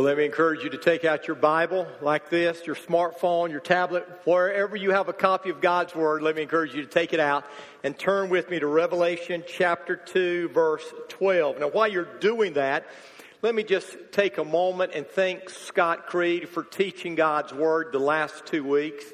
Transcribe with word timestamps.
Well, 0.00 0.06
let 0.06 0.16
me 0.16 0.24
encourage 0.24 0.64
you 0.64 0.70
to 0.70 0.78
take 0.78 1.04
out 1.04 1.26
your 1.26 1.36
Bible 1.36 1.86
like 2.00 2.30
this, 2.30 2.66
your 2.66 2.74
smartphone, 2.74 3.50
your 3.50 3.60
tablet, 3.60 4.08
wherever 4.24 4.74
you 4.74 4.92
have 4.92 5.10
a 5.10 5.12
copy 5.12 5.50
of 5.50 5.60
God's 5.60 5.94
Word. 5.94 6.22
Let 6.22 6.36
me 6.36 6.40
encourage 6.40 6.74
you 6.74 6.80
to 6.80 6.88
take 6.88 7.12
it 7.12 7.20
out 7.20 7.44
and 7.84 7.98
turn 7.98 8.30
with 8.30 8.48
me 8.48 8.58
to 8.60 8.66
Revelation 8.66 9.44
chapter 9.46 9.96
2, 9.96 10.48
verse 10.54 10.90
12. 11.08 11.60
Now, 11.60 11.68
while 11.68 11.86
you're 11.86 12.18
doing 12.18 12.54
that, 12.54 12.86
let 13.42 13.54
me 13.54 13.62
just 13.62 13.94
take 14.10 14.38
a 14.38 14.44
moment 14.44 14.92
and 14.94 15.06
thank 15.06 15.50
Scott 15.50 16.06
Creed 16.06 16.48
for 16.48 16.64
teaching 16.64 17.14
God's 17.14 17.52
Word 17.52 17.92
the 17.92 17.98
last 17.98 18.46
two 18.46 18.64
weeks. 18.64 19.04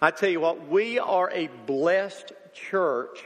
I 0.00 0.12
tell 0.12 0.30
you 0.30 0.38
what, 0.38 0.68
we 0.68 1.00
are 1.00 1.28
a 1.28 1.48
blessed 1.66 2.30
church 2.54 3.18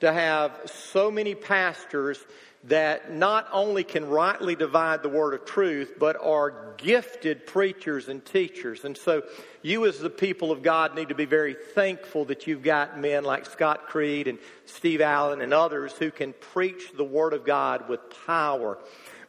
to 0.00 0.12
have 0.12 0.62
so 0.66 1.12
many 1.12 1.36
pastors 1.36 2.18
that 2.66 3.12
not 3.12 3.48
only 3.52 3.84
can 3.84 4.08
rightly 4.08 4.56
divide 4.56 5.02
the 5.02 5.08
word 5.08 5.34
of 5.34 5.44
truth, 5.44 5.94
but 5.98 6.16
are 6.20 6.74
gifted 6.78 7.46
preachers 7.46 8.08
and 8.08 8.24
teachers. 8.24 8.84
And 8.84 8.96
so 8.96 9.22
you 9.62 9.86
as 9.86 10.00
the 10.00 10.10
people 10.10 10.50
of 10.50 10.62
God 10.62 10.94
need 10.94 11.10
to 11.10 11.14
be 11.14 11.26
very 11.26 11.54
thankful 11.74 12.24
that 12.26 12.46
you've 12.46 12.64
got 12.64 12.98
men 12.98 13.22
like 13.24 13.46
Scott 13.46 13.86
Creed 13.86 14.26
and 14.26 14.38
Steve 14.64 15.00
Allen 15.00 15.40
and 15.40 15.54
others 15.54 15.92
who 15.92 16.10
can 16.10 16.32
preach 16.32 16.92
the 16.96 17.04
word 17.04 17.34
of 17.34 17.44
God 17.44 17.88
with 17.88 18.00
power. 18.26 18.78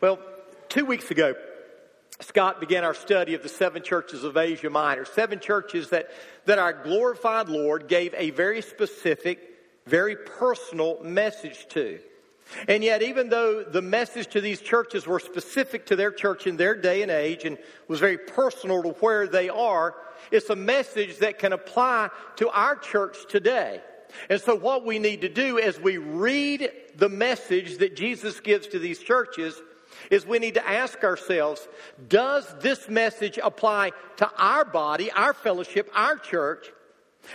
Well, 0.01 0.19
two 0.67 0.85
weeks 0.85 1.11
ago, 1.11 1.35
Scott 2.19 2.59
began 2.59 2.83
our 2.83 2.95
study 2.95 3.35
of 3.35 3.43
the 3.43 3.49
seven 3.49 3.83
churches 3.83 4.23
of 4.23 4.35
Asia 4.35 4.71
Minor, 4.71 5.05
seven 5.05 5.39
churches 5.39 5.91
that, 5.91 6.09
that 6.45 6.57
our 6.57 6.73
glorified 6.73 7.49
Lord 7.49 7.87
gave 7.87 8.15
a 8.15 8.31
very 8.31 8.63
specific, 8.63 9.39
very 9.85 10.15
personal 10.15 11.03
message 11.03 11.67
to. 11.69 11.99
And 12.67 12.83
yet, 12.83 13.01
even 13.03 13.29
though 13.29 13.63
the 13.63 13.81
message 13.81 14.27
to 14.27 14.41
these 14.41 14.61
churches 14.61 15.05
were 15.05 15.19
specific 15.19 15.85
to 15.87 15.95
their 15.95 16.11
church 16.11 16.47
in 16.47 16.57
their 16.57 16.75
day 16.75 17.01
and 17.01 17.11
age 17.11 17.45
and 17.45 17.57
was 17.87 17.99
very 17.99 18.17
personal 18.17 18.83
to 18.83 18.89
where 18.89 19.27
they 19.27 19.49
are, 19.49 19.95
it's 20.31 20.49
a 20.49 20.55
message 20.55 21.17
that 21.19 21.39
can 21.39 21.53
apply 21.53 22.09
to 22.37 22.49
our 22.49 22.75
church 22.75 23.17
today. 23.27 23.81
And 24.29 24.41
so, 24.41 24.55
what 24.55 24.85
we 24.85 24.99
need 24.99 25.21
to 25.21 25.29
do 25.29 25.59
as 25.59 25.79
we 25.79 25.97
read 25.97 26.71
the 26.95 27.09
message 27.09 27.77
that 27.79 27.95
Jesus 27.95 28.39
gives 28.39 28.67
to 28.67 28.79
these 28.79 28.99
churches 28.99 29.61
is 30.09 30.25
we 30.25 30.39
need 30.39 30.55
to 30.55 30.67
ask 30.67 31.03
ourselves 31.03 31.67
Does 32.07 32.53
this 32.61 32.89
message 32.89 33.37
apply 33.41 33.91
to 34.17 34.31
our 34.37 34.65
body, 34.65 35.11
our 35.11 35.33
fellowship, 35.33 35.89
our 35.93 36.17
church? 36.17 36.71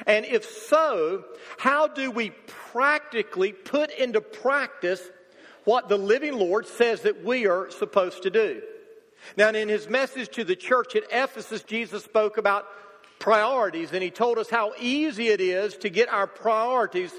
And 0.06 0.24
if 0.24 0.44
so, 0.44 1.24
how 1.58 1.88
do 1.88 2.10
we 2.10 2.30
practically 2.46 3.52
put 3.52 3.90
into 3.90 4.20
practice 4.20 5.02
what 5.64 5.88
the 5.88 5.98
living 5.98 6.34
Lord 6.34 6.66
says 6.66 7.02
that 7.02 7.24
we 7.24 7.46
are 7.46 7.70
supposed 7.70 8.22
to 8.24 8.30
do? 8.30 8.62
Now, 9.36 9.50
in 9.50 9.68
his 9.68 9.88
message 9.88 10.30
to 10.30 10.44
the 10.44 10.56
church 10.56 10.96
at 10.96 11.04
Ephesus, 11.10 11.62
Jesus 11.62 12.04
spoke 12.04 12.38
about 12.38 12.66
priorities, 13.18 13.92
and 13.92 14.02
he 14.02 14.10
told 14.10 14.38
us 14.38 14.50
how 14.50 14.72
easy 14.80 15.28
it 15.28 15.40
is 15.40 15.76
to 15.78 15.88
get 15.88 16.08
our 16.08 16.26
priorities 16.26 17.12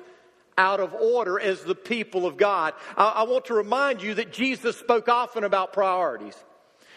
out 0.57 0.79
of 0.79 0.93
order 0.93 1.39
as 1.39 1.63
the 1.63 1.75
people 1.75 2.25
of 2.25 2.37
God. 2.37 2.73
I, 2.97 3.09
I 3.09 3.23
want 3.23 3.45
to 3.45 3.53
remind 3.53 4.01
you 4.01 4.15
that 4.15 4.31
Jesus 4.31 4.77
spoke 4.77 5.07
often 5.07 5.43
about 5.43 5.73
priorities. 5.73 6.35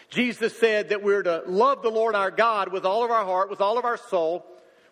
Jesus 0.09 0.57
said 0.57 0.89
that 0.89 1.03
we're 1.03 1.23
to 1.23 1.43
love 1.47 1.81
the 1.81 1.89
Lord 1.89 2.15
our 2.15 2.31
God 2.31 2.71
with 2.71 2.85
all 2.85 3.03
of 3.03 3.11
our 3.11 3.25
heart, 3.25 3.49
with 3.49 3.61
all 3.61 3.77
of 3.77 3.85
our 3.85 3.97
soul, 3.97 4.45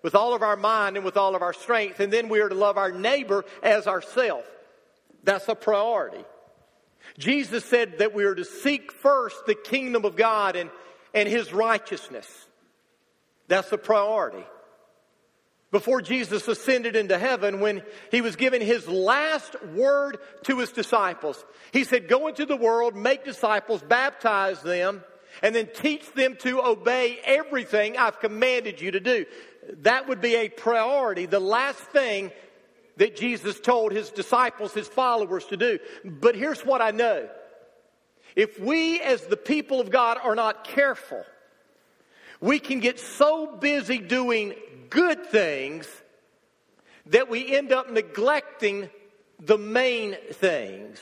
with 0.06 0.14
all 0.14 0.36
of 0.36 0.44
our 0.44 0.56
mind 0.56 0.98
and 0.98 1.03
with 1.03 1.17
all 1.17 1.36
of 1.36 1.42
our 1.42 1.52
strength. 1.52 2.00
And 2.00 2.14
then 2.14 2.30
we 2.30 2.39
are 2.39 2.48
to 2.48 2.53
love 2.53 2.78
our 2.78 2.92
neighbor 2.92 3.44
as 3.64 3.88
ourselves. 3.88 4.45
That's 5.23 5.50
a 5.50 5.56
priority. 5.56 6.23
Jesus 7.17 7.66
said 7.66 7.98
that 7.98 8.14
we 8.14 8.23
are 8.26 8.36
to 8.36 8.45
seek 8.45 8.92
first 8.92 9.48
the 9.48 9.56
kingdom 9.56 10.06
of 10.06 10.16
God 10.16 10.56
and, 10.58 10.70
and 11.16 11.28
his 11.28 11.52
righteousness. 11.52 12.28
That's 13.48 13.72
a 13.72 13.80
priority. 13.80 14.45
Before 15.72 16.03
Jesus 16.03 16.48
ascended 16.48 16.95
into 16.95 17.17
heaven, 17.17 17.59
when 17.59 17.81
he 18.11 18.22
was 18.22 18.36
giving 18.36 18.61
his 18.61 18.88
last 18.88 19.60
word 19.73 20.20
to 20.44 20.60
his 20.60 20.71
disciples, 20.71 21.44
he 21.73 21.83
said, 21.83 22.08
Go 22.08 22.27
into 22.27 22.45
the 22.45 22.55
world, 22.55 22.95
make 22.95 23.26
disciples, 23.26 23.82
baptize 23.82 24.61
them, 24.61 25.04
and 25.42 25.55
then 25.55 25.67
teach 25.73 26.14
them 26.14 26.36
to 26.42 26.61
obey 26.61 27.20
everything 27.26 27.98
I've 27.98 28.20
commanded 28.20 28.80
you 28.80 28.92
to 28.92 28.99
do. 28.99 29.26
That 29.81 30.08
would 30.08 30.21
be 30.21 30.36
a 30.36 30.49
priority, 30.49 31.26
the 31.26 31.39
last 31.39 31.80
thing 31.80 32.31
that 32.98 33.15
Jesus 33.15 33.59
told 33.59 33.92
his 33.92 34.09
disciples, 34.09 34.73
his 34.73 34.87
followers 34.87 35.45
to 35.45 35.58
do. 35.58 35.80
But 36.03 36.36
here's 36.36 36.65
what 36.65 36.81
I 36.81 36.92
know. 36.92 37.27
If 38.36 38.59
we 38.59 38.99
as 39.02 39.21
the 39.26 39.37
people 39.37 39.80
of 39.80 39.89
God 39.89 40.17
are 40.21 40.36
not 40.36 40.65
careful, 40.65 41.23
we 42.42 42.59
can 42.59 42.80
get 42.80 42.99
so 42.99 43.48
busy 43.48 43.98
doing 43.98 44.53
good 44.89 45.26
things 45.27 45.87
that 47.08 47.30
we 47.30 47.55
end 47.55 47.71
up 47.71 47.89
neglecting 47.89 48.89
the 49.39 49.58
main 49.58 50.15
things. 50.33 51.02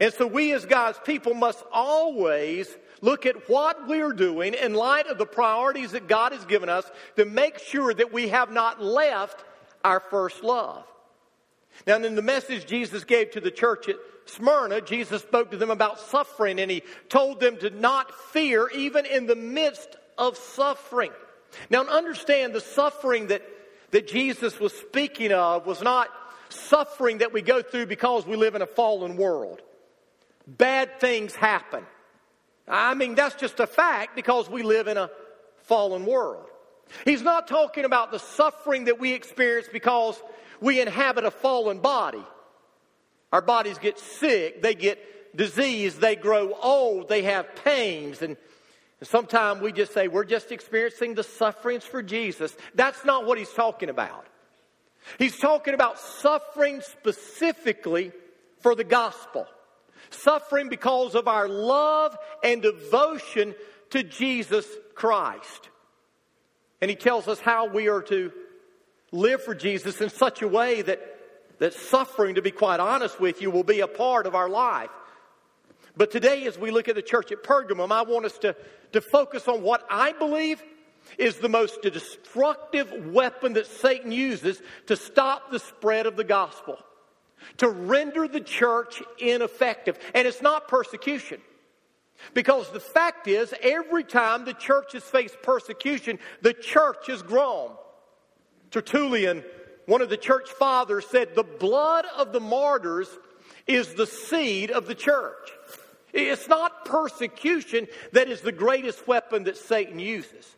And 0.00 0.12
so 0.12 0.26
we 0.26 0.52
as 0.52 0.66
God's 0.66 0.98
people 1.04 1.34
must 1.34 1.62
always 1.72 2.68
look 3.04 3.26
at 3.26 3.50
what 3.50 3.86
we're 3.86 4.14
doing 4.14 4.54
in 4.54 4.72
light 4.72 5.06
of 5.08 5.18
the 5.18 5.26
priorities 5.26 5.92
that 5.92 6.08
God 6.08 6.32
has 6.32 6.44
given 6.46 6.70
us 6.70 6.90
to 7.16 7.26
make 7.26 7.58
sure 7.58 7.92
that 7.92 8.12
we 8.12 8.28
have 8.28 8.50
not 8.50 8.82
left 8.82 9.44
our 9.84 10.00
first 10.00 10.42
love. 10.42 10.84
Now, 11.86 11.96
in 11.96 12.14
the 12.14 12.22
message 12.22 12.66
Jesus 12.66 13.04
gave 13.04 13.32
to 13.32 13.40
the 13.40 13.50
church 13.50 13.90
at 13.90 13.96
Smyrna, 14.24 14.80
Jesus 14.80 15.20
spoke 15.20 15.50
to 15.50 15.58
them 15.58 15.70
about 15.70 16.00
suffering 16.00 16.58
and 16.58 16.70
he 16.70 16.82
told 17.10 17.40
them 17.40 17.58
to 17.58 17.68
not 17.68 18.10
fear 18.32 18.70
even 18.70 19.04
in 19.04 19.26
the 19.26 19.36
midst 19.36 19.96
of 20.16 20.38
suffering. 20.38 21.12
Now, 21.68 21.82
understand 21.82 22.54
the 22.54 22.60
suffering 22.60 23.26
that, 23.26 23.42
that 23.90 24.08
Jesus 24.08 24.58
was 24.58 24.72
speaking 24.72 25.30
of 25.30 25.66
was 25.66 25.82
not 25.82 26.08
suffering 26.48 27.18
that 27.18 27.34
we 27.34 27.42
go 27.42 27.60
through 27.60 27.86
because 27.86 28.26
we 28.26 28.36
live 28.36 28.54
in 28.54 28.62
a 28.62 28.66
fallen 28.66 29.18
world. 29.18 29.60
Bad 30.46 31.00
things 31.00 31.34
happen. 31.34 31.84
I 32.66 32.94
mean, 32.94 33.14
that's 33.14 33.34
just 33.34 33.60
a 33.60 33.66
fact 33.66 34.16
because 34.16 34.48
we 34.48 34.62
live 34.62 34.88
in 34.88 34.96
a 34.96 35.10
fallen 35.64 36.06
world. 36.06 36.46
He's 37.04 37.22
not 37.22 37.48
talking 37.48 37.84
about 37.84 38.10
the 38.10 38.18
suffering 38.18 38.84
that 38.84 38.98
we 38.98 39.12
experience 39.12 39.68
because 39.72 40.20
we 40.60 40.80
inhabit 40.80 41.24
a 41.24 41.30
fallen 41.30 41.80
body. 41.80 42.24
Our 43.32 43.42
bodies 43.42 43.78
get 43.78 43.98
sick, 43.98 44.62
they 44.62 44.74
get 44.74 45.36
diseased, 45.36 46.00
they 46.00 46.16
grow 46.16 46.54
old, 46.54 47.08
they 47.08 47.22
have 47.22 47.56
pains, 47.64 48.22
and, 48.22 48.36
and 49.00 49.08
sometimes 49.08 49.60
we 49.60 49.72
just 49.72 49.92
say 49.92 50.08
we're 50.08 50.24
just 50.24 50.52
experiencing 50.52 51.14
the 51.14 51.24
sufferings 51.24 51.84
for 51.84 52.02
Jesus. 52.02 52.56
That's 52.74 53.04
not 53.04 53.26
what 53.26 53.38
he's 53.38 53.52
talking 53.52 53.88
about. 53.88 54.26
He's 55.18 55.36
talking 55.36 55.74
about 55.74 55.98
suffering 55.98 56.80
specifically 56.80 58.12
for 58.60 58.74
the 58.74 58.84
gospel 58.84 59.46
suffering 60.14 60.68
because 60.68 61.14
of 61.14 61.28
our 61.28 61.48
love 61.48 62.16
and 62.42 62.62
devotion 62.62 63.54
to 63.90 64.02
Jesus 64.02 64.66
Christ. 64.94 65.68
And 66.80 66.90
he 66.90 66.96
tells 66.96 67.28
us 67.28 67.40
how 67.40 67.66
we 67.66 67.88
are 67.88 68.02
to 68.02 68.32
live 69.12 69.42
for 69.42 69.54
Jesus 69.54 70.00
in 70.00 70.10
such 70.10 70.42
a 70.42 70.48
way 70.48 70.82
that, 70.82 71.00
that 71.58 71.74
suffering, 71.74 72.34
to 72.34 72.42
be 72.42 72.50
quite 72.50 72.80
honest 72.80 73.20
with 73.20 73.40
you, 73.40 73.50
will 73.50 73.64
be 73.64 73.80
a 73.80 73.86
part 73.86 74.26
of 74.26 74.34
our 74.34 74.48
life. 74.48 74.90
But 75.96 76.10
today, 76.10 76.46
as 76.46 76.58
we 76.58 76.70
look 76.70 76.88
at 76.88 76.96
the 76.96 77.02
church 77.02 77.30
at 77.30 77.44
Pergamum, 77.44 77.92
I 77.92 78.02
want 78.02 78.26
us 78.26 78.36
to, 78.38 78.56
to 78.92 79.00
focus 79.00 79.46
on 79.46 79.62
what 79.62 79.86
I 79.88 80.12
believe 80.12 80.62
is 81.18 81.36
the 81.36 81.48
most 81.48 81.82
destructive 81.82 82.90
weapon 83.12 83.52
that 83.52 83.66
Satan 83.66 84.10
uses 84.10 84.60
to 84.86 84.96
stop 84.96 85.50
the 85.50 85.58
spread 85.58 86.06
of 86.06 86.16
the 86.16 86.24
gospel 86.24 86.78
to 87.58 87.68
render 87.68 88.28
the 88.28 88.40
church 88.40 89.02
ineffective. 89.18 89.98
And 90.14 90.26
it's 90.26 90.42
not 90.42 90.68
persecution. 90.68 91.40
Because 92.32 92.70
the 92.70 92.80
fact 92.80 93.28
is, 93.28 93.52
every 93.62 94.04
time 94.04 94.44
the 94.44 94.54
church 94.54 94.92
has 94.92 95.02
faced 95.02 95.36
persecution, 95.42 96.18
the 96.42 96.54
church 96.54 97.06
has 97.08 97.22
grown. 97.22 97.72
Tertullian, 98.70 99.44
one 99.86 100.00
of 100.00 100.08
the 100.08 100.16
church 100.16 100.48
fathers, 100.50 101.06
said, 101.10 101.34
The 101.34 101.42
blood 101.42 102.06
of 102.16 102.32
the 102.32 102.40
martyrs 102.40 103.08
is 103.66 103.94
the 103.94 104.06
seed 104.06 104.70
of 104.70 104.86
the 104.86 104.94
church. 104.94 105.50
It's 106.12 106.48
not 106.48 106.84
persecution 106.84 107.88
that 108.12 108.28
is 108.28 108.40
the 108.40 108.52
greatest 108.52 109.06
weapon 109.08 109.44
that 109.44 109.56
Satan 109.56 109.98
uses. 109.98 110.56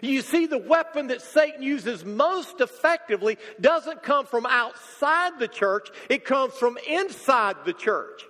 You 0.00 0.22
see, 0.22 0.46
the 0.46 0.58
weapon 0.58 1.08
that 1.08 1.20
Satan 1.20 1.62
uses 1.62 2.04
most 2.04 2.60
effectively 2.60 3.38
doesn't 3.60 4.02
come 4.02 4.26
from 4.26 4.46
outside 4.46 5.38
the 5.38 5.48
church, 5.48 5.88
it 6.08 6.24
comes 6.24 6.54
from 6.54 6.78
inside 6.88 7.56
the 7.64 7.74
church. 7.74 8.22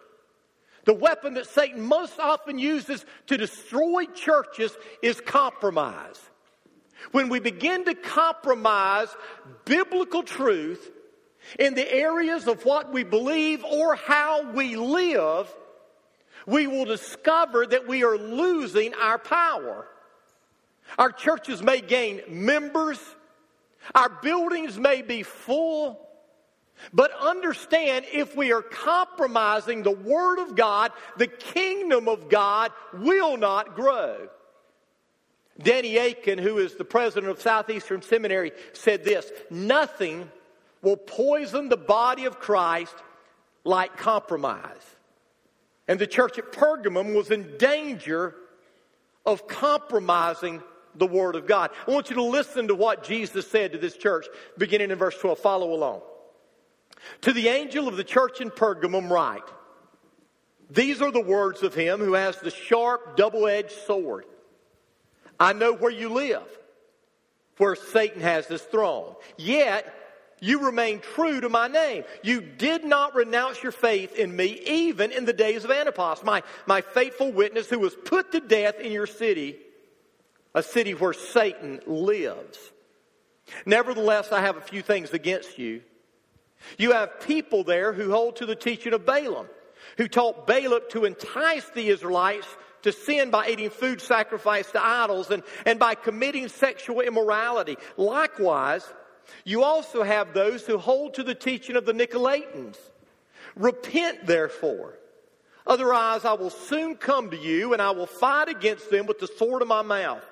The 0.84 0.94
weapon 0.94 1.34
that 1.34 1.46
Satan 1.46 1.80
most 1.80 2.18
often 2.18 2.58
uses 2.58 3.04
to 3.28 3.36
destroy 3.36 4.04
churches 4.06 4.76
is 5.02 5.20
compromise. 5.20 6.20
When 7.12 7.28
we 7.28 7.40
begin 7.40 7.84
to 7.86 7.94
compromise 7.94 9.08
biblical 9.64 10.22
truth 10.22 10.90
in 11.58 11.74
the 11.74 11.90
areas 11.90 12.48
of 12.48 12.64
what 12.64 12.92
we 12.92 13.04
believe 13.04 13.64
or 13.64 13.94
how 13.94 14.50
we 14.52 14.76
live, 14.76 15.52
we 16.46 16.66
will 16.66 16.84
discover 16.84 17.66
that 17.66 17.86
we 17.86 18.04
are 18.04 18.18
losing 18.18 18.94
our 18.94 19.18
power. 19.18 19.86
Our 20.98 21.12
churches 21.12 21.62
may 21.62 21.80
gain 21.80 22.22
members, 22.28 22.98
our 23.94 24.08
buildings 24.08 24.78
may 24.78 25.02
be 25.02 25.22
full, 25.22 26.00
but 26.92 27.10
understand 27.12 28.04
if 28.12 28.36
we 28.36 28.52
are 28.52 28.62
compromising 28.62 29.82
the 29.82 29.90
Word 29.90 30.38
of 30.40 30.56
God, 30.56 30.92
the 31.16 31.26
kingdom 31.26 32.08
of 32.08 32.28
God 32.28 32.72
will 32.92 33.36
not 33.36 33.74
grow. 33.74 34.28
Danny 35.62 35.96
Akin, 35.98 36.38
who 36.38 36.58
is 36.58 36.74
the 36.74 36.84
president 36.84 37.30
of 37.30 37.40
Southeastern 37.40 38.02
Seminary, 38.02 38.52
said 38.72 39.04
this 39.04 39.30
Nothing 39.50 40.30
will 40.82 40.96
poison 40.96 41.68
the 41.68 41.76
body 41.76 42.24
of 42.24 42.40
Christ 42.40 42.94
like 43.64 43.96
compromise. 43.96 44.96
And 45.86 45.98
the 45.98 46.06
church 46.06 46.38
at 46.38 46.52
Pergamum 46.52 47.14
was 47.14 47.30
in 47.30 47.56
danger 47.58 48.34
of 49.24 49.46
compromising 49.46 50.62
the 50.96 51.06
Word 51.06 51.36
of 51.36 51.46
God. 51.46 51.70
I 51.86 51.90
want 51.90 52.10
you 52.10 52.16
to 52.16 52.22
listen 52.22 52.68
to 52.68 52.74
what 52.74 53.04
Jesus 53.04 53.46
said 53.48 53.72
to 53.72 53.78
this 53.78 53.96
church, 53.96 54.26
beginning 54.58 54.90
in 54.90 54.98
verse 54.98 55.16
12. 55.18 55.38
Follow 55.38 55.72
along. 55.72 56.02
To 57.22 57.32
the 57.32 57.48
angel 57.48 57.88
of 57.88 57.96
the 57.96 58.04
church 58.04 58.40
in 58.40 58.50
Pergamum, 58.50 59.10
write 59.10 59.42
These 60.70 61.02
are 61.02 61.10
the 61.10 61.20
words 61.20 61.62
of 61.62 61.74
him 61.74 62.00
who 62.00 62.14
has 62.14 62.38
the 62.38 62.50
sharp, 62.50 63.16
double 63.16 63.46
edged 63.46 63.72
sword. 63.86 64.24
I 65.38 65.52
know 65.52 65.74
where 65.74 65.90
you 65.90 66.10
live, 66.10 66.46
where 67.58 67.74
Satan 67.74 68.20
has 68.20 68.46
his 68.46 68.62
throne. 68.62 69.14
Yet, 69.36 69.92
you 70.40 70.66
remain 70.66 71.00
true 71.00 71.40
to 71.40 71.48
my 71.48 71.68
name. 71.68 72.04
You 72.22 72.40
did 72.40 72.84
not 72.84 73.14
renounce 73.14 73.62
your 73.62 73.72
faith 73.72 74.14
in 74.16 74.34
me, 74.34 74.60
even 74.66 75.10
in 75.10 75.24
the 75.24 75.32
days 75.32 75.64
of 75.64 75.70
Antipas, 75.70 76.22
my, 76.22 76.42
my 76.66 76.82
faithful 76.82 77.32
witness 77.32 77.70
who 77.70 77.78
was 77.78 77.94
put 77.94 78.32
to 78.32 78.40
death 78.40 78.78
in 78.78 78.92
your 78.92 79.06
city, 79.06 79.56
a 80.54 80.62
city 80.62 80.94
where 80.94 81.12
Satan 81.12 81.80
lives. 81.86 82.58
Nevertheless, 83.66 84.32
I 84.32 84.40
have 84.40 84.56
a 84.56 84.60
few 84.60 84.82
things 84.82 85.12
against 85.12 85.58
you. 85.58 85.82
You 86.78 86.92
have 86.92 87.20
people 87.20 87.64
there 87.64 87.92
who 87.92 88.10
hold 88.10 88.36
to 88.36 88.46
the 88.46 88.56
teaching 88.56 88.94
of 88.94 89.04
Balaam, 89.04 89.48
who 89.98 90.08
taught 90.08 90.46
Balak 90.46 90.90
to 90.90 91.04
entice 91.04 91.68
the 91.70 91.88
Israelites 91.88 92.46
to 92.82 92.92
sin 92.92 93.30
by 93.30 93.48
eating 93.48 93.70
food 93.70 94.00
sacrificed 94.00 94.72
to 94.72 94.84
idols 94.84 95.30
and, 95.30 95.42
and 95.66 95.78
by 95.78 95.94
committing 95.94 96.48
sexual 96.48 97.00
immorality. 97.00 97.76
Likewise, 97.96 98.86
you 99.44 99.62
also 99.62 100.02
have 100.02 100.34
those 100.34 100.66
who 100.66 100.78
hold 100.78 101.14
to 101.14 101.22
the 101.22 101.34
teaching 101.34 101.76
of 101.76 101.86
the 101.86 101.92
Nicolaitans. 101.92 102.76
Repent, 103.56 104.26
therefore. 104.26 104.98
Otherwise, 105.66 106.24
I 106.24 106.34
will 106.34 106.50
soon 106.50 106.96
come 106.96 107.30
to 107.30 107.38
you 107.38 107.72
and 107.72 107.80
I 107.80 107.90
will 107.92 108.06
fight 108.06 108.48
against 108.48 108.90
them 108.90 109.06
with 109.06 109.18
the 109.18 109.28
sword 109.38 109.62
of 109.62 109.68
my 109.68 109.82
mouth. 109.82 110.24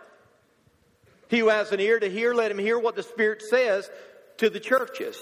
He 1.32 1.38
who 1.38 1.48
has 1.48 1.72
an 1.72 1.80
ear 1.80 1.98
to 1.98 2.10
hear, 2.10 2.34
let 2.34 2.50
him 2.50 2.58
hear 2.58 2.78
what 2.78 2.94
the 2.94 3.02
Spirit 3.02 3.40
says 3.40 3.90
to 4.36 4.50
the 4.50 4.60
churches. 4.60 5.16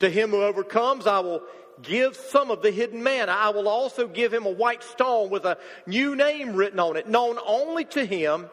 To 0.00 0.10
him 0.10 0.30
who 0.30 0.42
overcomes, 0.42 1.06
I 1.06 1.20
will 1.20 1.40
give 1.82 2.16
some 2.16 2.50
of 2.50 2.62
the 2.62 2.72
hidden 2.72 3.00
manna. 3.00 3.30
I 3.30 3.50
will 3.50 3.68
also 3.68 4.08
give 4.08 4.34
him 4.34 4.44
a 4.44 4.50
white 4.50 4.82
stone 4.82 5.30
with 5.30 5.44
a 5.44 5.56
new 5.86 6.16
name 6.16 6.56
written 6.56 6.80
on 6.80 6.96
it, 6.96 7.06
known 7.06 7.38
only 7.46 7.84
to 7.84 8.04
him 8.04 8.46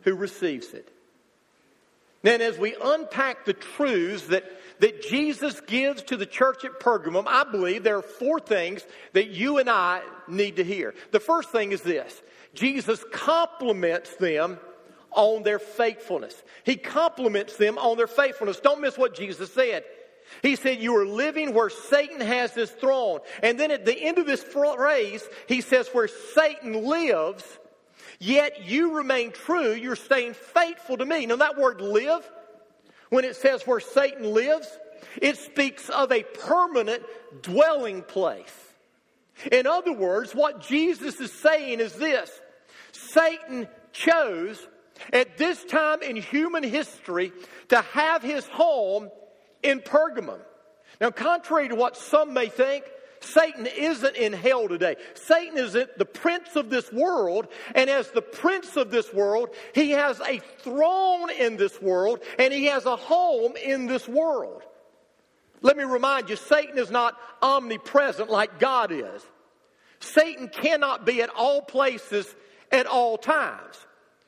who 0.00 0.16
receives 0.16 0.74
it. 0.74 0.92
Then, 2.22 2.40
as 2.40 2.58
we 2.58 2.74
unpack 2.82 3.44
the 3.44 3.52
truths 3.52 4.26
that, 4.26 4.42
that 4.80 5.02
Jesus 5.02 5.60
gives 5.60 6.02
to 6.02 6.16
the 6.16 6.26
church 6.26 6.64
at 6.64 6.80
Pergamum, 6.80 7.28
I 7.28 7.44
believe 7.44 7.84
there 7.84 7.98
are 7.98 8.02
four 8.02 8.40
things 8.40 8.84
that 9.12 9.28
you 9.28 9.58
and 9.58 9.70
I 9.70 10.02
need 10.26 10.56
to 10.56 10.64
hear. 10.64 10.96
The 11.12 11.20
first 11.20 11.50
thing 11.50 11.70
is 11.70 11.82
this 11.82 12.20
Jesus 12.54 13.04
compliments 13.12 14.16
them 14.16 14.58
on 15.16 15.42
their 15.42 15.58
faithfulness. 15.58 16.34
He 16.64 16.76
compliments 16.76 17.56
them 17.56 17.78
on 17.78 17.96
their 17.96 18.06
faithfulness. 18.06 18.60
Don't 18.60 18.80
miss 18.80 18.96
what 18.96 19.14
Jesus 19.16 19.52
said. 19.52 19.84
He 20.42 20.56
said, 20.56 20.78
You 20.78 20.96
are 20.96 21.06
living 21.06 21.54
where 21.54 21.70
Satan 21.70 22.20
has 22.20 22.52
his 22.52 22.70
throne. 22.70 23.20
And 23.42 23.58
then 23.58 23.70
at 23.70 23.84
the 23.84 23.96
end 23.98 24.18
of 24.18 24.26
this 24.26 24.42
phrase, 24.42 25.26
he 25.48 25.60
says, 25.60 25.88
Where 25.88 26.08
Satan 26.08 26.84
lives, 26.84 27.44
yet 28.18 28.64
you 28.66 28.96
remain 28.96 29.32
true, 29.32 29.72
you're 29.72 29.96
staying 29.96 30.34
faithful 30.34 30.96
to 30.98 31.06
me. 31.06 31.26
Now, 31.26 31.36
that 31.36 31.58
word 31.58 31.80
live, 31.80 32.28
when 33.10 33.24
it 33.24 33.36
says 33.36 33.66
where 33.66 33.80
Satan 33.80 34.32
lives, 34.32 34.68
it 35.20 35.36
speaks 35.36 35.88
of 35.88 36.12
a 36.12 36.22
permanent 36.22 37.02
dwelling 37.42 38.02
place. 38.02 38.52
In 39.52 39.66
other 39.66 39.92
words, 39.92 40.34
what 40.34 40.60
Jesus 40.60 41.20
is 41.20 41.32
saying 41.32 41.80
is 41.80 41.92
this 41.94 42.30
Satan 42.92 43.68
chose 43.92 44.66
at 45.12 45.36
this 45.38 45.64
time 45.64 46.02
in 46.02 46.16
human 46.16 46.62
history 46.62 47.32
to 47.68 47.80
have 47.80 48.22
his 48.22 48.46
home 48.46 49.10
in 49.62 49.80
Pergamum. 49.80 50.40
Now, 51.00 51.10
contrary 51.10 51.68
to 51.68 51.74
what 51.74 51.96
some 51.96 52.32
may 52.32 52.48
think, 52.48 52.84
Satan 53.20 53.66
isn't 53.66 54.16
in 54.16 54.32
hell 54.32 54.68
today. 54.68 54.96
Satan 55.14 55.58
is 55.58 55.72
the 55.72 56.04
prince 56.04 56.54
of 56.56 56.70
this 56.70 56.92
world, 56.92 57.48
and 57.74 57.90
as 57.90 58.10
the 58.10 58.22
prince 58.22 58.76
of 58.76 58.90
this 58.90 59.12
world, 59.12 59.50
he 59.74 59.90
has 59.90 60.20
a 60.20 60.38
throne 60.58 61.30
in 61.30 61.56
this 61.56 61.80
world, 61.80 62.20
and 62.38 62.52
he 62.52 62.66
has 62.66 62.86
a 62.86 62.96
home 62.96 63.56
in 63.56 63.86
this 63.86 64.06
world. 64.06 64.62
Let 65.62 65.76
me 65.76 65.84
remind 65.84 66.28
you, 66.28 66.36
Satan 66.36 66.78
is 66.78 66.90
not 66.90 67.18
omnipresent 67.42 68.30
like 68.30 68.58
God 68.58 68.92
is. 68.92 69.22
Satan 69.98 70.48
cannot 70.48 71.06
be 71.06 71.22
at 71.22 71.30
all 71.30 71.62
places 71.62 72.32
at 72.70 72.86
all 72.86 73.16
times. 73.16 73.85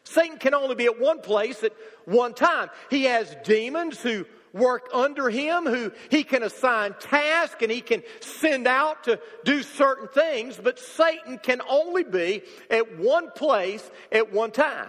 Satan 0.09 0.39
can 0.39 0.55
only 0.55 0.75
be 0.75 0.87
at 0.87 0.99
one 0.99 1.21
place 1.21 1.63
at 1.63 1.73
one 2.07 2.35
time. 2.35 2.71
He 2.91 3.05
has 3.05 3.37
demons 3.45 4.01
who 4.01 4.25
work 4.53 4.89
under 4.93 5.29
him, 5.29 5.65
who 5.67 5.93
he 6.11 6.25
can 6.25 6.43
assign 6.43 6.95
tasks 6.99 7.63
and 7.63 7.71
he 7.71 7.81
can 7.81 8.03
send 8.21 8.67
out 8.67 9.05
to 9.05 9.21
do 9.45 9.63
certain 9.63 10.09
things, 10.09 10.59
but 10.63 10.79
Satan 10.79 11.39
can 11.39 11.61
only 11.69 12.05
be 12.05 12.43
at 12.71 12.99
one 12.99 13.31
place 13.33 13.89
at 14.11 14.33
one 14.33 14.51
time. 14.51 14.89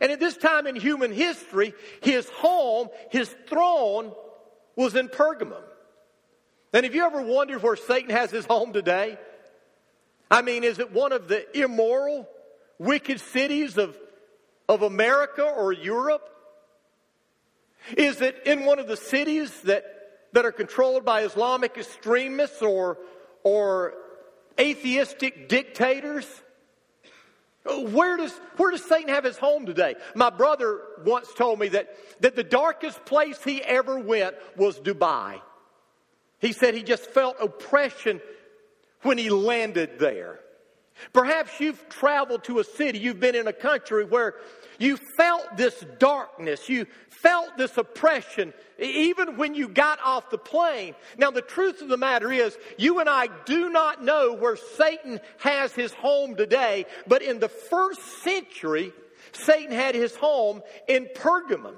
And 0.00 0.12
at 0.12 0.20
this 0.20 0.36
time 0.36 0.66
in 0.66 0.76
human 0.76 1.12
history, 1.12 1.74
his 2.02 2.28
home, 2.30 2.88
his 3.10 3.34
throne 3.48 4.12
was 4.76 4.94
in 4.94 5.08
Pergamum. 5.08 5.62
And 6.72 6.84
have 6.84 6.94
you 6.94 7.04
ever 7.04 7.22
wondered 7.22 7.62
where 7.62 7.76
Satan 7.76 8.10
has 8.10 8.30
his 8.30 8.46
home 8.46 8.72
today? 8.72 9.18
I 10.30 10.42
mean, 10.42 10.62
is 10.62 10.78
it 10.78 10.92
one 10.92 11.12
of 11.12 11.26
the 11.26 11.44
immoral, 11.58 12.28
wicked 12.78 13.20
cities 13.20 13.76
of, 13.78 13.96
of 14.70 14.82
America 14.82 15.42
or 15.42 15.72
Europe? 15.72 16.30
Is 17.96 18.20
it 18.20 18.42
in 18.46 18.64
one 18.64 18.78
of 18.78 18.86
the 18.86 18.96
cities 18.96 19.62
that, 19.62 19.84
that 20.32 20.44
are 20.44 20.52
controlled 20.52 21.04
by 21.04 21.22
Islamic 21.22 21.76
extremists 21.76 22.62
or, 22.62 22.98
or 23.42 23.94
atheistic 24.58 25.48
dictators? 25.48 26.24
Where 27.64 28.16
does, 28.16 28.32
where 28.58 28.70
does 28.70 28.84
Satan 28.84 29.08
have 29.08 29.24
his 29.24 29.36
home 29.36 29.66
today? 29.66 29.96
My 30.14 30.30
brother 30.30 30.80
once 31.04 31.34
told 31.34 31.58
me 31.58 31.68
that, 31.68 31.90
that 32.20 32.36
the 32.36 32.44
darkest 32.44 33.04
place 33.04 33.42
he 33.42 33.62
ever 33.62 33.98
went 33.98 34.36
was 34.56 34.78
Dubai. 34.78 35.40
He 36.38 36.52
said 36.52 36.74
he 36.74 36.84
just 36.84 37.06
felt 37.10 37.36
oppression 37.40 38.20
when 39.02 39.18
he 39.18 39.30
landed 39.30 39.98
there. 39.98 40.38
Perhaps 41.12 41.60
you've 41.60 41.88
traveled 41.88 42.44
to 42.44 42.58
a 42.58 42.64
city, 42.64 42.98
you've 42.98 43.20
been 43.20 43.34
in 43.34 43.46
a 43.46 43.52
country 43.52 44.04
where 44.04 44.34
you 44.80 44.96
felt 44.96 45.58
this 45.58 45.84
darkness. 45.98 46.68
You 46.68 46.86
felt 47.10 47.58
this 47.58 47.76
oppression 47.76 48.54
even 48.78 49.36
when 49.36 49.54
you 49.54 49.68
got 49.68 50.00
off 50.02 50.30
the 50.30 50.38
plane. 50.38 50.94
Now, 51.18 51.30
the 51.30 51.42
truth 51.42 51.82
of 51.82 51.88
the 51.88 51.98
matter 51.98 52.32
is, 52.32 52.56
you 52.78 52.98
and 52.98 53.08
I 53.08 53.28
do 53.44 53.68
not 53.68 54.02
know 54.02 54.32
where 54.32 54.56
Satan 54.56 55.20
has 55.40 55.74
his 55.74 55.92
home 55.92 56.34
today, 56.34 56.86
but 57.06 57.20
in 57.20 57.40
the 57.40 57.50
first 57.50 58.00
century, 58.22 58.94
Satan 59.32 59.70
had 59.70 59.94
his 59.94 60.16
home 60.16 60.62
in 60.88 61.10
Pergamum. 61.14 61.74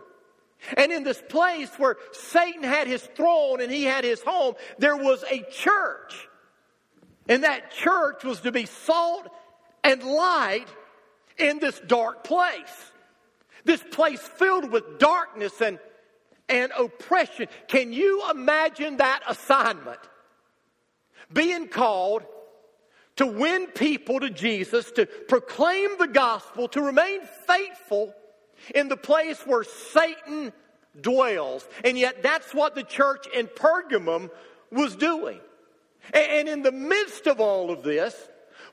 And 0.76 0.92
in 0.92 1.02
this 1.02 1.20
place 1.28 1.70
where 1.78 1.96
Satan 2.12 2.62
had 2.62 2.86
his 2.86 3.02
throne 3.02 3.60
and 3.60 3.72
he 3.72 3.82
had 3.82 4.04
his 4.04 4.22
home, 4.22 4.54
there 4.78 4.96
was 4.96 5.24
a 5.28 5.42
church. 5.50 6.28
And 7.28 7.42
that 7.42 7.72
church 7.72 8.22
was 8.22 8.42
to 8.42 8.52
be 8.52 8.66
salt 8.66 9.28
and 9.82 10.04
light 10.04 10.68
in 11.36 11.58
this 11.58 11.80
dark 11.80 12.22
place. 12.22 12.91
This 13.64 13.82
place 13.92 14.20
filled 14.20 14.70
with 14.70 14.98
darkness 14.98 15.60
and, 15.60 15.78
and 16.48 16.72
oppression. 16.76 17.48
Can 17.68 17.92
you 17.92 18.22
imagine 18.30 18.96
that 18.98 19.20
assignment? 19.28 20.00
Being 21.32 21.68
called 21.68 22.24
to 23.16 23.26
win 23.26 23.66
people 23.68 24.20
to 24.20 24.30
Jesus, 24.30 24.90
to 24.92 25.06
proclaim 25.06 25.98
the 25.98 26.08
gospel, 26.08 26.68
to 26.68 26.80
remain 26.80 27.20
faithful 27.46 28.14
in 28.74 28.88
the 28.88 28.96
place 28.96 29.40
where 29.46 29.64
Satan 29.64 30.52
dwells. 31.00 31.66
And 31.84 31.98
yet 31.98 32.22
that's 32.22 32.54
what 32.54 32.74
the 32.74 32.82
church 32.82 33.26
in 33.34 33.46
Pergamum 33.46 34.30
was 34.70 34.96
doing. 34.96 35.40
And 36.12 36.48
in 36.48 36.62
the 36.62 36.72
midst 36.72 37.26
of 37.26 37.40
all 37.40 37.70
of 37.70 37.82
this, 37.82 38.14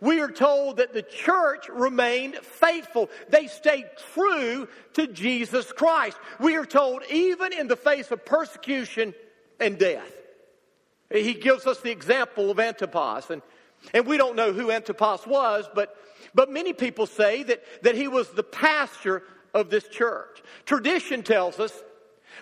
we 0.02 0.22
are 0.22 0.32
told 0.32 0.78
that 0.78 0.94
the 0.94 1.02
church 1.02 1.68
remained 1.70 2.36
faithful. 2.36 3.10
They 3.30 3.48
stayed 3.48 3.90
true 4.14 4.68
to 4.94 5.08
Jesus 5.08 5.72
Christ. 5.72 6.18
We 6.40 6.56
are 6.56 6.66
told 6.66 7.04
even 7.12 7.54
in 7.54 7.68
the 7.68 7.76
face 7.76 8.12
of 8.12 8.26
persecution 8.26 9.14
and 9.60 9.78
death. 9.78 10.14
He 11.12 11.34
gives 11.34 11.66
us 11.66 11.80
the 11.82 11.92
example 11.92 12.52
of 12.52 12.60
Antipas. 12.60 13.30
And, 13.30 13.42
and 13.94 14.06
we 14.06 14.18
don't 14.18 14.36
know 14.36 14.54
who 14.54 14.72
Antipas 14.72 15.28
was, 15.28 15.68
but, 15.74 15.96
but 16.34 16.52
many 16.52 16.74
people 16.74 17.06
say 17.06 17.44
that, 17.44 17.64
that 17.84 17.96
he 17.96 18.08
was 18.08 18.30
the 18.30 18.44
pastor 18.44 19.24
of 19.54 19.70
this 19.70 19.88
church. 19.88 20.42
Tradition 20.66 21.24
tells 21.24 21.60
us 21.60 21.74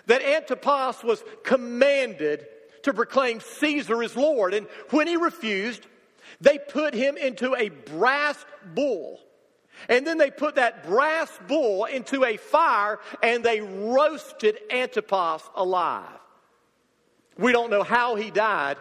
that 0.06 0.22
Antipas 0.22 1.02
was 1.02 1.24
commanded 1.42 2.46
to 2.82 2.92
proclaim 2.92 3.40
Caesar 3.40 4.02
as 4.02 4.16
Lord. 4.16 4.54
And 4.54 4.66
when 4.90 5.08
he 5.08 5.16
refused, 5.16 5.86
they 6.40 6.58
put 6.58 6.94
him 6.94 7.16
into 7.16 7.54
a 7.54 7.68
brass 7.68 8.44
bull. 8.74 9.20
And 9.88 10.06
then 10.06 10.18
they 10.18 10.30
put 10.30 10.56
that 10.56 10.84
brass 10.86 11.30
bull 11.46 11.84
into 11.84 12.24
a 12.24 12.36
fire 12.36 12.98
and 13.22 13.44
they 13.44 13.60
roasted 13.60 14.58
Antipas 14.70 15.42
alive. 15.54 16.08
We 17.36 17.52
don't 17.52 17.70
know 17.70 17.84
how 17.84 18.16
he 18.16 18.30
died, 18.30 18.76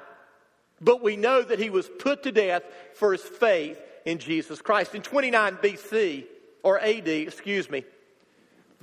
but 0.82 1.04
we 1.04 1.16
know 1.16 1.44
that 1.44 1.60
he 1.60 1.70
was 1.70 1.88
put 2.00 2.24
to 2.24 2.32
death 2.32 2.64
for 2.96 3.12
his 3.12 3.22
faith 3.22 3.80
in 4.06 4.18
Jesus 4.18 4.62
Christ. 4.62 4.96
In 4.96 5.04
29 5.04 5.58
BC, 5.58 6.26
or 6.64 6.80
AD, 6.80 7.08
excuse 7.08 7.70
me, 7.70 7.86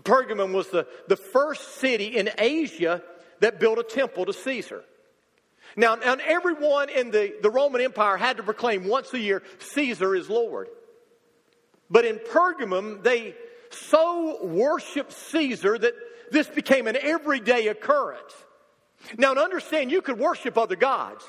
Pergamum 0.02 0.52
was 0.52 0.68
the, 0.68 0.86
the 1.08 1.16
first 1.16 1.76
city 1.76 2.16
in 2.16 2.30
Asia 2.38 3.02
that 3.40 3.58
built 3.58 3.78
a 3.78 3.82
temple 3.82 4.26
to 4.26 4.32
Caesar. 4.32 4.84
Now, 5.76 5.94
everyone 5.94 6.88
in 6.88 7.10
the, 7.10 7.34
the 7.42 7.50
Roman 7.50 7.80
Empire 7.80 8.16
had 8.16 8.36
to 8.36 8.42
proclaim 8.42 8.86
once 8.86 9.12
a 9.12 9.18
year, 9.18 9.42
Caesar 9.58 10.14
is 10.14 10.30
Lord. 10.30 10.68
But 11.90 12.04
in 12.04 12.18
Pergamum, 12.18 13.02
they 13.02 13.34
so 13.70 14.44
worshiped 14.44 15.12
Caesar 15.12 15.76
that 15.78 15.94
this 16.30 16.46
became 16.48 16.86
an 16.86 16.96
everyday 17.00 17.68
occurrence. 17.68 18.32
Now, 19.18 19.34
to 19.34 19.40
understand, 19.40 19.90
you 19.90 20.00
could 20.00 20.18
worship 20.18 20.56
other 20.56 20.76
gods. 20.76 21.28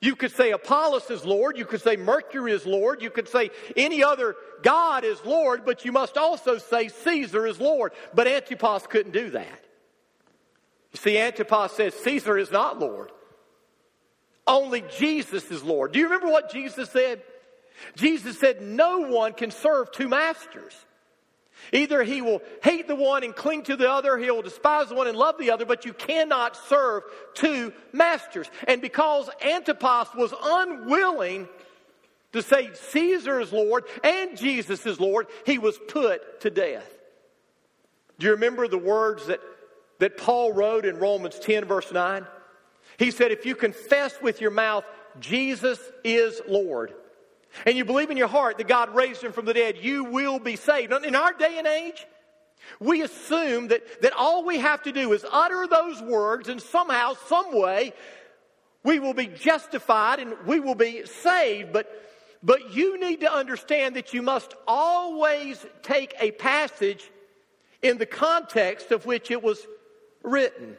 You 0.00 0.14
could 0.14 0.32
say 0.32 0.52
Apollos 0.52 1.10
is 1.10 1.24
Lord. 1.24 1.58
You 1.58 1.64
could 1.64 1.80
say 1.80 1.96
Mercury 1.96 2.52
is 2.52 2.64
Lord. 2.64 3.02
You 3.02 3.10
could 3.10 3.28
say 3.28 3.50
any 3.76 4.02
other 4.02 4.36
God 4.62 5.04
is 5.04 5.18
Lord, 5.24 5.64
but 5.64 5.84
you 5.84 5.92
must 5.92 6.16
also 6.16 6.58
say 6.58 6.88
Caesar 6.88 7.46
is 7.46 7.60
Lord. 7.60 7.92
But 8.14 8.28
Antipas 8.28 8.86
couldn't 8.86 9.12
do 9.12 9.30
that. 9.30 9.64
You 10.92 10.98
see, 10.98 11.18
Antipas 11.18 11.72
says 11.72 11.94
Caesar 11.94 12.38
is 12.38 12.50
not 12.50 12.78
Lord. 12.78 13.10
Only 14.48 14.82
Jesus 14.96 15.50
is 15.50 15.62
Lord. 15.62 15.92
Do 15.92 15.98
you 15.98 16.06
remember 16.06 16.28
what 16.28 16.50
Jesus 16.50 16.88
said? 16.90 17.22
Jesus 17.96 18.40
said, 18.40 18.62
No 18.62 19.00
one 19.00 19.34
can 19.34 19.50
serve 19.50 19.92
two 19.92 20.08
masters. 20.08 20.74
Either 21.72 22.02
he 22.02 22.22
will 22.22 22.40
hate 22.62 22.88
the 22.88 22.94
one 22.94 23.24
and 23.24 23.36
cling 23.36 23.64
to 23.64 23.76
the 23.76 23.90
other, 23.90 24.16
he 24.16 24.30
will 24.30 24.42
despise 24.42 24.88
the 24.88 24.94
one 24.94 25.06
and 25.06 25.18
love 25.18 25.36
the 25.38 25.50
other, 25.50 25.66
but 25.66 25.84
you 25.84 25.92
cannot 25.92 26.56
serve 26.56 27.02
two 27.34 27.72
masters. 27.92 28.48
And 28.66 28.80
because 28.80 29.28
Antipas 29.44 30.08
was 30.14 30.32
unwilling 30.40 31.48
to 32.32 32.42
say 32.42 32.70
Caesar 32.74 33.40
is 33.40 33.52
Lord 33.52 33.84
and 34.02 34.36
Jesus 34.38 34.86
is 34.86 35.00
Lord, 35.00 35.26
he 35.44 35.58
was 35.58 35.78
put 35.88 36.40
to 36.42 36.50
death. 36.50 36.88
Do 38.18 38.26
you 38.26 38.32
remember 38.32 38.66
the 38.66 38.78
words 38.78 39.26
that, 39.26 39.40
that 39.98 40.16
Paul 40.16 40.52
wrote 40.52 40.86
in 40.86 40.98
Romans 40.98 41.38
10, 41.38 41.66
verse 41.66 41.92
9? 41.92 42.24
He 42.98 43.10
said, 43.10 43.30
If 43.30 43.46
you 43.46 43.54
confess 43.54 44.20
with 44.20 44.40
your 44.40 44.50
mouth 44.50 44.84
Jesus 45.20 45.80
is 46.04 46.40
Lord, 46.46 46.94
and 47.64 47.76
you 47.76 47.84
believe 47.84 48.10
in 48.10 48.16
your 48.16 48.28
heart 48.28 48.58
that 48.58 48.68
God 48.68 48.94
raised 48.94 49.22
him 49.22 49.32
from 49.32 49.46
the 49.46 49.54
dead, 49.54 49.78
you 49.80 50.04
will 50.04 50.38
be 50.38 50.56
saved. 50.56 50.92
In 50.92 51.14
our 51.14 51.32
day 51.32 51.56
and 51.58 51.66
age, 51.66 52.06
we 52.78 53.02
assume 53.02 53.68
that, 53.68 54.02
that 54.02 54.12
all 54.12 54.44
we 54.44 54.58
have 54.58 54.82
to 54.82 54.92
do 54.92 55.12
is 55.12 55.24
utter 55.30 55.66
those 55.66 56.02
words, 56.02 56.48
and 56.48 56.60
somehow, 56.60 57.14
some 57.26 57.58
way, 57.58 57.94
we 58.84 58.98
will 58.98 59.14
be 59.14 59.26
justified 59.26 60.20
and 60.20 60.34
we 60.46 60.60
will 60.60 60.74
be 60.74 61.04
saved. 61.06 61.72
But, 61.72 61.90
but 62.42 62.74
you 62.74 63.00
need 63.00 63.20
to 63.20 63.32
understand 63.32 63.96
that 63.96 64.14
you 64.14 64.22
must 64.22 64.54
always 64.66 65.64
take 65.82 66.14
a 66.20 66.30
passage 66.32 67.10
in 67.82 67.98
the 67.98 68.06
context 68.06 68.90
of 68.90 69.06
which 69.06 69.30
it 69.30 69.42
was 69.42 69.66
written. 70.22 70.76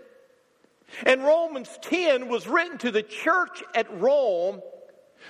And 1.06 1.24
Romans 1.24 1.70
10 1.82 2.28
was 2.28 2.48
written 2.48 2.78
to 2.80 2.92
the 2.92 3.04
church 3.04 3.64
at 3.76 3.92
Rome, 4.00 4.62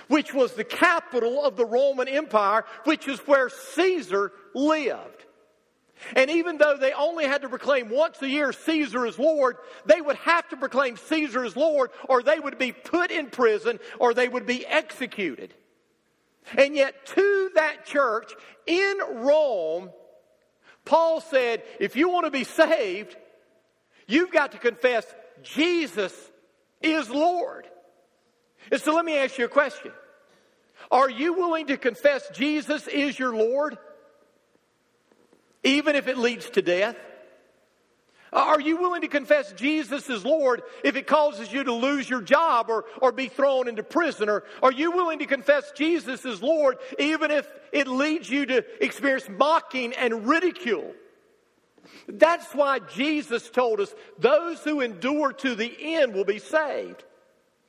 which 0.07 0.33
was 0.33 0.53
the 0.53 0.63
capital 0.63 1.43
of 1.43 1.55
the 1.55 1.65
Roman 1.65 2.07
Empire, 2.07 2.65
which 2.83 3.07
is 3.07 3.19
where 3.19 3.49
Caesar 3.49 4.31
lived. 4.53 5.25
And 6.15 6.29
even 6.31 6.57
though 6.57 6.77
they 6.77 6.93
only 6.93 7.25
had 7.25 7.41
to 7.41 7.49
proclaim 7.49 7.89
once 7.89 8.21
a 8.21 8.29
year 8.29 8.53
Caesar 8.53 9.05
is 9.05 9.19
Lord, 9.19 9.57
they 9.85 9.99
would 9.99 10.15
have 10.17 10.47
to 10.49 10.57
proclaim 10.57 10.95
Caesar 10.95 11.43
is 11.43 11.55
Lord 11.55 11.91
or 12.07 12.23
they 12.23 12.39
would 12.39 12.57
be 12.57 12.71
put 12.71 13.11
in 13.11 13.27
prison 13.27 13.79
or 13.99 14.13
they 14.13 14.27
would 14.27 14.45
be 14.45 14.65
executed. 14.65 15.53
And 16.57 16.75
yet, 16.75 17.05
to 17.07 17.51
that 17.55 17.85
church 17.85 18.31
in 18.65 18.97
Rome, 19.11 19.91
Paul 20.85 21.21
said, 21.21 21.63
if 21.79 21.95
you 21.95 22.09
want 22.09 22.25
to 22.25 22.31
be 22.31 22.45
saved, 22.45 23.15
you've 24.07 24.31
got 24.31 24.53
to 24.53 24.57
confess 24.57 25.05
Jesus 25.43 26.13
is 26.81 27.09
Lord. 27.09 27.67
And 28.71 28.79
so 28.79 28.93
let 28.93 29.05
me 29.05 29.17
ask 29.17 29.37
you 29.37 29.45
a 29.45 29.49
question. 29.49 29.91
Are 30.91 31.09
you 31.09 31.33
willing 31.33 31.67
to 31.67 31.77
confess 31.77 32.29
Jesus 32.29 32.87
is 32.87 33.17
your 33.17 33.35
Lord? 33.35 33.77
Even 35.63 35.95
if 35.95 36.07
it 36.07 36.17
leads 36.17 36.49
to 36.51 36.61
death? 36.61 36.95
Are 38.31 38.59
you 38.59 38.77
willing 38.77 39.01
to 39.01 39.07
confess 39.07 39.51
Jesus 39.53 40.07
is 40.09 40.23
Lord 40.23 40.61
if 40.83 40.95
it 40.95 41.07
causes 41.07 41.51
you 41.51 41.63
to 41.63 41.73
lose 41.73 42.07
your 42.07 42.21
job 42.21 42.67
or, 42.69 42.85
or 43.01 43.11
be 43.11 43.27
thrown 43.27 43.67
into 43.67 43.81
prison? 43.81 44.29
Or 44.29 44.43
are 44.61 44.71
you 44.71 44.91
willing 44.91 45.19
to 45.19 45.25
confess 45.25 45.71
Jesus 45.71 46.25
is 46.25 46.41
Lord 46.41 46.77
even 46.99 47.31
if 47.31 47.51
it 47.71 47.87
leads 47.87 48.29
you 48.29 48.45
to 48.45 48.83
experience 48.83 49.27
mocking 49.27 49.93
and 49.93 50.27
ridicule? 50.27 50.93
That's 52.07 52.53
why 52.53 52.79
Jesus 52.79 53.49
told 53.49 53.79
us 53.79 53.93
those 54.17 54.59
who 54.63 54.81
endure 54.81 55.33
to 55.33 55.55
the 55.55 55.75
end 55.79 56.13
will 56.13 56.25
be 56.25 56.39
saved. 56.39 57.03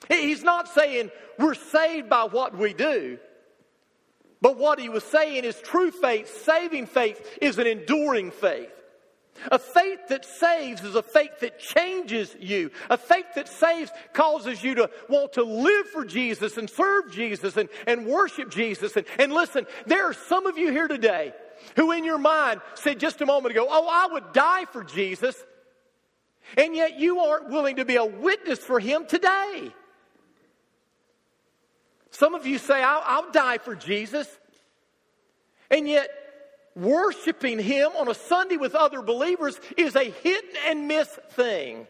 He's 0.08 0.42
not 0.42 0.68
saying 0.68 1.10
we're 1.38 1.54
saved 1.54 2.08
by 2.08 2.24
what 2.24 2.56
we 2.56 2.72
do. 2.72 3.18
But 4.40 4.56
what 4.56 4.80
he 4.80 4.88
was 4.88 5.04
saying 5.04 5.44
is 5.44 5.60
true 5.60 5.90
faith, 5.90 6.44
saving 6.44 6.86
faith, 6.86 7.38
is 7.42 7.58
an 7.58 7.66
enduring 7.66 8.30
faith. 8.30 8.70
A 9.50 9.58
faith 9.58 10.00
that 10.08 10.24
saves 10.24 10.82
is 10.82 10.94
a 10.94 11.02
faith 11.02 11.40
that 11.40 11.58
changes 11.58 12.34
you. 12.40 12.70
A 12.90 12.96
faith 12.96 13.26
that 13.36 13.48
saves 13.48 13.90
causes 14.12 14.62
you 14.62 14.74
to 14.76 14.90
want 15.08 15.34
to 15.34 15.44
live 15.44 15.86
for 15.88 16.04
Jesus 16.04 16.56
and 16.56 16.68
serve 16.68 17.10
Jesus 17.10 17.56
and, 17.56 17.68
and 17.86 18.06
worship 18.06 18.50
Jesus. 18.50 18.96
And, 18.96 19.06
and 19.18 19.32
listen, 19.32 19.66
there 19.86 20.08
are 20.08 20.14
some 20.14 20.46
of 20.46 20.58
you 20.58 20.70
here 20.72 20.88
today 20.88 21.32
who 21.76 21.92
in 21.92 22.04
your 22.04 22.18
mind 22.18 22.60
said 22.74 23.00
just 23.00 23.20
a 23.20 23.26
moment 23.26 23.52
ago, 23.52 23.66
Oh, 23.68 23.88
I 23.90 24.12
would 24.12 24.32
die 24.32 24.64
for 24.66 24.84
Jesus. 24.84 25.36
And 26.56 26.74
yet 26.74 26.98
you 26.98 27.20
aren't 27.20 27.48
willing 27.48 27.76
to 27.76 27.84
be 27.84 27.96
a 27.96 28.04
witness 28.04 28.58
for 28.58 28.80
him 28.80 29.06
today. 29.06 29.72
Some 32.10 32.34
of 32.34 32.46
you 32.46 32.58
say, 32.58 32.82
I'll, 32.82 33.02
I'll 33.04 33.30
die 33.30 33.58
for 33.58 33.74
Jesus. 33.74 34.28
And 35.70 35.88
yet, 35.88 36.10
worshiping 36.74 37.58
him 37.58 37.90
on 37.96 38.08
a 38.08 38.14
Sunday 38.14 38.56
with 38.56 38.74
other 38.74 39.02
believers 39.02 39.60
is 39.76 39.94
a 39.96 40.04
hit 40.04 40.44
and 40.66 40.88
miss 40.88 41.08
thing. 41.30 41.86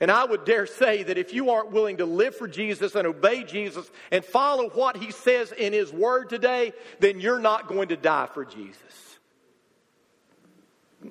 And 0.00 0.10
I 0.10 0.24
would 0.24 0.46
dare 0.46 0.66
say 0.66 1.02
that 1.02 1.18
if 1.18 1.34
you 1.34 1.50
aren't 1.50 1.72
willing 1.72 1.98
to 1.98 2.06
live 2.06 2.34
for 2.34 2.48
Jesus 2.48 2.94
and 2.94 3.06
obey 3.06 3.44
Jesus 3.44 3.90
and 4.10 4.24
follow 4.24 4.70
what 4.70 4.96
he 4.96 5.10
says 5.10 5.52
in 5.52 5.74
his 5.74 5.92
word 5.92 6.30
today, 6.30 6.72
then 7.00 7.20
you're 7.20 7.38
not 7.38 7.68
going 7.68 7.88
to 7.88 7.96
die 7.96 8.28
for 8.32 8.46
Jesus. 8.46 9.18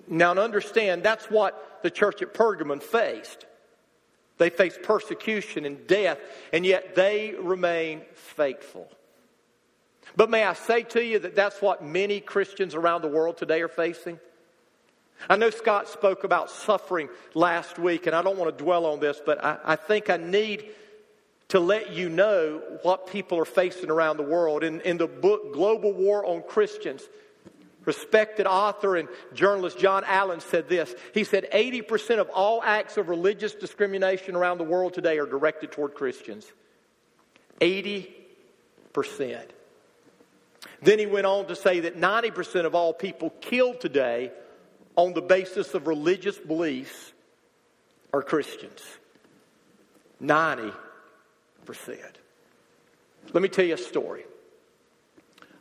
Now, 0.07 0.33
understand, 0.33 1.03
that's 1.03 1.25
what 1.25 1.79
the 1.83 1.91
church 1.91 2.21
at 2.21 2.33
Pergamon 2.33 2.81
faced. 2.81 3.45
They 4.37 4.49
faced 4.49 4.81
persecution 4.81 5.65
and 5.65 5.85
death, 5.85 6.17
and 6.51 6.65
yet 6.65 6.95
they 6.95 7.35
remain 7.39 8.01
faithful. 8.13 8.89
But 10.15 10.29
may 10.29 10.43
I 10.43 10.53
say 10.53 10.83
to 10.83 11.03
you 11.03 11.19
that 11.19 11.35
that's 11.35 11.61
what 11.61 11.83
many 11.83 12.19
Christians 12.19 12.73
around 12.73 13.01
the 13.03 13.07
world 13.07 13.37
today 13.37 13.61
are 13.61 13.67
facing? 13.67 14.19
I 15.27 15.35
know 15.35 15.49
Scott 15.49 15.89
spoke 15.89 16.23
about 16.23 16.49
suffering 16.49 17.09
last 17.33 17.77
week, 17.77 18.07
and 18.07 18.15
I 18.15 18.21
don't 18.21 18.37
want 18.37 18.55
to 18.55 18.63
dwell 18.63 18.85
on 18.85 18.99
this, 18.99 19.19
but 19.25 19.43
I, 19.43 19.57
I 19.63 19.75
think 19.75 20.09
I 20.09 20.17
need 20.17 20.69
to 21.49 21.59
let 21.59 21.91
you 21.91 22.09
know 22.09 22.61
what 22.83 23.07
people 23.07 23.39
are 23.39 23.45
facing 23.45 23.89
around 23.89 24.17
the 24.17 24.23
world. 24.23 24.63
In, 24.63 24.81
in 24.81 24.97
the 24.97 25.07
book 25.07 25.53
Global 25.53 25.91
War 25.91 26.25
on 26.25 26.43
Christians, 26.43 27.01
respected 27.85 28.45
author 28.45 28.95
and 28.97 29.09
journalist 29.33 29.79
John 29.79 30.03
Allen 30.05 30.41
said 30.41 30.69
this. 30.69 30.93
He 31.13 31.23
said 31.23 31.47
80% 31.51 32.19
of 32.19 32.29
all 32.29 32.61
acts 32.63 32.97
of 32.97 33.09
religious 33.09 33.55
discrimination 33.55 34.35
around 34.35 34.59
the 34.59 34.63
world 34.63 34.93
today 34.93 35.17
are 35.17 35.25
directed 35.25 35.71
toward 35.71 35.95
Christians. 35.95 36.45
80%. 37.59 38.07
Then 40.81 40.99
he 40.99 41.07
went 41.07 41.25
on 41.25 41.47
to 41.47 41.55
say 41.55 41.81
that 41.81 41.99
90% 41.99 42.65
of 42.65 42.75
all 42.75 42.93
people 42.93 43.31
killed 43.41 43.81
today 43.81 44.31
on 44.99 45.13
the 45.13 45.21
basis 45.21 45.73
of 45.75 45.87
religious 45.87 46.37
beliefs 46.37 47.13
are 48.13 48.21
Christians. 48.21 48.81
90%. 50.21 50.73
Let 53.31 53.41
me 53.41 53.47
tell 53.47 53.63
you 53.63 53.75
a 53.75 53.77
story. 53.77 54.25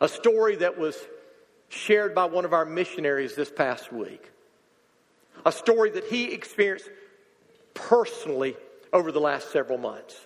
A 0.00 0.09
story 0.09 0.57
that 0.57 0.76
was 0.76 0.97
shared 1.68 2.16
by 2.16 2.25
one 2.25 2.45
of 2.45 2.52
our 2.52 2.64
missionaries 2.64 3.37
this 3.37 3.49
past 3.49 3.92
week. 3.92 4.28
A 5.47 5.52
story 5.52 5.90
that 5.90 6.04
he 6.07 6.33
experienced 6.33 6.90
personally 7.75 8.57
over 8.92 9.12
the 9.12 9.21
last 9.21 9.52
several 9.52 9.78
months. 9.78 10.16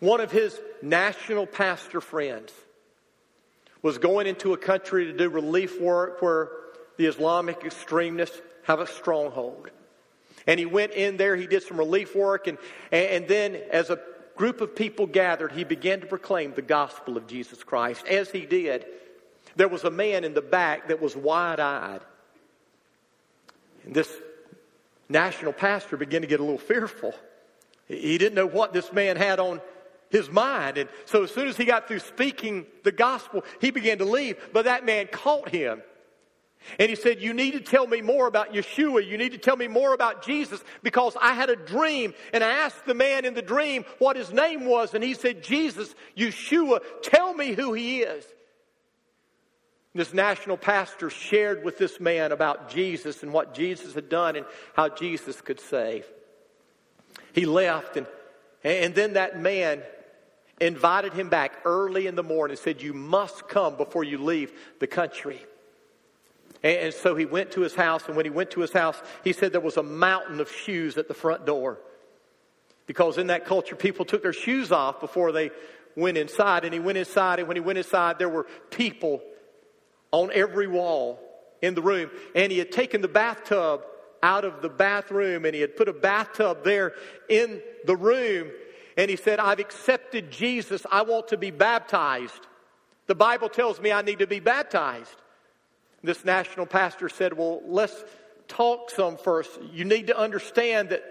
One 0.00 0.20
of 0.20 0.32
his 0.32 0.60
national 0.82 1.46
pastor 1.46 2.00
friends 2.00 2.52
was 3.82 3.98
going 3.98 4.26
into 4.26 4.52
a 4.52 4.56
country 4.56 5.04
to 5.04 5.12
do 5.12 5.28
relief 5.28 5.80
work 5.80 6.20
where 6.20 6.50
the 6.96 7.06
Islamic 7.06 7.64
extremists 7.64 8.40
have 8.64 8.80
a 8.80 8.86
stronghold. 8.86 9.70
And 10.46 10.58
he 10.58 10.66
went 10.66 10.92
in 10.92 11.16
there, 11.16 11.36
he 11.36 11.46
did 11.46 11.62
some 11.62 11.76
relief 11.76 12.14
work, 12.14 12.46
and, 12.46 12.58
and 12.90 13.28
then 13.28 13.56
as 13.70 13.90
a 13.90 14.00
group 14.36 14.60
of 14.60 14.74
people 14.74 15.06
gathered, 15.06 15.52
he 15.52 15.64
began 15.64 16.00
to 16.00 16.06
proclaim 16.06 16.52
the 16.54 16.62
gospel 16.62 17.16
of 17.16 17.26
Jesus 17.26 17.62
Christ. 17.62 18.06
As 18.06 18.30
he 18.30 18.46
did, 18.46 18.86
there 19.56 19.68
was 19.68 19.84
a 19.84 19.90
man 19.90 20.24
in 20.24 20.34
the 20.34 20.42
back 20.42 20.88
that 20.88 21.00
was 21.00 21.14
wide 21.14 21.60
eyed. 21.60 22.00
And 23.84 23.94
this 23.94 24.12
national 25.08 25.52
pastor 25.52 25.96
began 25.96 26.22
to 26.22 26.26
get 26.26 26.40
a 26.40 26.42
little 26.42 26.58
fearful. 26.58 27.14
He 27.86 28.18
didn't 28.18 28.34
know 28.34 28.46
what 28.46 28.72
this 28.72 28.92
man 28.92 29.16
had 29.16 29.38
on 29.38 29.60
his 30.10 30.30
mind. 30.30 30.78
And 30.78 30.88
so 31.04 31.24
as 31.24 31.30
soon 31.30 31.48
as 31.48 31.56
he 31.56 31.64
got 31.64 31.88
through 31.88 31.98
speaking 32.00 32.66
the 32.84 32.92
gospel, 32.92 33.44
he 33.60 33.70
began 33.70 33.98
to 33.98 34.04
leave. 34.04 34.36
But 34.52 34.64
that 34.64 34.84
man 34.84 35.08
caught 35.08 35.48
him. 35.48 35.82
And 36.78 36.88
he 36.88 36.96
said, 36.96 37.20
You 37.20 37.34
need 37.34 37.52
to 37.52 37.60
tell 37.60 37.86
me 37.86 38.00
more 38.00 38.26
about 38.26 38.52
Yeshua. 38.52 39.06
You 39.06 39.18
need 39.18 39.32
to 39.32 39.38
tell 39.38 39.56
me 39.56 39.68
more 39.68 39.94
about 39.94 40.24
Jesus 40.24 40.62
because 40.82 41.16
I 41.20 41.34
had 41.34 41.50
a 41.50 41.56
dream. 41.56 42.14
And 42.32 42.42
I 42.42 42.50
asked 42.50 42.86
the 42.86 42.94
man 42.94 43.24
in 43.24 43.34
the 43.34 43.42
dream 43.42 43.84
what 43.98 44.16
his 44.16 44.32
name 44.32 44.64
was. 44.64 44.94
And 44.94 45.02
he 45.02 45.14
said, 45.14 45.42
Jesus, 45.42 45.94
Yeshua, 46.16 46.80
tell 47.02 47.34
me 47.34 47.52
who 47.52 47.72
he 47.72 48.00
is. 48.02 48.24
This 49.94 50.14
national 50.14 50.56
pastor 50.56 51.10
shared 51.10 51.64
with 51.64 51.76
this 51.76 52.00
man 52.00 52.32
about 52.32 52.70
Jesus 52.70 53.22
and 53.22 53.32
what 53.32 53.54
Jesus 53.54 53.94
had 53.94 54.08
done 54.08 54.36
and 54.36 54.46
how 54.74 54.88
Jesus 54.88 55.40
could 55.42 55.60
save. 55.60 56.06
He 57.34 57.44
left, 57.44 57.98
and, 57.98 58.06
and 58.64 58.94
then 58.94 59.14
that 59.14 59.38
man 59.38 59.82
invited 60.60 61.12
him 61.12 61.28
back 61.28 61.58
early 61.64 62.06
in 62.06 62.14
the 62.14 62.22
morning 62.22 62.52
and 62.52 62.58
said, 62.58 62.80
You 62.80 62.94
must 62.94 63.48
come 63.48 63.76
before 63.76 64.04
you 64.04 64.18
leave 64.18 64.52
the 64.78 64.86
country. 64.86 65.44
And, 66.62 66.94
so 66.94 67.16
he 67.16 67.24
went 67.24 67.52
to 67.52 67.60
his 67.62 67.74
house, 67.74 68.06
and 68.06 68.16
when 68.16 68.24
he 68.24 68.30
went 68.30 68.52
to 68.52 68.60
his 68.60 68.72
house, 68.72 69.00
he 69.24 69.32
said 69.32 69.52
there 69.52 69.60
was 69.60 69.76
a 69.76 69.82
mountain 69.82 70.40
of 70.40 70.50
shoes 70.50 70.96
at 70.96 71.08
the 71.08 71.14
front 71.14 71.44
door. 71.44 71.78
Because 72.86 73.18
in 73.18 73.28
that 73.28 73.44
culture, 73.44 73.74
people 73.74 74.04
took 74.04 74.22
their 74.22 74.32
shoes 74.32 74.70
off 74.70 75.00
before 75.00 75.32
they 75.32 75.50
went 75.96 76.18
inside. 76.18 76.64
And 76.64 76.72
he 76.72 76.80
went 76.80 76.98
inside, 76.98 77.38
and 77.38 77.48
when 77.48 77.56
he 77.56 77.60
went 77.60 77.78
inside, 77.78 78.18
there 78.18 78.28
were 78.28 78.46
people 78.70 79.22
on 80.12 80.30
every 80.32 80.66
wall 80.66 81.20
in 81.62 81.74
the 81.74 81.82
room. 81.82 82.10
And 82.34 82.52
he 82.52 82.58
had 82.58 82.70
taken 82.70 83.00
the 83.00 83.08
bathtub 83.08 83.82
out 84.22 84.44
of 84.44 84.62
the 84.62 84.68
bathroom 84.68 85.44
and 85.44 85.54
he 85.54 85.60
had 85.60 85.76
put 85.76 85.88
a 85.88 85.92
bathtub 85.92 86.64
there 86.64 86.92
in 87.28 87.60
the 87.86 87.96
room. 87.96 88.50
And 88.96 89.10
he 89.10 89.16
said, 89.16 89.40
I've 89.40 89.58
accepted 89.58 90.30
Jesus. 90.30 90.86
I 90.90 91.02
want 91.02 91.28
to 91.28 91.36
be 91.36 91.50
baptized. 91.50 92.46
The 93.06 93.14
Bible 93.14 93.48
tells 93.48 93.80
me 93.80 93.90
I 93.90 94.02
need 94.02 94.20
to 94.20 94.26
be 94.26 94.38
baptized. 94.40 95.16
This 96.02 96.24
national 96.24 96.66
pastor 96.66 97.08
said, 97.08 97.32
Well, 97.34 97.62
let's 97.66 97.94
talk 98.48 98.90
some 98.90 99.16
first. 99.16 99.50
You 99.72 99.84
need 99.84 100.08
to 100.08 100.18
understand 100.18 100.90
that 100.90 101.02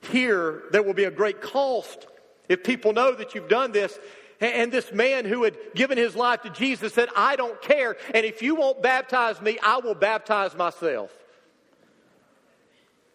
here 0.00 0.64
there 0.72 0.82
will 0.82 0.94
be 0.94 1.04
a 1.04 1.10
great 1.10 1.40
cost 1.40 2.06
if 2.48 2.62
people 2.62 2.92
know 2.92 3.14
that 3.14 3.34
you've 3.34 3.48
done 3.48 3.72
this. 3.72 3.98
And 4.38 4.70
this 4.70 4.92
man 4.92 5.24
who 5.24 5.44
had 5.44 5.56
given 5.74 5.96
his 5.96 6.14
life 6.14 6.42
to 6.42 6.50
Jesus 6.50 6.92
said, 6.92 7.08
I 7.16 7.36
don't 7.36 7.60
care. 7.62 7.96
And 8.12 8.26
if 8.26 8.42
you 8.42 8.54
won't 8.54 8.82
baptize 8.82 9.40
me, 9.40 9.58
I 9.62 9.78
will 9.78 9.94
baptize 9.94 10.54
myself. 10.54 11.10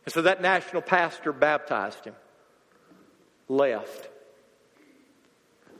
And 0.05 0.13
so 0.13 0.23
that 0.23 0.41
national 0.41 0.81
pastor 0.81 1.31
baptized 1.31 2.05
him, 2.05 2.15
left. 3.47 4.09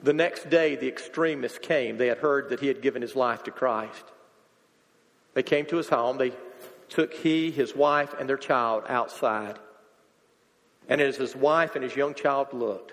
The 0.04 0.14
next 0.14 0.50
day, 0.52 0.76
the 0.76 0.88
extremists 0.88 1.58
came. 1.58 1.98
They 1.98 2.08
had 2.08 2.20
heard 2.20 2.50
that 2.50 2.60
he 2.60 2.68
had 2.68 2.82
given 2.82 3.02
his 3.02 3.16
life 3.16 3.44
to 3.44 3.52
Christ. 3.52 4.04
They 5.34 5.44
came 5.44 5.66
to 5.68 5.78
his 5.78 5.90
home. 5.90 6.18
They 6.18 6.34
took 6.90 7.14
he, 7.14 7.52
his 7.52 7.76
wife, 7.76 8.14
and 8.20 8.28
their 8.28 8.38
child 8.38 8.84
outside. 8.90 9.58
And 10.90 11.00
as 11.00 11.16
his 11.16 11.36
wife 11.36 11.76
and 11.76 11.84
his 11.84 11.96
young 11.96 12.14
child 12.14 12.54
looked, 12.54 12.92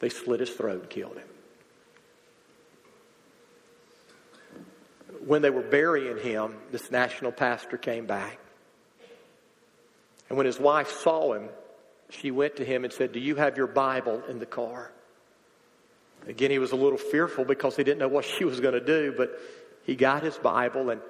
they 0.00 0.08
slit 0.10 0.40
his 0.40 0.50
throat 0.50 0.82
and 0.82 0.90
killed 0.90 1.16
him. 1.16 1.28
When 5.26 5.40
they 5.40 5.50
were 5.50 5.62
burying 5.62 6.18
him, 6.18 6.56
this 6.70 6.90
national 6.90 7.32
pastor 7.32 7.78
came 7.78 8.04
back. 8.04 8.38
And 10.28 10.36
when 10.36 10.46
his 10.46 10.60
wife 10.60 10.90
saw 10.90 11.32
him, 11.32 11.48
she 12.10 12.30
went 12.30 12.56
to 12.56 12.64
him 12.64 12.84
and 12.84 12.92
said, 12.92 13.12
Do 13.12 13.20
you 13.20 13.36
have 13.36 13.56
your 13.56 13.66
Bible 13.66 14.22
in 14.28 14.38
the 14.38 14.46
car? 14.46 14.92
Again, 16.26 16.50
he 16.50 16.58
was 16.58 16.72
a 16.72 16.76
little 16.76 16.98
fearful 16.98 17.44
because 17.44 17.76
he 17.76 17.84
didn't 17.84 17.98
know 17.98 18.08
what 18.08 18.24
she 18.24 18.44
was 18.44 18.60
going 18.60 18.74
to 18.74 18.84
do, 18.84 19.14
but 19.16 19.38
he 19.84 19.94
got 19.94 20.22
his 20.22 20.36
Bible, 20.36 20.90
and, 20.90 21.00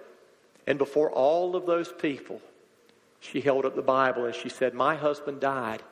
and 0.67 0.79
before 0.79 1.11
all 1.11 1.57
of 1.57 1.67
those 1.67 1.93
people, 1.93 2.41
she 3.21 3.41
held 3.41 3.65
up 3.65 3.75
the 3.75 3.83
Bible 3.83 4.27
and 4.27 4.35
she 4.35 4.49
said, 4.49 4.75
My 4.75 4.97
husband 4.97 5.41
died 5.41 5.83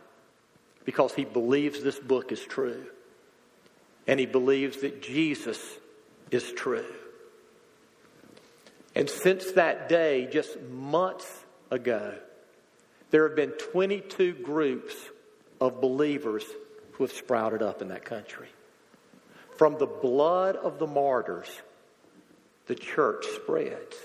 because 0.85 1.15
he 1.15 1.25
believes 1.25 1.83
this 1.83 1.99
book 1.99 2.33
is 2.33 2.43
true. 2.43 2.85
And 4.07 4.19
he 4.21 4.27
believes 4.27 4.83
that 4.83 5.01
Jesus 5.01 5.59
is 6.31 6.53
true. 6.53 6.85
And 8.95 9.09
since 9.09 9.53
that 9.53 9.89
day, 9.89 10.29
just 10.31 10.61
months 10.61 11.45
ago, 11.71 12.15
there 13.11 13.27
have 13.27 13.37
been 13.37 13.53
22 13.73 14.35
groups 14.35 14.95
of 15.61 15.81
believers 15.81 16.45
who 16.93 17.05
have 17.05 17.13
sprouted 17.13 17.63
up 17.63 17.81
in 17.81 17.89
that 17.89 18.05
country. 18.05 18.49
From 19.57 19.79
the 19.79 19.87
blood 19.87 20.57
of 20.57 20.79
the 20.79 20.87
martyrs, 20.87 21.49
the 22.67 22.75
church 22.75 23.27
spreads. 23.37 23.97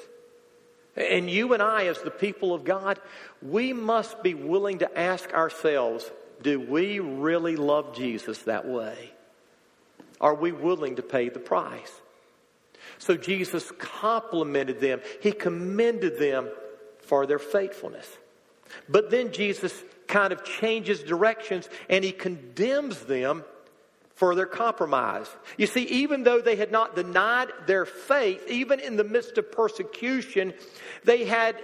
And 0.96 1.30
you 1.30 1.54
and 1.54 1.62
I, 1.62 1.86
as 1.86 2.00
the 2.02 2.12
people 2.12 2.54
of 2.54 2.63
God, 2.63 3.00
we 3.41 3.72
must 3.72 4.24
be 4.24 4.34
willing 4.34 4.80
to 4.80 4.98
ask 5.00 5.32
ourselves 5.34 6.10
do 6.41 6.60
we 6.60 7.00
really 7.00 7.56
love 7.56 7.96
Jesus 7.96 8.39
that 8.43 8.67
way? 8.67 9.12
Are 10.22 10.36
we 10.36 10.52
willing 10.52 10.98
to 10.98 11.02
pay 11.02 11.30
the 11.30 11.39
price? 11.39 11.91
So 13.00 13.15
Jesus 13.15 13.72
complimented 13.78 14.80
them, 14.80 15.02
He 15.22 15.32
commended 15.32 16.20
them 16.20 16.50
for 17.00 17.26
their 17.26 17.39
faithfulness. 17.39 18.08
But 18.89 19.10
then 19.10 19.32
Jesus 19.32 19.74
kind 20.08 20.34
of 20.34 20.43
changes 20.43 21.02
directions 21.04 21.70
and 21.89 22.04
He 22.04 22.12
condemns 22.12 23.00
them 23.02 23.43
for 24.17 24.34
their 24.34 24.47
compromise. 24.47 25.27
You 25.58 25.67
see, 25.67 25.84
even 25.84 26.23
though 26.23 26.41
they 26.41 26.56
had 26.56 26.71
not 26.71 26.95
denied 26.95 27.49
their 27.67 27.86
faith, 27.86 28.43
even 28.49 28.80
in 28.80 28.97
the 28.97 29.03
midst 29.03 29.38
of 29.38 29.51
persecution, 29.51 30.53
they 31.03 31.23
had 31.23 31.56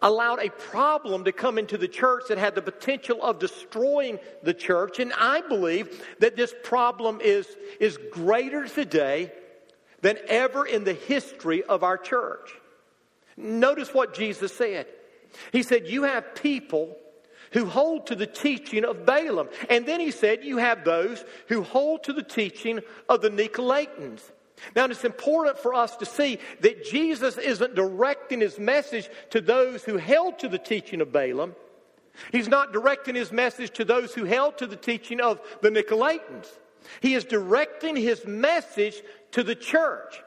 allowed 0.00 0.42
a 0.42 0.48
problem 0.48 1.24
to 1.24 1.32
come 1.32 1.58
into 1.58 1.76
the 1.76 1.86
church 1.86 2.24
that 2.28 2.38
had 2.38 2.54
the 2.54 2.62
potential 2.62 3.22
of 3.22 3.38
destroying 3.38 4.18
the 4.42 4.54
church. 4.54 4.98
And 4.98 5.12
I 5.12 5.42
believe 5.42 6.02
that 6.20 6.36
this 6.36 6.54
problem 6.64 7.20
is, 7.20 7.46
is 7.78 7.98
greater 8.10 8.66
today 8.66 9.30
than 10.00 10.16
ever 10.26 10.64
in 10.64 10.84
the 10.84 10.94
history 10.94 11.62
of 11.62 11.84
our 11.84 11.98
church. 11.98 12.50
Notice 13.36 13.92
what 13.92 14.14
Jesus 14.14 14.56
said. 14.56 14.86
He 15.52 15.62
said, 15.62 15.86
You 15.86 16.04
have 16.04 16.34
people 16.34 16.96
who 17.52 17.66
hold 17.66 18.06
to 18.06 18.14
the 18.14 18.26
teaching 18.26 18.84
of 18.84 19.04
Balaam. 19.04 19.48
And 19.68 19.86
then 19.86 20.00
he 20.00 20.10
said, 20.10 20.44
You 20.44 20.58
have 20.58 20.84
those 20.84 21.24
who 21.48 21.62
hold 21.62 22.04
to 22.04 22.12
the 22.12 22.22
teaching 22.22 22.80
of 23.08 23.22
the 23.22 23.30
Nicolaitans. 23.30 24.20
Now, 24.76 24.84
it's 24.84 25.04
important 25.04 25.58
for 25.58 25.74
us 25.74 25.96
to 25.96 26.06
see 26.06 26.38
that 26.60 26.84
Jesus 26.84 27.38
isn't 27.38 27.74
directing 27.74 28.40
his 28.40 28.58
message 28.58 29.08
to 29.30 29.40
those 29.40 29.84
who 29.84 29.96
held 29.96 30.38
to 30.40 30.48
the 30.48 30.58
teaching 30.58 31.00
of 31.00 31.12
Balaam. 31.12 31.54
He's 32.32 32.48
not 32.48 32.72
directing 32.72 33.14
his 33.14 33.32
message 33.32 33.70
to 33.74 33.84
those 33.84 34.14
who 34.14 34.24
held 34.24 34.58
to 34.58 34.66
the 34.66 34.76
teaching 34.76 35.20
of 35.20 35.40
the 35.62 35.70
Nicolaitans. 35.70 36.46
He 37.00 37.14
is 37.14 37.24
directing 37.24 37.96
his 37.96 38.26
message 38.26 39.02
to 39.32 39.42
the 39.42 39.54
church. 39.54 40.22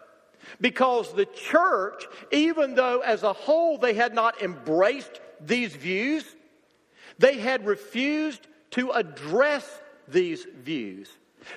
Because 0.59 1.13
the 1.13 1.25
church, 1.25 2.05
even 2.31 2.75
though 2.75 2.99
as 2.99 3.23
a 3.23 3.33
whole 3.33 3.77
they 3.77 3.93
had 3.93 4.13
not 4.13 4.41
embraced 4.41 5.21
these 5.39 5.75
views, 5.75 6.25
they 7.19 7.37
had 7.37 7.65
refused 7.65 8.47
to 8.71 8.91
address 8.91 9.67
these 10.07 10.45
views. 10.63 11.09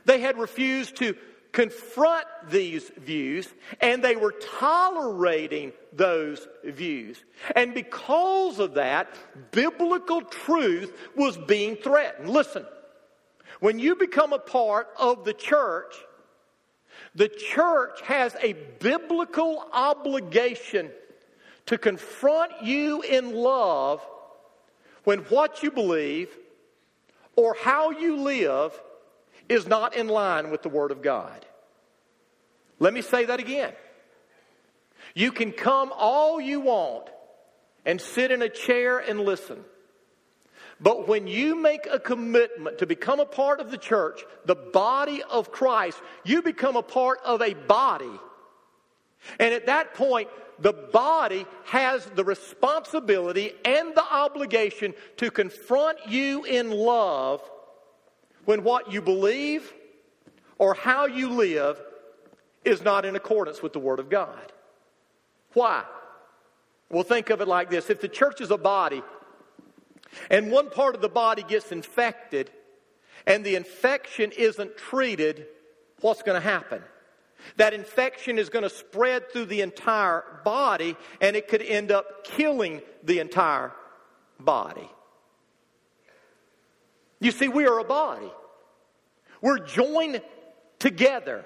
They 0.05 0.21
had 0.21 0.39
refused 0.39 0.97
to 0.97 1.17
confront 1.53 2.27
these 2.51 2.87
views 2.99 3.49
and 3.81 4.05
they 4.05 4.15
were 4.15 4.33
tolerating 4.59 5.73
those 5.93 6.47
views. 6.63 7.17
And 7.55 7.73
because 7.73 8.59
of 8.59 8.75
that, 8.75 9.09
biblical 9.53 10.21
truth 10.21 10.93
was 11.17 11.39
being 11.39 11.77
threatened. 11.77 12.29
Listen, 12.29 12.67
when 13.61 13.79
you 13.79 13.97
become 13.97 14.35
a 14.35 14.39
part 14.39 14.89
of 14.99 15.25
the 15.25 15.33
church, 15.33 15.95
the 17.15 17.29
church 17.29 18.03
has 18.03 18.37
a 18.43 18.53
biblical 18.53 19.67
obligation 19.73 20.91
to 21.67 21.79
confront 21.79 22.53
you 22.63 23.01
in 23.01 23.35
love 23.35 24.07
when 25.07 25.21
what 25.21 25.63
you 25.63 25.71
believe 25.71 26.29
or 27.37 27.55
how 27.55 27.91
you 27.93 28.17
live 28.17 28.73
is 29.49 29.65
not 29.65 29.95
in 29.95 30.09
line 30.09 30.51
with 30.51 30.63
the 30.63 30.69
Word 30.69 30.91
of 30.91 31.01
God. 31.01 31.47
Let 32.81 32.93
me 32.93 33.03
say 33.03 33.25
that 33.27 33.39
again. 33.39 33.73
You 35.15 35.31
can 35.31 35.53
come 35.53 35.93
all 35.97 36.41
you 36.41 36.59
want 36.59 37.09
and 37.85 38.01
sit 38.01 38.33
in 38.33 38.43
a 38.43 38.49
chair 38.49 38.99
and 38.99 39.21
listen. 39.21 39.65
But 40.81 41.07
when 41.07 41.29
you 41.29 41.55
make 41.55 41.87
a 41.89 42.01
commitment 42.01 42.79
to 42.79 42.87
become 42.87 43.21
a 43.21 43.27
part 43.27 43.61
of 43.61 43.71
the 43.71 43.79
church, 43.79 44.25
the 44.45 44.57
body 44.57 45.23
of 45.23 45.53
Christ, 45.53 46.03
you 46.25 46.43
become 46.43 46.75
a 46.75 46.83
part 46.83 47.21
of 47.25 47.41
a 47.43 47.55
body. 47.55 48.11
And 49.39 49.55
at 49.55 49.67
that 49.67 49.95
point, 49.95 50.29
the 50.59 50.73
body 50.73 51.47
has 51.65 52.05
the 52.15 52.25
responsibility 52.25 53.53
and 53.65 53.95
the 53.95 54.05
obligation 54.05 54.95
to 55.19 55.31
confront 55.31 55.99
you 56.09 56.45
in 56.45 56.71
love 56.71 57.43
when 58.45 58.63
what 58.63 58.93
you 58.93 59.03
believe 59.03 59.73
or 60.59 60.75
how 60.75 61.07
you 61.07 61.31
live 61.31 61.81
is 62.65 62.83
not 62.83 63.05
in 63.05 63.17
accordance 63.17 63.63
with 63.63 63.73
the 63.73 63.79
Word 63.79 63.99
of 63.99 64.09
God. 64.09 64.53
Why? 65.53 65.85
Well, 66.91 67.03
think 67.03 67.31
of 67.31 67.41
it 67.41 67.49
like 67.49 67.71
this 67.71 67.91
if 67.91 68.01
the 68.01 68.09
church 68.09 68.41
is 68.41 68.51
a 68.51 68.59
body 68.59 69.03
and 70.31 70.51
one 70.51 70.71
part 70.71 70.95
of 70.95 71.01
the 71.01 71.09
body 71.09 71.43
gets 71.43 71.73
infected 71.73 72.51
and 73.27 73.45
the 73.45 73.57
infection 73.57 74.33
isn't 74.33 74.77
treated, 74.77 75.47
what's 76.01 76.23
going 76.23 76.41
to 76.41 76.49
happen? 76.49 76.83
That 77.57 77.75
infection 77.75 78.39
is 78.39 78.49
going 78.49 78.63
to 78.63 78.71
spread 78.71 79.31
through 79.33 79.47
the 79.47 79.61
entire 79.61 80.25
body 80.45 80.97
and 81.21 81.37
it 81.37 81.49
could 81.49 81.63
end 81.63 81.91
up 81.91 82.25
killing 82.25 82.83
the 83.03 83.19
entire 83.21 83.73
body. 84.39 84.89
You 87.21 87.31
see, 87.31 87.49
we 87.49 87.67
are 87.67 87.79
a 87.79 87.85
body. 87.85 88.31
We're 89.41 89.59
joined 89.59 90.21
together. 90.79 91.45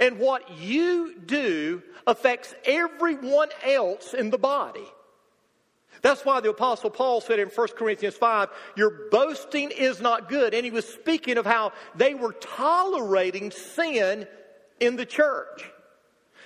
And 0.00 0.18
what 0.18 0.58
you 0.58 1.18
do 1.24 1.82
affects 2.06 2.54
everyone 2.64 3.48
else 3.64 4.14
in 4.14 4.30
the 4.30 4.38
body. 4.38 4.86
That's 6.00 6.24
why 6.24 6.40
the 6.40 6.50
Apostle 6.50 6.90
Paul 6.90 7.20
said 7.20 7.38
in 7.38 7.48
1 7.48 7.68
Corinthians 7.76 8.16
5, 8.16 8.48
Your 8.76 9.08
boasting 9.10 9.70
is 9.70 10.00
not 10.00 10.28
good. 10.28 10.54
And 10.54 10.64
he 10.64 10.70
was 10.70 10.88
speaking 10.88 11.36
of 11.36 11.46
how 11.46 11.72
they 11.94 12.14
were 12.14 12.32
tolerating 12.32 13.50
sin 13.50 14.26
in 14.82 14.96
the 14.96 15.06
church. 15.06 15.70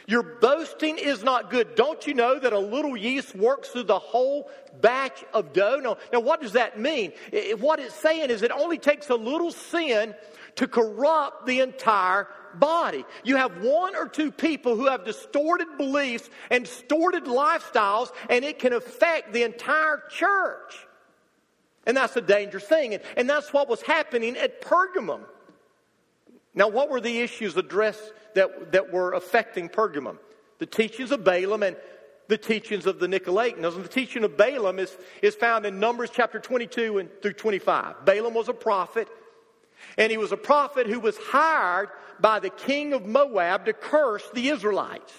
Your 0.07 0.22
boasting 0.22 0.99
is 0.99 1.25
not 1.25 1.51
good. 1.51 1.75
Don't 1.75 2.07
you 2.07 2.14
know 2.14 2.38
that 2.38 2.53
a 2.53 2.59
little 2.59 2.96
yeast 2.96 3.35
works 3.35 3.70
through 3.70 3.85
the 3.85 3.99
whole 3.99 4.49
batch 4.81 5.25
of 5.35 5.53
dough? 5.53 5.81
Now, 5.83 5.96
now 6.12 6.20
what 6.20 6.40
does 6.40 6.53
that 6.53 6.79
mean? 6.79 7.12
It, 7.33 7.59
what 7.59 7.81
it's 7.81 7.94
saying 7.94 8.31
is 8.31 8.42
it 8.42 8.53
only 8.53 8.79
takes 8.79 9.11
a 9.11 9.16
little 9.16 9.51
sin 9.51 10.14
to 10.57 10.68
corrupt 10.68 11.46
the 11.46 11.59
entire 11.59 12.29
body. 12.55 13.05
You 13.25 13.37
have 13.37 13.64
one 13.64 13.96
or 13.96 14.07
two 14.07 14.31
people 14.31 14.77
who 14.77 14.87
have 14.87 15.05
distorted 15.05 15.77
beliefs 15.77 16.31
and 16.51 16.64
distorted 16.64 17.25
lifestyles, 17.25 18.12
and 18.31 18.44
it 18.44 18.61
can 18.61 18.75
affect 18.75 19.33
the 19.33 19.42
entire 19.42 20.05
church. 20.09 20.87
And 21.85 21.96
that's 21.96 22.16
a 22.16 22.20
dangerous 22.20 22.64
thing. 22.64 22.94
And, 22.94 23.03
and 23.16 23.29
that's 23.29 23.53
what 23.53 23.68
was 23.68 23.83
happening 23.83 24.37
at 24.37 24.62
Pergamum. 24.62 25.22
Now, 26.57 26.69
what 26.69 26.90
were 26.90 27.01
the 27.01 27.21
issues 27.21 27.57
addressed 27.57 28.12
that, 28.35 28.73
that 28.73 28.90
were 28.90 29.12
affecting 29.12 29.69
Pergamum? 29.69 30.19
The 30.59 30.66
teachings 30.66 31.12
of 31.12 31.23
Balaam 31.23 31.62
and 31.62 31.77
the 32.29 32.38
teachings 32.38 32.87
of 32.87 32.99
the 32.99 33.07
Nicolaitans. 33.07 33.77
And 33.77 33.85
the 33.85 33.88
teaching 33.88 34.25
of 34.25 34.38
Balaam 34.38 34.79
is, 34.79 34.97
is 35.23 35.35
found 35.35 35.66
in 35.66 35.79
Numbers 35.79 36.11
chapter 36.12 36.40
22 36.40 36.99
and 36.99 37.11
through 37.21 37.35
25. 37.35 38.07
Balaam 38.07 38.33
was 38.33 38.49
a 38.49 38.55
prophet, 38.55 39.07
and 39.99 40.11
he 40.11 40.16
was 40.16 40.33
a 40.33 40.37
prophet 40.37 40.87
who 40.87 40.99
was 40.99 41.16
hired 41.19 41.90
by 42.19 42.40
the 42.40 42.51
king 42.51 42.95
of 42.95 43.05
Moab 43.05 43.66
to 43.66 43.75
curse 43.75 44.27
the 44.33 44.49
Israelites. 44.49 45.12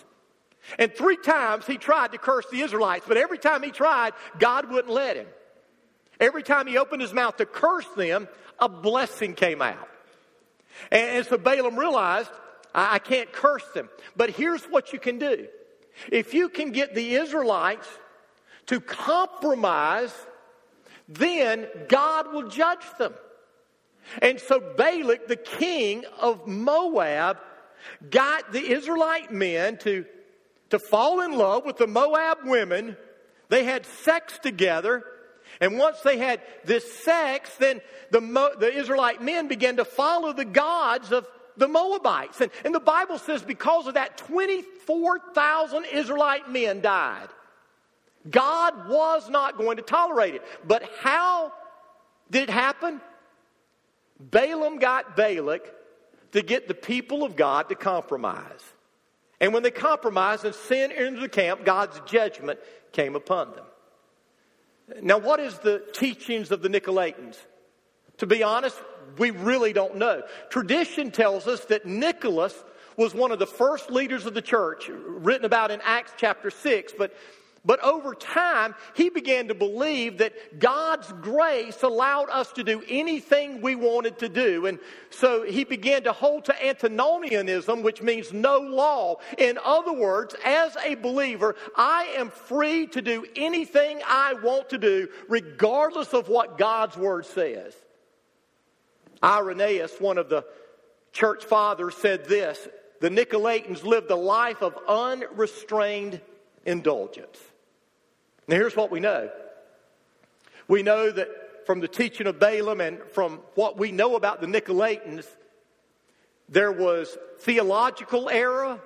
And 0.79 0.93
three 0.93 1.17
times 1.17 1.67
he 1.67 1.77
tried 1.77 2.11
to 2.11 2.17
curse 2.17 2.45
the 2.51 2.61
Israelites, 2.61 3.05
but 3.07 3.15
every 3.15 3.37
time 3.37 3.61
he 3.61 3.69
tried, 3.69 4.13
God 4.39 4.69
wouldn't 4.69 4.93
let 4.93 5.15
him. 5.15 5.27
Every 6.19 6.41
time 6.41 6.65
he 6.65 6.79
opened 6.79 7.03
his 7.03 7.13
mouth 7.13 7.37
to 7.37 7.45
curse 7.45 7.87
them, 7.95 8.27
a 8.59 8.67
blessing 8.67 9.35
came 9.35 9.61
out. 9.61 9.87
And, 10.91 11.17
and 11.17 11.25
so 11.25 11.37
Balaam 11.37 11.77
realized, 11.77 12.31
I, 12.73 12.95
I 12.95 12.99
can't 12.99 13.31
curse 13.31 13.65
them. 13.73 13.89
But 14.15 14.31
here's 14.31 14.63
what 14.65 14.93
you 14.93 14.99
can 14.99 15.19
do. 15.19 15.47
If 16.11 16.33
you 16.33 16.49
can 16.49 16.71
get 16.71 16.93
the 16.93 17.15
Israelites 17.15 17.87
to 18.67 18.79
compromise, 18.79 20.13
then 21.07 21.67
God 21.87 22.33
will 22.33 22.49
judge 22.49 22.85
them. 22.99 23.13
And 24.21 24.39
so 24.39 24.59
Balak, 24.59 25.27
the 25.27 25.35
king 25.35 26.05
of 26.19 26.47
Moab, 26.47 27.37
got 28.09 28.51
the 28.51 28.71
Israelite 28.71 29.31
men 29.31 29.77
to, 29.79 30.05
to 30.69 30.79
fall 30.79 31.21
in 31.21 31.33
love 31.37 31.65
with 31.65 31.77
the 31.77 31.87
Moab 31.87 32.39
women. 32.43 32.97
They 33.49 33.63
had 33.63 33.85
sex 33.85 34.39
together. 34.39 35.03
And 35.59 35.77
once 35.77 36.01
they 36.01 36.17
had 36.17 36.41
this 36.65 36.91
sex, 37.03 37.55
then 37.57 37.81
the, 38.11 38.21
Mo, 38.21 38.51
the 38.59 38.71
Israelite 38.71 39.21
men 39.21 39.47
began 39.47 39.77
to 39.77 39.85
follow 39.85 40.33
the 40.33 40.45
gods 40.45 41.11
of 41.11 41.27
the 41.57 41.67
Moabites. 41.67 42.41
And, 42.41 42.51
and 42.63 42.73
the 42.73 42.79
Bible 42.79 43.17
says 43.17 43.41
because 43.41 43.87
of 43.87 43.95
that, 43.95 44.17
24,000 44.17 45.85
Israelite 45.85 46.49
men 46.49 46.81
died. 46.81 47.27
God 48.29 48.89
was 48.89 49.29
not 49.29 49.57
going 49.57 49.77
to 49.77 49.83
tolerate 49.83 50.35
it. 50.35 50.43
But 50.65 50.83
how 50.99 51.53
did 52.29 52.43
it 52.43 52.49
happen? 52.49 53.01
Balaam 54.19 54.79
got 54.79 55.15
Balak 55.15 55.73
to 56.31 56.41
get 56.41 56.67
the 56.67 56.73
people 56.73 57.23
of 57.23 57.35
God 57.35 57.69
to 57.69 57.75
compromise. 57.75 58.61
And 59.39 59.53
when 59.53 59.63
they 59.63 59.71
compromised 59.71 60.45
and 60.45 60.55
sin 60.55 60.91
entered 60.91 61.21
the 61.21 61.29
camp, 61.29 61.63
God's 61.63 61.99
judgment 62.05 62.59
came 62.91 63.15
upon 63.15 63.51
them. 63.51 63.65
Now, 65.01 65.17
what 65.17 65.39
is 65.39 65.57
the 65.59 65.83
teachings 65.93 66.51
of 66.51 66.61
the 66.61 66.69
Nicolaitans? 66.69 67.37
To 68.17 68.25
be 68.25 68.41
honest, 68.41 68.81
we 69.17 69.31
really 69.31 69.73
don't 69.73 69.97
know. 69.97 70.23
Tradition 70.49 71.11
tells 71.11 71.47
us 71.47 71.65
that 71.65 71.85
Nicholas 71.85 72.63
was 72.95 73.13
one 73.13 73.31
of 73.31 73.39
the 73.39 73.47
first 73.47 73.91
leaders 73.91 74.25
of 74.25 74.33
the 74.33 74.41
church, 74.41 74.89
written 74.89 75.45
about 75.45 75.71
in 75.71 75.81
Acts 75.83 76.13
chapter 76.17 76.49
6, 76.49 76.93
but 76.97 77.13
but 77.67 77.83
over 77.83 78.15
time, 78.15 78.75
he 78.95 79.09
began 79.09 79.49
to 79.49 79.53
believe 79.53 80.19
that 80.19 80.57
God's 80.57 81.11
grace 81.21 81.83
allowed 81.83 82.29
us 82.29 82.53
to 82.53 82.63
do 82.63 82.81
anything 82.87 83.61
we 83.61 83.75
wanted 83.75 84.19
to 84.19 84.29
do. 84.29 84.67
And 84.67 84.79
so 85.09 85.43
he 85.43 85.65
began 85.65 86.03
to 86.03 86.13
hold 86.13 86.45
to 86.45 86.65
antinomianism, 86.65 87.83
which 87.83 88.01
means 88.01 88.31
no 88.31 88.59
law. 88.59 89.17
In 89.37 89.59
other 89.65 89.91
words, 89.91 90.33
as 90.45 90.77
a 90.85 90.95
believer, 90.95 91.57
I 91.75 92.13
am 92.15 92.29
free 92.29 92.87
to 92.87 93.01
do 93.01 93.25
anything 93.35 93.99
I 94.07 94.35
want 94.35 94.69
to 94.69 94.77
do, 94.77 95.09
regardless 95.27 96.13
of 96.13 96.29
what 96.29 96.57
God's 96.57 96.95
word 96.95 97.25
says. 97.25 97.75
Irenaeus, 99.21 99.99
one 99.99 100.17
of 100.17 100.29
the 100.29 100.45
church 101.11 101.43
fathers, 101.43 101.97
said 101.97 102.29
this 102.29 102.65
The 103.01 103.09
Nicolaitans 103.09 103.83
lived 103.83 104.09
a 104.09 104.15
life 104.15 104.61
of 104.61 104.77
unrestrained 104.87 106.21
indulgence. 106.65 107.37
Now, 108.47 108.55
here's 108.55 108.75
what 108.75 108.91
we 108.91 108.99
know 108.99 109.29
we 110.67 110.83
know 110.83 111.11
that 111.11 111.65
from 111.65 111.79
the 111.79 111.87
teaching 111.87 112.27
of 112.27 112.39
Balaam 112.39 112.81
and 112.81 112.99
from 113.13 113.39
what 113.55 113.77
we 113.77 113.91
know 113.91 114.15
about 114.15 114.41
the 114.41 114.47
Nicolaitans, 114.47 115.25
there 116.49 116.71
was 116.71 117.15
theological 117.39 118.29
error, 118.29 118.79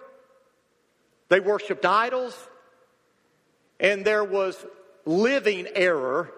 they 1.29 1.39
worshiped 1.39 1.85
idols, 1.85 2.35
and 3.79 4.03
there 4.03 4.23
was 4.23 4.63
living 5.05 5.67
error. 5.75 6.31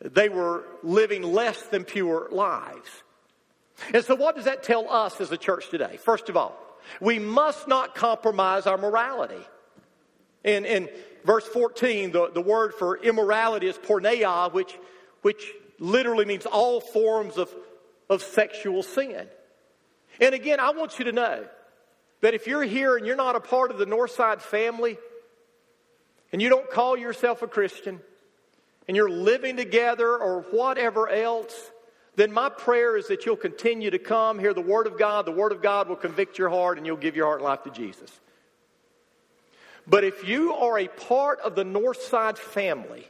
They 0.00 0.28
were 0.28 0.64
living 0.82 1.22
less 1.22 1.62
than 1.62 1.84
pure 1.84 2.28
lives. 2.30 2.90
And 3.94 4.04
so, 4.04 4.14
what 4.14 4.36
does 4.36 4.46
that 4.46 4.62
tell 4.62 4.90
us 4.90 5.20
as 5.20 5.30
a 5.32 5.36
church 5.36 5.70
today? 5.70 5.96
First 5.96 6.28
of 6.28 6.36
all, 6.36 6.56
we 7.00 7.18
must 7.18 7.68
not 7.68 7.94
compromise 7.94 8.66
our 8.66 8.78
morality. 8.78 9.42
In, 10.44 10.64
in 10.64 10.88
verse 11.24 11.46
14, 11.46 12.12
the, 12.12 12.30
the 12.32 12.40
word 12.40 12.74
for 12.74 12.96
immorality 12.98 13.66
is 13.66 13.76
porneia, 13.76 14.52
which, 14.52 14.78
which 15.22 15.52
literally 15.78 16.24
means 16.24 16.46
all 16.46 16.80
forms 16.80 17.36
of, 17.38 17.52
of 18.08 18.22
sexual 18.22 18.82
sin. 18.82 19.26
And 20.20 20.34
again, 20.34 20.60
I 20.60 20.70
want 20.70 20.98
you 20.98 21.06
to 21.06 21.12
know 21.12 21.44
that 22.20 22.34
if 22.34 22.46
you're 22.46 22.62
here 22.62 22.96
and 22.96 23.06
you're 23.06 23.16
not 23.16 23.36
a 23.36 23.40
part 23.40 23.70
of 23.70 23.78
the 23.78 23.86
Northside 23.86 24.40
family, 24.40 24.98
and 26.32 26.40
you 26.40 26.48
don't 26.48 26.70
call 26.70 26.96
yourself 26.96 27.42
a 27.42 27.46
Christian, 27.46 28.00
and 28.88 28.96
you're 28.96 29.10
living 29.10 29.56
together 29.56 30.16
or 30.16 30.42
whatever 30.50 31.08
else, 31.08 31.70
then 32.16 32.32
my 32.32 32.48
prayer 32.48 32.96
is 32.96 33.08
that 33.08 33.24
you'll 33.24 33.36
continue 33.36 33.90
to 33.90 33.98
come, 33.98 34.38
hear 34.38 34.54
the 34.54 34.60
Word 34.60 34.86
of 34.86 34.98
God. 34.98 35.26
The 35.26 35.32
Word 35.32 35.52
of 35.52 35.62
God 35.62 35.88
will 35.88 35.96
convict 35.96 36.38
your 36.38 36.50
heart, 36.50 36.78
and 36.78 36.86
you'll 36.86 36.96
give 36.96 37.16
your 37.16 37.26
heart 37.26 37.40
and 37.40 37.44
life 37.44 37.62
to 37.64 37.70
Jesus. 37.70 38.20
But 39.86 40.04
if 40.04 40.26
you 40.26 40.54
are 40.54 40.78
a 40.78 40.88
part 40.88 41.40
of 41.40 41.54
the 41.54 41.64
Northside 41.64 42.38
family, 42.38 43.06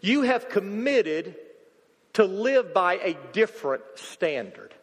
you 0.00 0.22
have 0.22 0.48
committed 0.48 1.36
to 2.14 2.24
live 2.24 2.72
by 2.72 2.94
a 2.94 3.16
different 3.32 3.82
standard. 3.96 4.74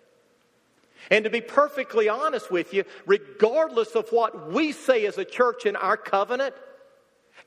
And 1.10 1.24
to 1.26 1.30
be 1.30 1.42
perfectly 1.42 2.10
honest 2.10 2.52
with 2.52 2.74
you, 2.74 2.84
regardless 3.06 3.96
of 3.96 4.10
what 4.10 4.52
we 4.52 4.72
say 4.72 5.06
as 5.06 5.18
a 5.18 5.26
church 5.26 5.66
in 5.66 5.76
our 5.76 5.98
covenant, 5.98 6.54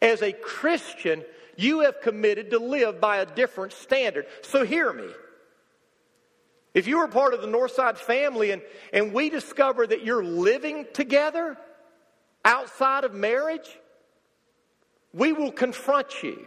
as 0.03 0.23
a 0.23 0.33
Christian, 0.33 1.23
you 1.57 1.81
have 1.81 2.01
committed 2.01 2.51
to 2.51 2.59
live 2.59 3.01
by 3.01 3.19
a 3.19 3.27
different 3.27 3.73
standard. 3.73 4.27
So 4.43 4.65
hear 4.65 4.93
me. 4.93 5.09
If 6.73 6.89
you 6.89 6.99
are 6.99 7.09
part 7.09 7.35
of 7.35 7.41
the 7.41 7.47
Northside 7.47 7.97
family 7.97 8.51
and, 8.51 8.61
and 8.93 9.13
we 9.13 9.31
discover 9.31 9.87
that 9.87 10.05
you're 10.05 10.25
living 10.25 10.87
together 10.93 11.57
outside 12.45 13.05
of 13.05 13.15
marriage, 13.15 13.79
we 15.13 15.33
will 15.33 15.53
confront 15.53 16.23
you. 16.23 16.47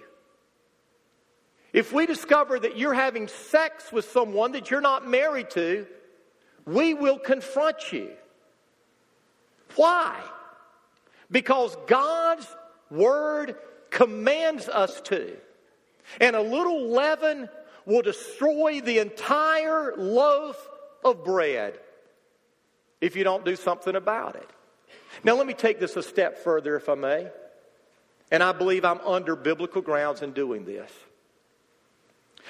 If 1.74 1.94
we 1.94 2.06
discover 2.06 2.60
that 2.60 2.78
you're 2.78 2.94
having 2.94 3.28
sex 3.28 3.92
with 3.92 4.06
someone 4.06 4.54
that 4.54 4.72
you're 4.72 4.82
not 4.82 5.08
married 5.08 5.50
to, 5.52 5.86
we 6.66 6.94
will 6.94 7.20
confront 7.20 7.92
you. 7.92 8.12
Why? 9.76 10.20
Because 11.30 11.76
God's 11.88 12.48
Word 12.90 13.56
commands 13.90 14.70
us 14.70 15.02
to. 15.02 15.36
And 16.22 16.36
a 16.36 16.42
little 16.42 16.90
leaven 16.90 17.50
will 17.86 18.02
destroy 18.02 18.82
the 18.82 19.00
entire 19.00 19.94
loaf 19.98 20.70
of 21.04 21.24
bread 21.24 21.80
if 23.02 23.16
you 23.16 23.24
don't 23.24 23.46
do 23.46 23.56
something 23.56 23.96
about 23.96 24.36
it. 24.36 24.50
Now, 25.24 25.36
let 25.36 25.48
me 25.48 25.54
take 25.54 25.80
this 25.80 25.96
a 25.96 26.04
step 26.04 26.38
further, 26.40 26.76
if 26.76 26.90
I 26.90 26.96
may. 26.96 27.28
And 28.32 28.44
I 28.44 28.52
believe 28.52 28.84
I'm 28.84 29.00
under 29.02 29.36
biblical 29.36 29.82
grounds 29.82 30.22
in 30.22 30.34
doing 30.34 30.66
this. 30.66 30.92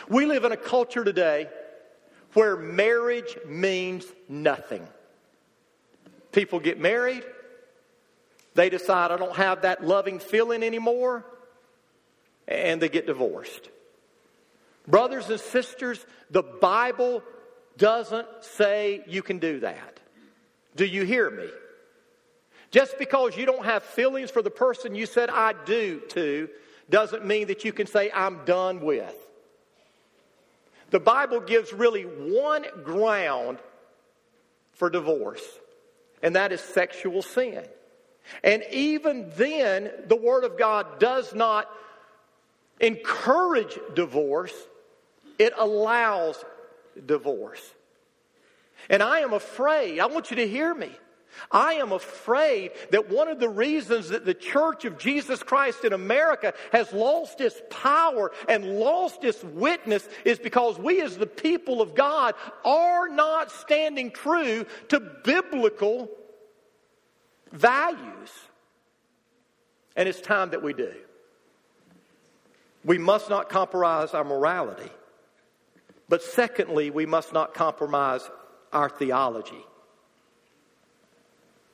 We 0.09 0.25
live 0.25 0.43
in 0.43 0.51
a 0.51 0.57
culture 0.57 1.03
today 1.03 1.47
where 2.33 2.55
marriage 2.55 3.37
means 3.47 4.05
nothing. 4.27 4.87
People 6.31 6.59
get 6.59 6.79
married, 6.79 7.23
they 8.53 8.69
decide, 8.69 9.11
I 9.11 9.17
don't 9.17 9.35
have 9.35 9.61
that 9.63 9.83
loving 9.83 10.19
feeling 10.19 10.63
anymore, 10.63 11.25
and 12.47 12.81
they 12.81 12.89
get 12.89 13.07
divorced. 13.07 13.69
Brothers 14.87 15.29
and 15.29 15.39
sisters, 15.39 16.03
the 16.31 16.43
Bible 16.43 17.23
doesn't 17.77 18.27
say 18.41 19.03
you 19.07 19.21
can 19.21 19.39
do 19.39 19.59
that. 19.61 19.99
Do 20.75 20.85
you 20.85 21.03
hear 21.03 21.29
me? 21.29 21.47
Just 22.71 22.97
because 22.97 23.37
you 23.37 23.45
don't 23.45 23.65
have 23.65 23.83
feelings 23.83 24.29
for 24.29 24.41
the 24.41 24.49
person 24.49 24.93
you 24.93 25.05
said 25.05 25.29
I 25.29 25.53
do 25.65 26.01
to 26.09 26.49
doesn't 26.89 27.25
mean 27.25 27.47
that 27.47 27.63
you 27.63 27.71
can 27.71 27.87
say 27.87 28.11
I'm 28.13 28.45
done 28.45 28.81
with. 28.81 29.15
The 30.89 30.99
Bible 30.99 31.41
gives 31.41 31.73
really 31.73 32.03
one 32.03 32.65
ground 32.83 33.59
for 34.73 34.89
divorce, 34.89 35.43
and 36.21 36.35
that 36.35 36.51
is 36.51 36.61
sexual 36.61 37.21
sin. 37.21 37.63
And 38.43 38.63
even 38.71 39.31
then, 39.35 39.91
the 40.07 40.15
Word 40.15 40.43
of 40.43 40.57
God 40.57 40.99
does 40.99 41.33
not 41.33 41.69
encourage 42.79 43.77
divorce, 43.95 44.53
it 45.39 45.53
allows 45.57 46.43
divorce. 47.05 47.61
And 48.89 49.01
I 49.01 49.19
am 49.19 49.33
afraid, 49.33 49.99
I 49.99 50.05
want 50.05 50.29
you 50.29 50.37
to 50.37 50.47
hear 50.47 50.73
me. 50.73 50.91
I 51.51 51.73
am 51.73 51.91
afraid 51.91 52.71
that 52.91 53.09
one 53.09 53.27
of 53.27 53.39
the 53.39 53.49
reasons 53.49 54.09
that 54.09 54.25
the 54.25 54.33
Church 54.33 54.85
of 54.85 54.97
Jesus 54.97 55.43
Christ 55.43 55.85
in 55.85 55.93
America 55.93 56.53
has 56.71 56.91
lost 56.91 57.41
its 57.41 57.61
power 57.69 58.31
and 58.49 58.79
lost 58.79 59.23
its 59.23 59.43
witness 59.43 60.07
is 60.25 60.39
because 60.39 60.79
we, 60.79 61.01
as 61.01 61.17
the 61.17 61.27
people 61.27 61.81
of 61.81 61.95
God, 61.95 62.35
are 62.65 63.07
not 63.07 63.51
standing 63.51 64.11
true 64.11 64.65
to 64.89 64.99
biblical 64.99 66.09
values. 67.51 68.31
And 69.95 70.07
it's 70.07 70.21
time 70.21 70.51
that 70.51 70.63
we 70.63 70.73
do. 70.73 70.93
We 72.83 72.97
must 72.97 73.29
not 73.29 73.49
compromise 73.49 74.13
our 74.13 74.23
morality. 74.23 74.89
But 76.09 76.23
secondly, 76.23 76.89
we 76.89 77.05
must 77.05 77.33
not 77.33 77.53
compromise 77.53 78.29
our 78.71 78.89
theology. 78.89 79.65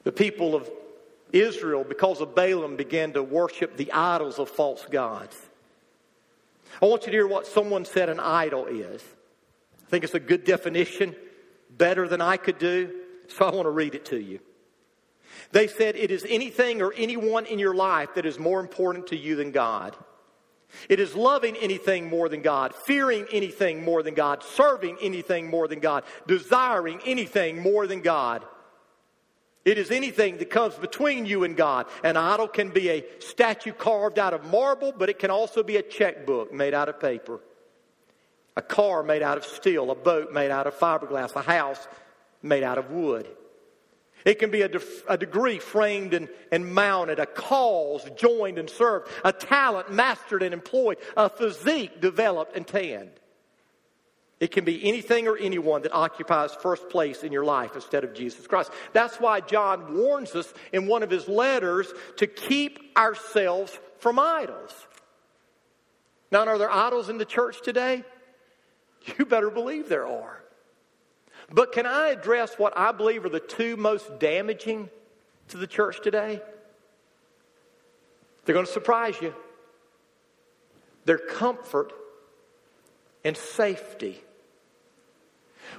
The 0.03 0.11
people 0.11 0.55
of 0.55 0.69
Israel, 1.31 1.83
because 1.83 2.21
of 2.21 2.35
Balaam, 2.35 2.75
began 2.75 3.13
to 3.13 3.23
worship 3.23 3.77
the 3.77 3.91
idols 3.91 4.39
of 4.39 4.49
false 4.49 4.85
gods. 4.89 5.37
I 6.81 6.85
want 6.85 7.03
you 7.03 7.11
to 7.11 7.17
hear 7.17 7.27
what 7.27 7.47
someone 7.47 7.85
said 7.85 8.09
an 8.09 8.19
idol 8.19 8.65
is. 8.65 9.03
I 9.85 9.89
think 9.89 10.03
it's 10.03 10.13
a 10.13 10.19
good 10.19 10.43
definition, 10.43 11.15
better 11.69 12.07
than 12.07 12.21
I 12.21 12.37
could 12.37 12.57
do, 12.57 13.01
so 13.27 13.45
I 13.45 13.51
want 13.51 13.65
to 13.65 13.71
read 13.71 13.95
it 13.95 14.05
to 14.05 14.19
you. 14.19 14.39
They 15.51 15.67
said, 15.67 15.95
It 15.95 16.11
is 16.11 16.25
anything 16.27 16.81
or 16.81 16.93
anyone 16.93 17.45
in 17.45 17.59
your 17.59 17.75
life 17.75 18.15
that 18.15 18.25
is 18.25 18.39
more 18.39 18.59
important 18.59 19.07
to 19.07 19.17
you 19.17 19.35
than 19.35 19.51
God. 19.51 19.95
It 20.89 20.99
is 20.99 21.15
loving 21.15 21.55
anything 21.57 22.09
more 22.09 22.27
than 22.29 22.41
God, 22.41 22.73
fearing 22.73 23.27
anything 23.31 23.83
more 23.83 24.01
than 24.01 24.15
God, 24.15 24.43
serving 24.43 24.97
anything 25.01 25.47
more 25.47 25.67
than 25.67 25.79
God, 25.79 26.03
desiring 26.27 26.99
anything 27.05 27.61
more 27.61 27.85
than 27.85 28.01
God. 28.01 28.43
It 29.65 29.77
is 29.77 29.91
anything 29.91 30.37
that 30.37 30.49
comes 30.49 30.75
between 30.75 31.25
you 31.25 31.45
and 31.45 31.55
God. 31.55 31.87
An 32.03 32.17
idol 32.17 32.49
can 32.49 32.69
be 32.69 32.89
a 32.89 33.05
statue 33.19 33.71
carved 33.71 34.19
out 34.19 34.33
of 34.33 34.45
marble, 34.51 34.91
but 34.91 35.09
it 35.09 35.19
can 35.19 35.31
also 35.31 35.63
be 35.63 35.77
a 35.77 35.81
checkbook 35.81 36.51
made 36.53 36.73
out 36.73 36.89
of 36.89 36.99
paper, 36.99 37.39
a 38.57 38.61
car 38.61 39.03
made 39.03 39.21
out 39.21 39.37
of 39.37 39.45
steel, 39.45 39.89
a 39.89 39.95
boat 39.95 40.33
made 40.33 40.51
out 40.51 40.67
of 40.67 40.77
fiberglass, 40.77 41.35
a 41.35 41.41
house 41.41 41.87
made 42.41 42.63
out 42.63 42.77
of 42.77 42.91
wood. 42.91 43.27
It 44.25 44.39
can 44.39 44.51
be 44.51 44.61
a, 44.61 44.69
de- 44.69 44.81
a, 45.07 45.17
degree 45.17 45.59
framed 45.59 46.13
and, 46.13 46.29
and 46.51 46.73
mounted, 46.73 47.19
a 47.19 47.25
cause 47.25 48.09
joined 48.15 48.57
and 48.57 48.69
served, 48.69 49.09
a 49.23 49.33
talent 49.33 49.91
mastered 49.91 50.43
and 50.43 50.53
employed, 50.53 50.97
a 51.17 51.29
physique 51.29 51.99
developed 51.99 52.55
and 52.55 52.65
tanned. 52.65 53.11
It 54.39 54.51
can 54.51 54.65
be 54.65 54.83
anything 54.87 55.27
or 55.27 55.37
anyone 55.37 55.83
that 55.83 55.93
occupies 55.93 56.53
first 56.53 56.89
place 56.89 57.23
in 57.23 57.31
your 57.31 57.45
life 57.45 57.75
instead 57.75 58.03
of 58.03 58.13
Jesus 58.13 58.45
Christ. 58.47 58.71
That's 58.91 59.17
why 59.17 59.39
John 59.39 59.95
warns 59.95 60.35
us 60.35 60.53
in 60.71 60.87
one 60.87 61.03
of 61.03 61.09
his 61.09 61.27
letters 61.27 61.93
to 62.17 62.27
keep 62.27 62.79
ourselves 62.97 63.77
from 63.99 64.19
idols. 64.19 64.73
Now, 66.31 66.45
are 66.47 66.57
there 66.57 66.71
idols 66.71 67.09
in 67.09 67.17
the 67.17 67.25
church 67.25 67.61
today? 67.61 68.03
You 69.17 69.25
better 69.25 69.49
believe 69.49 69.89
there 69.89 70.07
are. 70.07 70.41
But 71.51 71.73
can 71.73 71.85
I 71.85 72.07
address 72.09 72.55
what 72.57 72.77
I 72.77 72.91
believe 72.91 73.25
are 73.25 73.29
the 73.29 73.39
two 73.39 73.75
most 73.75 74.19
damaging 74.19 74.89
to 75.49 75.57
the 75.57 75.67
church 75.67 76.01
today? 76.01 76.41
They're 78.45 78.53
going 78.53 78.65
to 78.65 78.71
surprise 78.71 79.15
you. 79.21 79.35
Their 81.05 81.17
comfort 81.17 81.93
and 83.23 83.35
safety. 83.37 84.21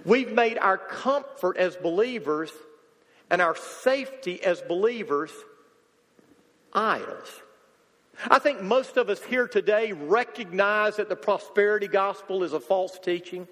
We've 0.04 0.32
made 0.32 0.58
our 0.58 0.78
comfort 0.78 1.56
as 1.56 1.76
believers 1.76 2.50
and 3.30 3.40
our 3.40 3.56
safety 3.56 4.42
as 4.42 4.60
believers 4.62 5.30
idols. 6.72 7.42
I 8.28 8.38
think 8.38 8.62
most 8.62 8.96
of 8.96 9.08
us 9.08 9.22
here 9.22 9.48
today 9.48 9.92
recognize 9.92 10.96
that 10.96 11.08
the 11.08 11.16
prosperity 11.16 11.88
gospel 11.88 12.44
is 12.44 12.52
a 12.52 12.60
false 12.60 12.98
teaching. 12.98 13.48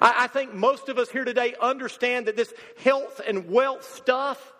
I, 0.00 0.24
I 0.24 0.26
think 0.28 0.54
most 0.54 0.88
of 0.88 0.98
us 0.98 1.10
here 1.10 1.24
today 1.24 1.54
understand 1.60 2.26
that 2.26 2.36
this 2.36 2.52
health 2.82 3.20
and 3.26 3.50
wealth 3.50 3.84
stuff 3.96 4.52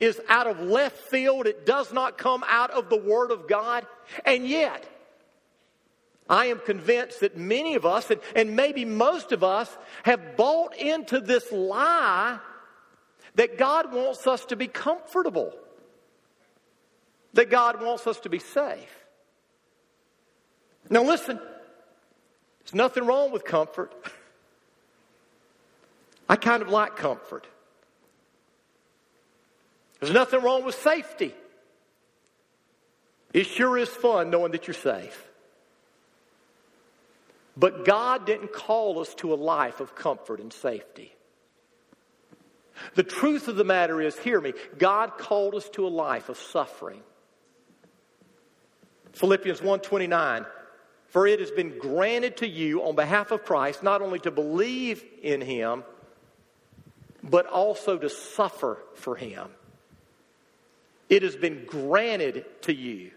is 0.00 0.20
out 0.28 0.46
of 0.46 0.60
left 0.60 0.96
field. 0.96 1.46
It 1.46 1.66
does 1.66 1.92
not 1.92 2.18
come 2.18 2.44
out 2.48 2.70
of 2.70 2.88
the 2.88 2.98
Word 2.98 3.30
of 3.30 3.48
God. 3.48 3.86
And 4.24 4.46
yet, 4.46 4.84
I 6.28 6.46
am 6.46 6.58
convinced 6.58 7.20
that 7.20 7.36
many 7.36 7.74
of 7.74 7.86
us, 7.86 8.10
and, 8.10 8.20
and 8.36 8.54
maybe 8.54 8.84
most 8.84 9.32
of 9.32 9.42
us, 9.42 9.74
have 10.02 10.36
bought 10.36 10.76
into 10.76 11.20
this 11.20 11.50
lie 11.50 12.38
that 13.36 13.56
God 13.56 13.92
wants 13.92 14.26
us 14.26 14.44
to 14.46 14.56
be 14.56 14.66
comfortable, 14.66 15.54
that 17.32 17.48
God 17.50 17.82
wants 17.82 18.06
us 18.06 18.20
to 18.20 18.28
be 18.28 18.38
safe. 18.38 19.06
Now, 20.90 21.02
listen, 21.02 21.38
there's 21.38 22.74
nothing 22.74 23.06
wrong 23.06 23.32
with 23.32 23.44
comfort. 23.44 23.92
I 26.28 26.36
kind 26.36 26.62
of 26.62 26.68
like 26.68 26.96
comfort. 26.96 27.46
There's 30.00 30.12
nothing 30.12 30.42
wrong 30.42 30.64
with 30.64 30.74
safety. 30.74 31.34
It 33.32 33.46
sure 33.46 33.78
is 33.78 33.88
fun 33.88 34.30
knowing 34.30 34.52
that 34.52 34.66
you're 34.66 34.74
safe. 34.74 35.27
But 37.58 37.84
God 37.84 38.24
didn't 38.24 38.52
call 38.52 39.00
us 39.00 39.12
to 39.16 39.34
a 39.34 39.36
life 39.36 39.80
of 39.80 39.96
comfort 39.96 40.38
and 40.38 40.52
safety. 40.52 41.12
The 42.94 43.02
truth 43.02 43.48
of 43.48 43.56
the 43.56 43.64
matter 43.64 44.00
is, 44.00 44.16
hear 44.16 44.40
me, 44.40 44.52
God 44.78 45.18
called 45.18 45.56
us 45.56 45.68
to 45.70 45.84
a 45.84 45.90
life 45.90 46.28
of 46.28 46.38
suffering. 46.38 47.02
Philippians 49.12 49.60
1:29 49.60 50.46
For 51.08 51.26
it 51.26 51.40
has 51.40 51.50
been 51.50 51.78
granted 51.78 52.36
to 52.36 52.46
you 52.46 52.84
on 52.84 52.94
behalf 52.94 53.32
of 53.32 53.42
Christ 53.44 53.82
not 53.82 54.02
only 54.02 54.20
to 54.20 54.30
believe 54.30 55.04
in 55.22 55.40
him 55.40 55.82
but 57.24 57.46
also 57.46 57.98
to 57.98 58.08
suffer 58.08 58.78
for 58.94 59.16
him. 59.16 59.48
It 61.08 61.22
has 61.22 61.34
been 61.34 61.64
granted 61.64 62.44
to 62.62 62.72
you. 62.72 63.10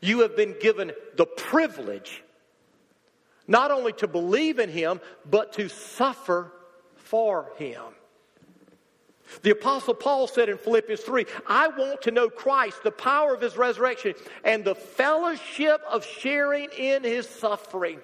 You 0.00 0.20
have 0.20 0.36
been 0.36 0.54
given 0.60 0.92
the 1.16 1.26
privilege 1.26 2.22
not 3.50 3.72
only 3.72 3.92
to 3.94 4.06
believe 4.06 4.58
in 4.60 4.70
him, 4.70 5.00
but 5.28 5.52
to 5.54 5.68
suffer 5.68 6.52
for 6.94 7.50
him. 7.56 7.82
The 9.42 9.50
Apostle 9.50 9.94
Paul 9.94 10.26
said 10.28 10.48
in 10.48 10.56
Philippians 10.56 11.00
3 11.00 11.26
I 11.46 11.68
want 11.68 12.02
to 12.02 12.10
know 12.12 12.30
Christ, 12.30 12.82
the 12.82 12.90
power 12.90 13.34
of 13.34 13.40
his 13.40 13.56
resurrection, 13.56 14.14
and 14.44 14.64
the 14.64 14.74
fellowship 14.74 15.82
of 15.90 16.06
sharing 16.06 16.70
in 16.78 17.02
his 17.02 17.28
suffering. 17.28 18.00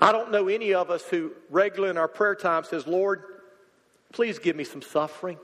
I 0.00 0.12
don't 0.12 0.30
know 0.30 0.48
any 0.48 0.72
of 0.72 0.90
us 0.90 1.02
who 1.04 1.32
regularly 1.50 1.90
in 1.90 1.98
our 1.98 2.08
prayer 2.08 2.34
time 2.34 2.64
says, 2.64 2.86
Lord, 2.86 3.22
please 4.12 4.38
give 4.38 4.56
me 4.56 4.64
some 4.64 4.80
suffering. 4.80 5.38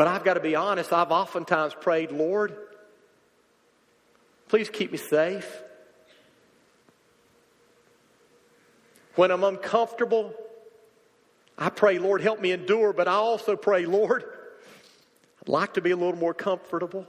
But 0.00 0.08
I've 0.08 0.24
got 0.24 0.32
to 0.32 0.40
be 0.40 0.56
honest, 0.56 0.94
I've 0.94 1.10
oftentimes 1.10 1.74
prayed, 1.74 2.10
Lord, 2.10 2.56
please 4.48 4.70
keep 4.70 4.92
me 4.92 4.96
safe. 4.96 5.62
When 9.14 9.30
I'm 9.30 9.44
uncomfortable, 9.44 10.32
I 11.58 11.68
pray, 11.68 11.98
Lord, 11.98 12.22
help 12.22 12.40
me 12.40 12.50
endure, 12.50 12.94
but 12.94 13.08
I 13.08 13.12
also 13.12 13.56
pray, 13.56 13.84
Lord, 13.84 14.24
I'd 15.42 15.50
like 15.50 15.74
to 15.74 15.82
be 15.82 15.90
a 15.90 15.96
little 15.96 16.16
more 16.16 16.32
comfortable. 16.32 17.06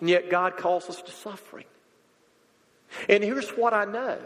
And 0.00 0.08
yet 0.08 0.30
God 0.30 0.56
calls 0.56 0.88
us 0.88 1.02
to 1.02 1.12
suffering. 1.12 1.66
And 3.10 3.22
here's 3.22 3.50
what 3.50 3.74
I 3.74 3.84
know 3.84 4.18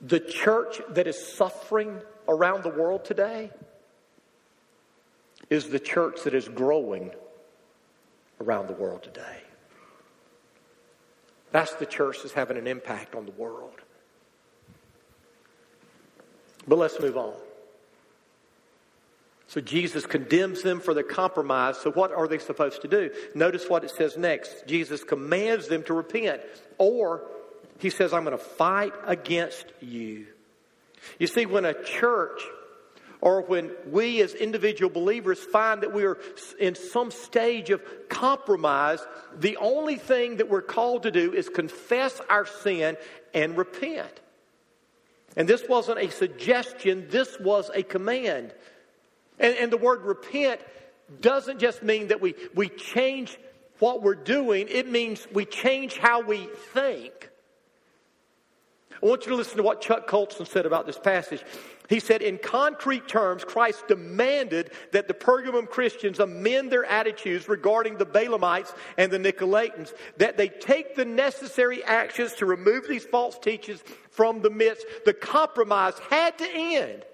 the 0.00 0.20
church 0.20 0.80
that 0.88 1.06
is 1.06 1.22
suffering 1.34 2.00
around 2.28 2.62
the 2.62 2.70
world 2.70 3.04
today 3.04 3.50
is 5.48 5.68
the 5.68 5.80
church 5.80 6.22
that 6.24 6.34
is 6.34 6.48
growing 6.48 7.10
around 8.40 8.68
the 8.68 8.74
world 8.74 9.02
today. 9.02 9.42
That's 11.52 11.74
the 11.74 11.86
church 11.86 12.18
that's 12.22 12.32
having 12.32 12.56
an 12.56 12.66
impact 12.66 13.14
on 13.14 13.26
the 13.26 13.32
world. 13.32 13.74
But 16.68 16.78
let's 16.78 17.00
move 17.00 17.16
on. 17.16 17.34
So 19.48 19.60
Jesus 19.60 20.06
condemns 20.06 20.62
them 20.62 20.78
for 20.78 20.94
their 20.94 21.02
compromise. 21.02 21.76
So 21.76 21.90
what 21.90 22.12
are 22.12 22.28
they 22.28 22.38
supposed 22.38 22.82
to 22.82 22.88
do? 22.88 23.10
Notice 23.34 23.68
what 23.68 23.82
it 23.82 23.90
says 23.90 24.16
next. 24.16 24.64
Jesus 24.68 25.02
commands 25.02 25.66
them 25.66 25.82
to 25.84 25.94
repent, 25.94 26.40
or 26.78 27.22
he 27.78 27.90
says, 27.90 28.12
I'm 28.12 28.22
going 28.22 28.38
to 28.38 28.44
fight 28.44 28.92
against 29.06 29.66
you. 29.80 30.26
You 31.18 31.26
see, 31.26 31.46
when 31.46 31.64
a 31.64 31.74
church 31.82 32.40
or 33.20 33.42
when 33.42 33.70
we 33.86 34.22
as 34.22 34.34
individual 34.34 34.90
believers 34.90 35.38
find 35.38 35.82
that 35.82 35.92
we 35.92 36.04
are 36.04 36.18
in 36.58 36.74
some 36.74 37.10
stage 37.10 37.70
of 37.70 37.82
compromise, 38.08 39.00
the 39.38 39.56
only 39.58 39.96
thing 39.96 40.36
that 40.36 40.48
we're 40.48 40.62
called 40.62 41.02
to 41.02 41.10
do 41.10 41.32
is 41.32 41.48
confess 41.48 42.20
our 42.30 42.46
sin 42.46 42.96
and 43.34 43.56
repent. 43.56 44.20
And 45.36 45.48
this 45.48 45.62
wasn't 45.68 45.98
a 45.98 46.10
suggestion, 46.10 47.06
this 47.10 47.38
was 47.38 47.70
a 47.74 47.82
command. 47.82 48.52
And, 49.38 49.56
and 49.56 49.72
the 49.72 49.76
word 49.76 50.02
repent 50.02 50.60
doesn't 51.20 51.58
just 51.60 51.82
mean 51.82 52.08
that 52.08 52.20
we, 52.20 52.34
we 52.54 52.68
change 52.68 53.38
what 53.78 54.02
we're 54.02 54.14
doing, 54.14 54.66
it 54.68 54.88
means 54.88 55.26
we 55.32 55.44
change 55.44 55.96
how 55.96 56.22
we 56.22 56.48
think. 56.74 57.29
I 59.02 59.06
want 59.06 59.24
you 59.24 59.30
to 59.30 59.36
listen 59.36 59.56
to 59.56 59.62
what 59.62 59.80
Chuck 59.80 60.06
Colson 60.06 60.44
said 60.44 60.66
about 60.66 60.86
this 60.86 60.98
passage. 60.98 61.42
He 61.88 62.00
said, 62.00 62.22
in 62.22 62.38
concrete 62.38 63.08
terms, 63.08 63.44
Christ 63.44 63.88
demanded 63.88 64.70
that 64.92 65.08
the 65.08 65.14
Pergamum 65.14 65.68
Christians 65.68 66.20
amend 66.20 66.70
their 66.70 66.84
attitudes 66.84 67.48
regarding 67.48 67.96
the 67.96 68.06
Balaamites 68.06 68.74
and 68.96 69.10
the 69.10 69.18
Nicolaitans, 69.18 69.92
that 70.18 70.36
they 70.36 70.48
take 70.48 70.94
the 70.94 71.04
necessary 71.04 71.82
actions 71.82 72.34
to 72.34 72.46
remove 72.46 72.86
these 72.86 73.04
false 73.04 73.38
teachers 73.38 73.82
from 74.10 74.42
the 74.42 74.50
midst. 74.50 74.86
The 75.04 75.14
compromise 75.14 75.98
had 76.10 76.38
to 76.38 76.48
end. 76.52 77.04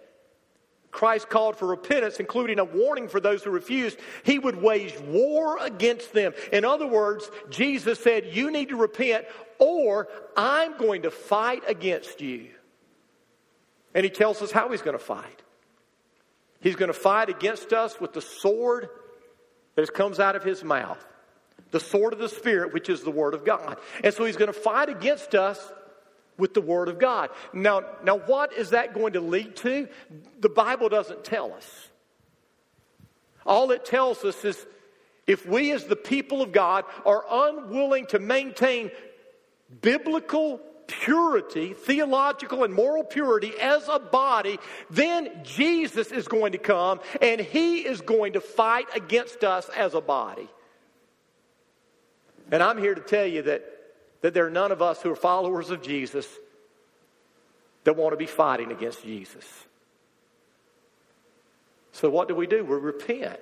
Christ 0.90 1.28
called 1.28 1.56
for 1.56 1.66
repentance, 1.66 2.20
including 2.20 2.58
a 2.58 2.64
warning 2.64 3.06
for 3.06 3.20
those 3.20 3.44
who 3.44 3.50
refused. 3.50 3.98
He 4.24 4.38
would 4.38 4.56
wage 4.56 4.98
war 5.00 5.58
against 5.60 6.14
them. 6.14 6.32
In 6.52 6.64
other 6.64 6.86
words, 6.86 7.30
Jesus 7.50 8.00
said, 8.00 8.26
You 8.32 8.50
need 8.50 8.70
to 8.70 8.76
repent, 8.76 9.26
or 9.58 10.08
I'm 10.36 10.76
going 10.76 11.02
to 11.02 11.10
fight 11.10 11.62
against 11.68 12.20
you. 12.20 12.48
And 13.94 14.04
he 14.04 14.10
tells 14.10 14.42
us 14.42 14.52
how 14.52 14.68
he's 14.70 14.82
going 14.82 14.98
to 14.98 15.02
fight. 15.02 15.42
He's 16.60 16.76
going 16.76 16.88
to 16.88 16.98
fight 16.98 17.28
against 17.28 17.72
us 17.72 18.00
with 18.00 18.12
the 18.12 18.20
sword 18.20 18.88
that 19.74 19.92
comes 19.94 20.18
out 20.18 20.36
of 20.36 20.42
his 20.42 20.64
mouth, 20.64 21.02
the 21.70 21.80
sword 21.80 22.12
of 22.12 22.18
the 22.18 22.28
Spirit, 22.28 22.72
which 22.72 22.88
is 22.88 23.02
the 23.02 23.10
Word 23.10 23.34
of 23.34 23.44
God. 23.44 23.78
And 24.02 24.12
so 24.12 24.24
he's 24.24 24.36
going 24.36 24.52
to 24.52 24.58
fight 24.58 24.88
against 24.88 25.34
us 25.34 25.60
with 26.38 26.54
the 26.54 26.60
Word 26.60 26.88
of 26.88 26.98
God. 26.98 27.30
Now, 27.52 27.84
now, 28.02 28.18
what 28.18 28.52
is 28.52 28.70
that 28.70 28.94
going 28.94 29.14
to 29.14 29.20
lead 29.20 29.56
to? 29.56 29.88
The 30.40 30.48
Bible 30.48 30.88
doesn't 30.88 31.24
tell 31.24 31.52
us. 31.52 31.88
All 33.44 33.70
it 33.70 33.84
tells 33.84 34.24
us 34.24 34.44
is 34.44 34.66
if 35.26 35.46
we, 35.46 35.72
as 35.72 35.84
the 35.84 35.96
people 35.96 36.42
of 36.42 36.52
God, 36.52 36.84
are 37.04 37.24
unwilling 37.30 38.06
to 38.06 38.18
maintain 38.18 38.90
biblical 39.82 40.60
purity, 40.86 41.72
theological 41.74 42.64
and 42.64 42.72
moral 42.72 43.02
purity 43.02 43.52
as 43.60 43.88
a 43.88 43.98
body, 43.98 44.58
then 44.88 45.30
Jesus 45.42 46.12
is 46.12 46.28
going 46.28 46.52
to 46.52 46.58
come 46.58 47.00
and 47.20 47.40
he 47.40 47.78
is 47.78 48.00
going 48.00 48.34
to 48.34 48.40
fight 48.40 48.86
against 48.94 49.42
us 49.42 49.68
as 49.76 49.94
a 49.94 50.00
body. 50.00 50.48
And 52.52 52.62
I'm 52.62 52.78
here 52.78 52.94
to 52.94 53.00
tell 53.00 53.26
you 53.26 53.42
that 53.42 53.76
that 54.26 54.34
there 54.34 54.46
are 54.46 54.50
none 54.50 54.72
of 54.72 54.82
us 54.82 55.02
who 55.02 55.10
are 55.12 55.16
followers 55.16 55.70
of 55.70 55.82
Jesus 55.82 56.26
that 57.84 57.94
want 57.94 58.12
to 58.12 58.16
be 58.16 58.26
fighting 58.26 58.72
against 58.72 59.04
Jesus. 59.04 59.44
So, 61.92 62.10
what 62.10 62.26
do 62.26 62.34
we 62.34 62.46
do? 62.46 62.64
We 62.64 62.76
repent. 62.76 63.38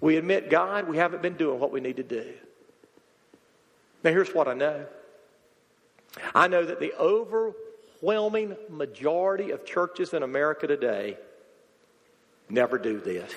We 0.00 0.16
admit, 0.16 0.48
God, 0.48 0.88
we 0.88 0.96
haven't 0.96 1.22
been 1.22 1.34
doing 1.34 1.58
what 1.58 1.72
we 1.72 1.80
need 1.80 1.96
to 1.96 2.02
do. 2.02 2.32
Now, 4.02 4.10
here's 4.10 4.34
what 4.34 4.48
I 4.48 4.54
know 4.54 4.86
I 6.34 6.48
know 6.48 6.64
that 6.64 6.80
the 6.80 6.92
overwhelming 6.94 8.56
majority 8.68 9.50
of 9.50 9.64
churches 9.64 10.12
in 10.12 10.22
America 10.22 10.66
today 10.66 11.16
never 12.48 12.78
do 12.78 12.98
this. 13.00 13.32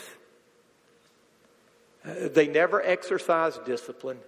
Uh, 2.06 2.30
they 2.34 2.48
never 2.48 2.82
exercise 2.82 3.58
discipline. 3.66 4.20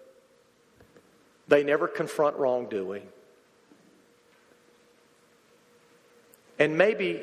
They 1.47 1.63
never 1.63 1.87
confront 1.87 2.37
wrongdoing. 2.37 3.07
And 6.57 6.77
maybe 6.77 7.21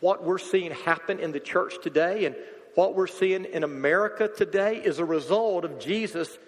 what 0.00 0.22
we're 0.22 0.38
seeing 0.38 0.70
happen 0.70 1.18
in 1.18 1.32
the 1.32 1.40
church 1.40 1.82
today 1.82 2.24
and 2.26 2.36
what 2.74 2.94
we're 2.94 3.08
seeing 3.08 3.44
in 3.44 3.64
America 3.64 4.28
today 4.28 4.76
is 4.76 5.00
a 5.00 5.04
result 5.04 5.64
of 5.64 5.80
Jesus 5.80 6.38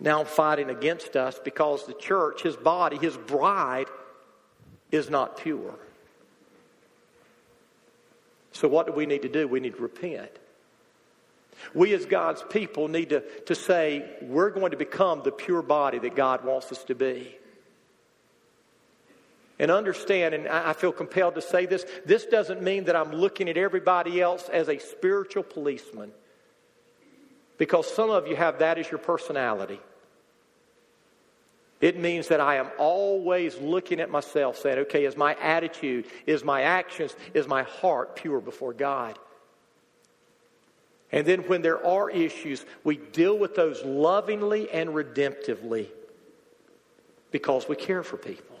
now 0.00 0.24
fighting 0.24 0.70
against 0.70 1.14
us 1.16 1.38
because 1.38 1.86
the 1.86 1.92
church, 1.92 2.42
his 2.42 2.56
body, 2.56 2.96
his 2.96 3.16
bride, 3.16 3.86
is 4.90 5.10
not 5.10 5.36
pure. 5.36 5.74
So, 8.52 8.66
what 8.66 8.86
do 8.86 8.92
we 8.92 9.06
need 9.06 9.22
to 9.22 9.28
do? 9.28 9.46
We 9.46 9.60
need 9.60 9.76
to 9.76 9.82
repent. 9.82 10.30
We, 11.74 11.94
as 11.94 12.06
God's 12.06 12.42
people, 12.50 12.88
need 12.88 13.10
to, 13.10 13.20
to 13.42 13.54
say, 13.54 14.04
we're 14.22 14.50
going 14.50 14.70
to 14.70 14.78
become 14.78 15.22
the 15.22 15.30
pure 15.30 15.62
body 15.62 15.98
that 15.98 16.16
God 16.16 16.44
wants 16.44 16.72
us 16.72 16.82
to 16.84 16.94
be. 16.94 17.36
And 19.58 19.70
understand, 19.70 20.34
and 20.34 20.48
I 20.48 20.72
feel 20.72 20.90
compelled 20.90 21.34
to 21.34 21.42
say 21.42 21.66
this, 21.66 21.84
this 22.06 22.24
doesn't 22.24 22.62
mean 22.62 22.84
that 22.84 22.96
I'm 22.96 23.12
looking 23.12 23.46
at 23.50 23.58
everybody 23.58 24.18
else 24.20 24.48
as 24.48 24.70
a 24.70 24.78
spiritual 24.78 25.42
policeman. 25.42 26.12
Because 27.58 27.92
some 27.92 28.08
of 28.08 28.26
you 28.26 28.36
have 28.36 28.60
that 28.60 28.78
as 28.78 28.90
your 28.90 28.98
personality. 28.98 29.78
It 31.80 31.98
means 31.98 32.28
that 32.28 32.40
I 32.40 32.56
am 32.56 32.68
always 32.78 33.56
looking 33.58 34.00
at 34.00 34.10
myself 34.10 34.58
saying, 34.58 34.80
okay, 34.80 35.06
is 35.06 35.16
my 35.16 35.34
attitude, 35.36 36.06
is 36.26 36.44
my 36.44 36.62
actions, 36.62 37.16
is 37.32 37.48
my 37.48 37.62
heart 37.62 38.16
pure 38.16 38.40
before 38.40 38.74
God? 38.74 39.18
And 41.10 41.26
then 41.26 41.40
when 41.48 41.62
there 41.62 41.84
are 41.84 42.10
issues, 42.10 42.64
we 42.84 42.96
deal 42.96 43.36
with 43.36 43.54
those 43.54 43.82
lovingly 43.82 44.70
and 44.70 44.90
redemptively 44.90 45.88
because 47.30 47.68
we 47.68 47.76
care 47.76 48.02
for 48.02 48.16
people. 48.16 48.56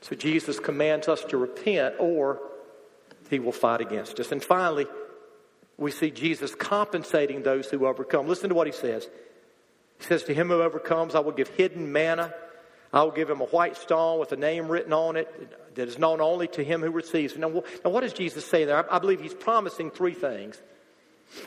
So 0.00 0.14
Jesus 0.14 0.60
commands 0.60 1.08
us 1.08 1.24
to 1.24 1.36
repent 1.36 1.96
or 1.98 2.40
he 3.30 3.38
will 3.38 3.52
fight 3.52 3.80
against 3.80 4.20
us. 4.20 4.32
And 4.32 4.42
finally, 4.42 4.86
we 5.76 5.90
see 5.90 6.10
Jesus 6.10 6.54
compensating 6.54 7.42
those 7.42 7.68
who 7.68 7.86
overcome. 7.86 8.28
Listen 8.28 8.50
to 8.50 8.54
what 8.54 8.66
he 8.66 8.72
says. 8.72 9.08
He 9.98 10.04
says, 10.04 10.24
To 10.24 10.34
him 10.34 10.48
who 10.48 10.62
overcomes, 10.62 11.14
I 11.14 11.20
will 11.20 11.32
give 11.32 11.48
hidden 11.48 11.92
manna. 11.92 12.34
I 12.92 13.02
will 13.02 13.10
give 13.10 13.28
him 13.28 13.40
a 13.40 13.46
white 13.46 13.76
stone 13.76 14.20
with 14.20 14.32
a 14.32 14.36
name 14.36 14.68
written 14.68 14.92
on 14.92 15.16
it 15.16 15.74
that 15.74 15.88
is 15.88 15.98
known 15.98 16.20
only 16.20 16.46
to 16.48 16.62
him 16.62 16.80
who 16.80 16.90
receives. 16.90 17.36
Now, 17.36 17.48
now 17.84 17.90
what 17.90 18.02
does 18.02 18.12
Jesus 18.12 18.44
say 18.44 18.64
there? 18.64 18.88
I, 18.90 18.96
I 18.96 18.98
believe 19.00 19.20
he's 19.20 19.34
promising 19.34 19.90
three 19.90 20.14
things. 20.14 20.60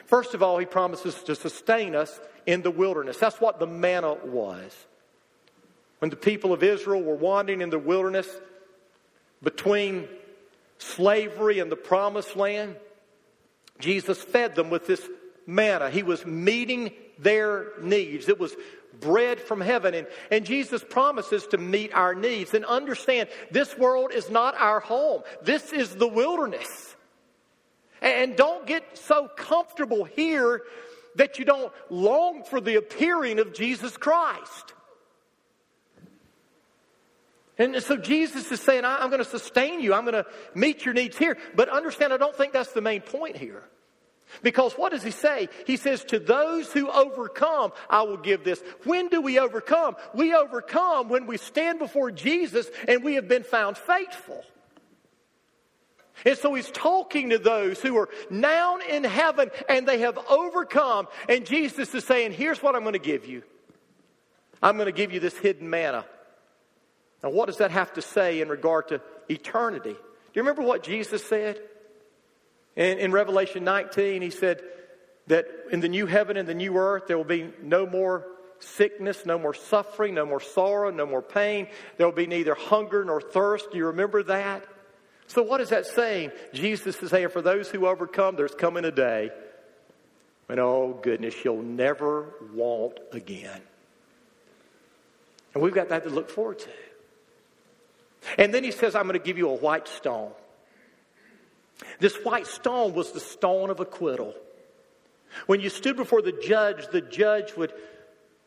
First 0.06 0.34
of 0.34 0.44
all, 0.44 0.58
he 0.58 0.66
promises 0.66 1.16
to 1.24 1.36
sustain 1.36 1.96
us 1.96 2.20
in 2.46 2.62
the 2.62 2.72
wilderness. 2.72 3.18
That's 3.18 3.40
what 3.40 3.60
the 3.60 3.68
manna 3.68 4.14
was. 4.14 4.76
When 6.00 6.10
the 6.10 6.18
people 6.18 6.54
of 6.54 6.64
Israel 6.64 7.02
were 7.02 7.16
wandering 7.16 7.62
in 7.62 7.70
the 7.70 7.80
wilderness 7.80 8.28
between 9.42 10.08
slavery 10.78 11.60
and 11.60 11.72
the 11.72 11.76
promised 11.76 12.36
land, 12.36 12.76
Jesus 13.80 14.22
fed 14.22 14.56
them 14.56 14.70
with 14.70 14.88
this 14.88 15.08
manna. 15.48 15.90
He 15.90 16.04
was 16.04 16.26
meeting 16.26 16.92
their 17.18 17.72
needs. 17.82 18.30
It 18.30 18.40
was 18.40 18.56
bread 19.00 19.40
from 19.40 19.62
heaven. 19.62 19.94
And, 19.94 20.08
and 20.30 20.46
Jesus 20.46 20.84
promises 20.84 21.48
to 21.48 21.58
meet 21.58 21.94
our 21.94 22.14
needs. 22.14 22.54
And 22.54 22.66
understand, 22.66 23.30
this 23.50 23.76
world 23.78 24.12
is 24.14 24.30
not 24.30 24.56
our 24.56 24.80
home. 24.80 25.24
This 25.42 25.74
is 25.74 25.96
the 25.96 26.08
wilderness. 26.08 26.96
And 28.02 28.36
don't 28.36 28.68
get 28.68 28.98
so 28.98 29.28
comfortable 29.36 30.04
here 30.04 30.62
that 31.16 31.40
you 31.40 31.46
don't 31.46 31.74
long 31.90 32.44
for 32.44 32.62
the 32.62 32.76
appearing 32.76 33.40
of 33.40 33.54
Jesus 33.54 33.98
Christ. 33.98 34.74
And 37.58 37.82
so 37.82 37.98
Jesus 37.98 38.52
is 38.52 38.62
saying, 38.62 38.86
I'm 38.86 39.10
going 39.10 39.24
to 39.24 39.30
sustain 39.30 39.80
you. 39.80 39.96
I'm 39.96 40.06
going 40.06 40.24
to 40.24 40.30
meet 40.54 40.86
your 40.86 40.94
needs 40.94 41.18
here. 41.18 41.38
But 41.56 41.70
understand, 41.70 42.14
I 42.14 42.18
don't 42.18 42.36
think 42.36 42.54
that's 42.54 42.72
the 42.74 42.82
main 42.82 43.02
point 43.02 43.36
here. 43.36 43.64
Because 44.44 44.74
what 44.74 44.92
does 44.92 45.04
he 45.04 45.12
say? 45.12 45.50
He 45.66 45.78
says, 45.78 46.04
To 46.06 46.20
those 46.20 46.72
who 46.72 46.90
overcome, 46.90 47.72
I 47.90 48.04
will 48.04 48.18
give 48.18 48.44
this. 48.44 48.62
When 48.84 49.10
do 49.10 49.22
we 49.22 49.40
overcome? 49.40 49.96
We 50.14 50.34
overcome 50.34 51.10
when 51.10 51.28
we 51.28 51.38
stand 51.38 51.80
before 51.80 52.12
Jesus 52.12 52.70
and 52.88 53.04
we 53.04 53.16
have 53.16 53.28
been 53.28 53.44
found 53.44 53.78
faithful. 53.78 54.44
And 56.26 56.38
so 56.38 56.54
he's 56.54 56.72
talking 56.72 57.30
to 57.30 57.38
those 57.38 57.80
who 57.80 57.98
are 57.98 58.10
now 58.30 58.78
in 58.78 59.04
heaven 59.04 59.52
and 59.70 59.88
they 59.88 60.00
have 60.00 60.18
overcome. 60.30 61.08
And 61.30 61.46
Jesus 61.46 61.94
is 61.94 62.06
saying, 62.06 62.34
Here's 62.34 62.62
what 62.62 62.76
I'm 62.76 62.82
going 62.82 62.94
to 62.94 63.00
give 63.00 63.26
you 63.26 63.44
I'm 64.62 64.76
going 64.76 64.88
to 64.88 64.92
give 64.92 65.12
you 65.12 65.20
this 65.20 65.38
hidden 65.38 65.70
manna. 65.70 66.06
Now, 67.24 67.30
what 67.30 67.48
does 67.48 67.58
that 67.58 67.72
have 67.72 67.94
to 67.94 68.02
say 68.02 68.42
in 68.42 68.50
regard 68.50 68.90
to 68.90 69.02
eternity? 69.30 69.94
Do 69.94 69.98
you 70.34 70.42
remember 70.42 70.62
what 70.62 70.84
Jesus 70.84 71.24
said? 71.26 71.60
In, 72.78 73.00
in 73.00 73.12
Revelation 73.12 73.66
19, 73.66 74.22
he 74.22 74.30
said 74.30 74.62
that 75.26 75.48
in 75.72 75.82
the 75.82 75.90
new 75.90 76.06
heaven 76.06 76.38
and 76.38 76.48
the 76.48 76.54
new 76.54 76.78
earth, 76.78 77.08
there 77.08 77.18
will 77.18 77.26
be 77.26 77.50
no 77.62 77.86
more 77.86 78.26
sickness, 78.60 79.26
no 79.26 79.38
more 79.38 79.54
suffering, 79.54 80.14
no 80.14 80.26
more 80.26 80.40
sorrow, 80.40 80.92
no 80.92 81.06
more 81.06 81.22
pain. 81.22 81.68
There 81.98 82.08
will 82.08 82.16
be 82.16 82.28
neither 82.28 82.54
hunger 82.56 83.04
nor 83.04 83.20
thirst. 83.20 83.72
Do 83.72 83.78
you 83.78 83.88
remember 83.88 84.24
that? 84.24 84.64
So, 85.26 85.42
what 85.42 85.60
is 85.60 85.70
that 85.70 85.86
saying? 85.88 86.32
Jesus 86.54 87.02
is 87.04 87.10
saying, 87.10 87.30
for 87.30 87.42
those 87.42 87.70
who 87.70 87.88
overcome, 87.88 88.38
there's 88.38 88.56
coming 88.56 88.86
a 88.86 88.92
day 88.92 89.32
when, 90.46 90.60
oh 90.60 90.98
goodness, 91.02 91.36
you'll 91.44 91.64
never 91.64 92.34
want 92.54 93.00
again. 93.12 93.62
And 95.54 95.64
we've 95.64 95.74
got 95.74 95.90
that 95.90 96.04
to 96.04 96.10
look 96.10 96.30
forward 96.30 96.60
to. 96.60 96.70
And 98.38 98.54
then 98.54 98.64
he 98.64 98.72
says, 98.72 98.96
I'm 98.96 99.04
going 99.04 99.20
to 99.20 99.26
give 99.26 99.38
you 99.38 99.50
a 99.50 99.56
white 99.56 99.88
stone. 99.88 100.32
This 102.00 102.16
white 102.18 102.48
stone 102.48 102.94
was 102.94 103.12
the 103.12 103.20
stone 103.20 103.70
of 103.70 103.80
acquittal. 103.80 104.36
When 105.46 105.60
you 105.60 105.70
stood 105.70 105.96
before 105.96 106.22
the 106.22 106.32
judge, 106.32 106.88
the 106.92 107.02
judge 107.02 107.56
would, 107.56 107.74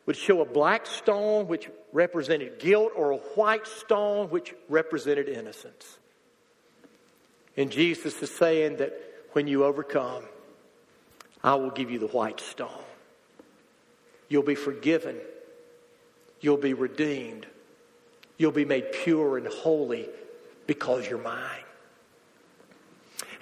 would 0.06 0.16
show 0.16 0.40
a 0.40 0.44
black 0.44 0.86
stone, 0.86 1.48
which 1.48 1.68
represented 1.92 2.58
guilt, 2.58 2.92
or 2.94 3.12
a 3.12 3.16
white 3.16 3.66
stone, 3.66 4.30
which 4.30 4.54
represented 4.68 5.28
innocence. 5.28 5.98
And 7.56 7.70
Jesus 7.70 8.22
is 8.22 8.30
saying 8.30 8.76
that 8.76 8.92
when 9.32 9.46
you 9.46 9.64
overcome, 9.64 10.24
I 11.42 11.54
will 11.54 11.70
give 11.70 11.90
you 11.90 11.98
the 11.98 12.06
white 12.06 12.40
stone. 12.40 12.84
You'll 14.28 14.42
be 14.42 14.54
forgiven. 14.54 15.16
You'll 16.40 16.56
be 16.56 16.74
redeemed. 16.74 17.46
You'll 18.38 18.52
be 18.52 18.64
made 18.64 18.92
pure 18.92 19.36
and 19.36 19.46
holy 19.46 20.08
because 20.66 21.06
you're 21.06 21.18
mine. 21.18 21.64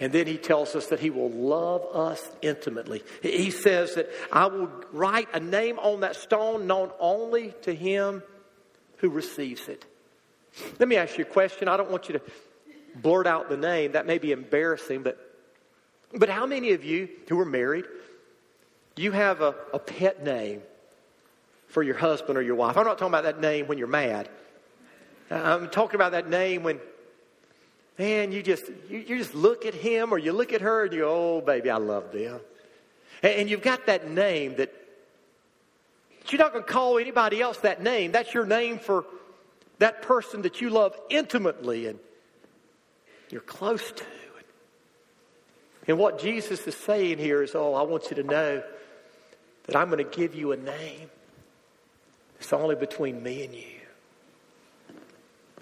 And 0.01 0.13
then 0.13 0.27
he 0.27 0.37
tells 0.37 0.77
us 0.77 0.87
that 0.89 1.01
he 1.01 1.11
will 1.11 1.31
love 1.31 1.85
us 1.95 2.31
intimately. 2.41 3.03
He 3.21 3.51
says 3.51 3.95
that 3.97 4.09
I 4.31 4.47
will 4.47 4.71
write 4.93 5.29
a 5.35 5.41
name 5.41 5.79
on 5.81 6.01
that 6.01 6.15
stone 6.15 6.67
known 6.67 6.91
only 7.01 7.55
to 7.63 7.75
him 7.75 8.23
who 8.99 9.11
receives 9.11 9.69
it. 9.69 9.85
Let 10.79 10.89
me 10.89 10.97
ask 10.97 11.19
you 11.19 11.25
a 11.25 11.29
question. 11.29 11.69
I 11.69 11.77
don't 11.77 11.91
want 11.91 12.09
you 12.09 12.15
to 12.15 12.23
blurt 12.95 13.27
out 13.27 13.49
the 13.49 13.57
name. 13.57 13.93
That 13.93 14.07
may 14.07 14.19
be 14.19 14.33
embarrassing, 14.33 15.03
but, 15.03 15.19
but 16.13 16.29
how 16.29 16.47
many 16.47 16.73
of 16.73 16.85
you 16.85 17.09
who 17.29 17.39
are 17.41 17.45
married, 17.45 17.85
you 18.97 19.13
have 19.13 19.41
a, 19.41 19.55
a 19.73 19.79
pet 19.79 20.23
name 20.23 20.63
for 21.69 21.83
your 21.83 21.97
husband 21.97 22.39
or 22.39 22.43
your 22.43 22.55
wife? 22.55 22.77
I'm 22.77 22.85
not 22.85 22.99
talking 22.99 23.13
about 23.13 23.25
that 23.25 23.41
name 23.41 23.67
when 23.67 23.79
you're 23.79 23.89
mad. 23.89 24.29
I'm 25.31 25.69
talking 25.69 25.97
about 25.97 26.13
that 26.13 26.29
name 26.29 26.63
when 26.63 26.81
man, 27.99 28.33
you 28.33 28.43
just 28.43 28.65
you, 28.89 28.99
you 28.99 29.19
just 29.19 29.35
look 29.35 29.67
at 29.67 29.75
him 29.75 30.13
or 30.13 30.19
you 30.19 30.33
look 30.33 30.53
at 30.53 30.61
her 30.61 30.85
and 30.85 30.93
you 30.93 31.01
go, 31.01 31.11
oh 31.11 31.41
baby, 31.41 31.71
I 31.71 31.77
love 31.77 32.13
them. 32.13 32.41
And, 33.23 33.33
and 33.41 33.51
you've 33.51 33.63
got 33.63 33.87
that 33.87 34.09
name 34.11 34.57
that 34.57 34.73
you're 36.29 36.39
not 36.39 36.53
going 36.53 36.65
to 36.65 36.71
call 36.71 36.99
anybody 36.99 37.41
else 37.41 37.59
that 37.59 37.83
name. 37.83 38.13
That's 38.13 38.33
your 38.35 38.47
name 38.47 38.79
for 38.79 39.05
that 39.79 40.03
person 40.03 40.43
that 40.43 40.61
you 40.61 40.71
love 40.71 40.95
intimately 41.09 41.87
and 41.87 41.99
you're 43.31 43.41
close 43.41 43.91
to. 43.93 44.05
And 45.87 45.99
what 45.99 46.21
Jesus 46.21 46.67
is 46.67 46.75
saying 46.75 47.17
here 47.17 47.43
is, 47.43 47.55
oh, 47.55 47.73
I 47.73 47.83
want 47.83 48.11
you 48.11 48.17
to 48.17 48.23
know 48.23 48.63
that 49.67 49.77
I'm 49.77 49.89
going 49.89 50.05
to 50.05 50.17
give 50.17 50.35
you 50.35 50.53
a 50.53 50.57
name. 50.57 51.09
It's 52.39 52.53
only 52.53 52.77
between 52.77 53.23
me 53.23 53.45
and 53.45 53.55
you. 53.55 53.81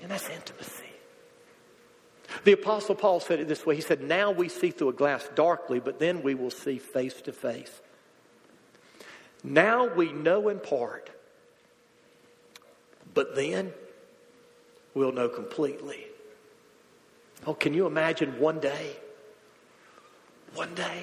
And 0.03 0.11
that's 0.11 0.29
intimacy. 0.29 0.96
The 2.47 2.53
Apostle 2.53 2.95
Paul 2.95 3.19
said 3.19 3.41
it 3.41 3.49
this 3.49 3.67
way 3.67 3.75
He 3.75 3.83
said, 3.83 4.01
Now 4.01 4.31
we 4.31 4.49
see 4.49 4.71
through 4.71 4.91
a 4.91 4.93
glass 4.93 5.29
darkly, 5.35 5.81
but 5.81 5.99
then 5.99 6.23
we 6.23 6.37
will 6.37 6.53
see 6.53 6.79
face 6.79 7.21
to 7.23 7.33
face. 7.33 7.81
Now 9.43 9.93
we 9.93 10.13
know 10.13 10.49
in 10.49 10.61
part, 10.61 11.11
but 13.13 13.35
then 13.35 13.73
we'll 14.95 15.11
know 15.11 15.29
completely. 15.29 16.07
Oh, 17.49 17.55
can 17.55 17.75
you 17.75 17.85
imagine 17.85 18.39
one 18.39 18.61
day? 18.61 18.95
One 20.55 20.73
day 20.77 21.03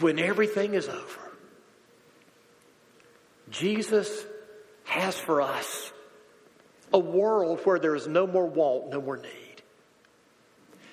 when 0.00 0.18
everything 0.18 0.74
is 0.74 0.86
over, 0.86 1.32
Jesus 3.48 4.26
has 4.84 5.18
for 5.18 5.40
us 5.40 5.93
a 6.94 6.98
world 6.98 7.60
where 7.64 7.80
there 7.80 7.96
is 7.96 8.06
no 8.06 8.24
more 8.24 8.46
want, 8.46 8.88
no 8.88 9.02
more 9.02 9.16
need. 9.16 9.62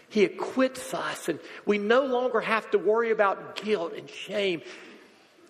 He 0.10 0.26
acquits 0.26 0.94
us, 0.96 1.30
and 1.30 1.40
we 1.66 1.78
no 1.78 2.04
longer 2.06 2.42
have 2.42 2.70
to 2.72 2.80
worry 2.80 3.12
about 3.12 3.56
guilt 3.56 3.94
and 3.96 4.10
shame. 4.10 4.64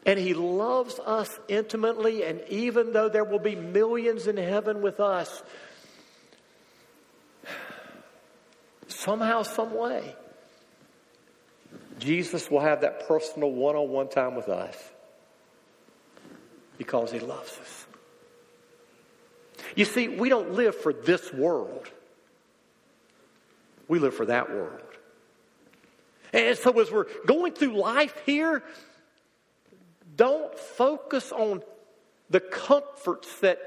And 0.05 0.19
He 0.19 0.33
loves 0.33 0.99
us 0.99 1.39
intimately, 1.47 2.23
and 2.23 2.41
even 2.49 2.91
though 2.91 3.07
there 3.07 3.23
will 3.23 3.39
be 3.39 3.55
millions 3.55 4.27
in 4.27 4.35
heaven 4.35 4.81
with 4.81 4.99
us, 4.99 5.41
somehow, 8.87 9.43
some 9.43 9.73
way, 9.73 10.15
Jesus 11.97 12.51
will 12.51 12.59
have 12.59 12.81
that 12.81 13.07
personal 13.07 13.51
one 13.51 13.77
on 13.77 13.89
one 13.89 14.09
time 14.09 14.35
with 14.35 14.49
us 14.49 14.75
because 16.77 17.09
He 17.11 17.19
loves 17.19 17.57
us. 17.57 17.80
You 19.75 19.85
see, 19.85 20.07
we 20.07 20.29
don't 20.29 20.53
live 20.53 20.75
for 20.75 20.93
this 20.93 21.31
world. 21.33 21.89
We 23.87 23.99
live 23.99 24.13
for 24.13 24.25
that 24.25 24.49
world. 24.49 24.81
And 26.33 26.57
so 26.57 26.79
as 26.79 26.91
we're 26.91 27.07
going 27.25 27.53
through 27.53 27.77
life 27.77 28.21
here, 28.25 28.63
don't 30.15 30.57
focus 30.57 31.31
on 31.31 31.61
the 32.29 32.39
comforts 32.39 33.39
that, 33.39 33.59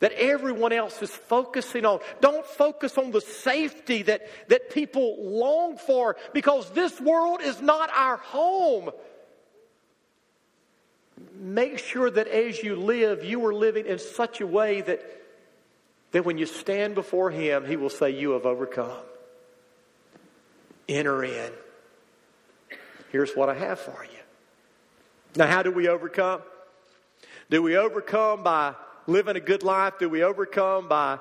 that 0.00 0.12
everyone 0.12 0.72
else 0.72 1.02
is 1.02 1.10
focusing 1.10 1.84
on. 1.84 2.00
Don't 2.20 2.46
focus 2.46 2.96
on 2.96 3.10
the 3.10 3.20
safety 3.20 4.02
that, 4.02 4.22
that 4.48 4.70
people 4.70 5.16
long 5.18 5.76
for 5.76 6.16
because 6.32 6.70
this 6.70 6.98
world 7.00 7.40
is 7.42 7.60
not 7.60 7.90
our 7.94 8.16
home. 8.16 8.90
Make 11.34 11.78
sure 11.78 12.10
that 12.10 12.28
as 12.28 12.62
you 12.62 12.76
live, 12.76 13.24
you 13.24 13.44
are 13.46 13.54
living 13.54 13.86
in 13.86 13.98
such 13.98 14.40
a 14.40 14.46
way 14.46 14.80
that, 14.82 15.02
that 16.12 16.24
when 16.24 16.38
you 16.38 16.46
stand 16.46 16.94
before 16.94 17.30
Him, 17.30 17.66
He 17.66 17.76
will 17.76 17.90
say, 17.90 18.10
You 18.10 18.32
have 18.32 18.46
overcome. 18.46 19.04
Enter 20.88 21.24
in. 21.24 21.52
Here's 23.10 23.32
what 23.32 23.48
I 23.48 23.54
have 23.54 23.78
for 23.78 24.04
you. 24.04 24.18
Now, 25.36 25.46
how 25.46 25.62
do 25.62 25.70
we 25.70 25.88
overcome? 25.88 26.42
Do 27.50 27.62
we 27.62 27.76
overcome 27.76 28.42
by 28.42 28.74
living 29.06 29.36
a 29.36 29.40
good 29.40 29.62
life? 29.62 29.94
Do 29.98 30.08
we 30.08 30.22
overcome 30.22 30.88
by, 30.88 31.18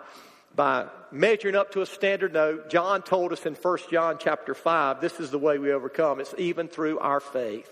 by 0.55 0.87
measuring 1.11 1.55
up 1.55 1.71
to 1.73 1.81
a 1.81 1.85
standard? 1.85 2.33
No. 2.33 2.61
John 2.69 3.01
told 3.01 3.31
us 3.31 3.45
in 3.45 3.55
1 3.55 3.77
John 3.89 4.17
chapter 4.19 4.53
5, 4.53 5.01
this 5.01 5.19
is 5.19 5.31
the 5.31 5.39
way 5.39 5.57
we 5.57 5.71
overcome. 5.71 6.19
It's 6.19 6.33
even 6.37 6.67
through 6.67 6.99
our 6.99 7.19
faith. 7.19 7.71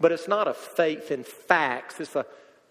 But 0.00 0.12
it's 0.12 0.28
not 0.28 0.48
a 0.48 0.54
faith 0.54 1.10
in 1.10 1.24
facts. 1.24 2.00
It's 2.00 2.14
a 2.14 2.26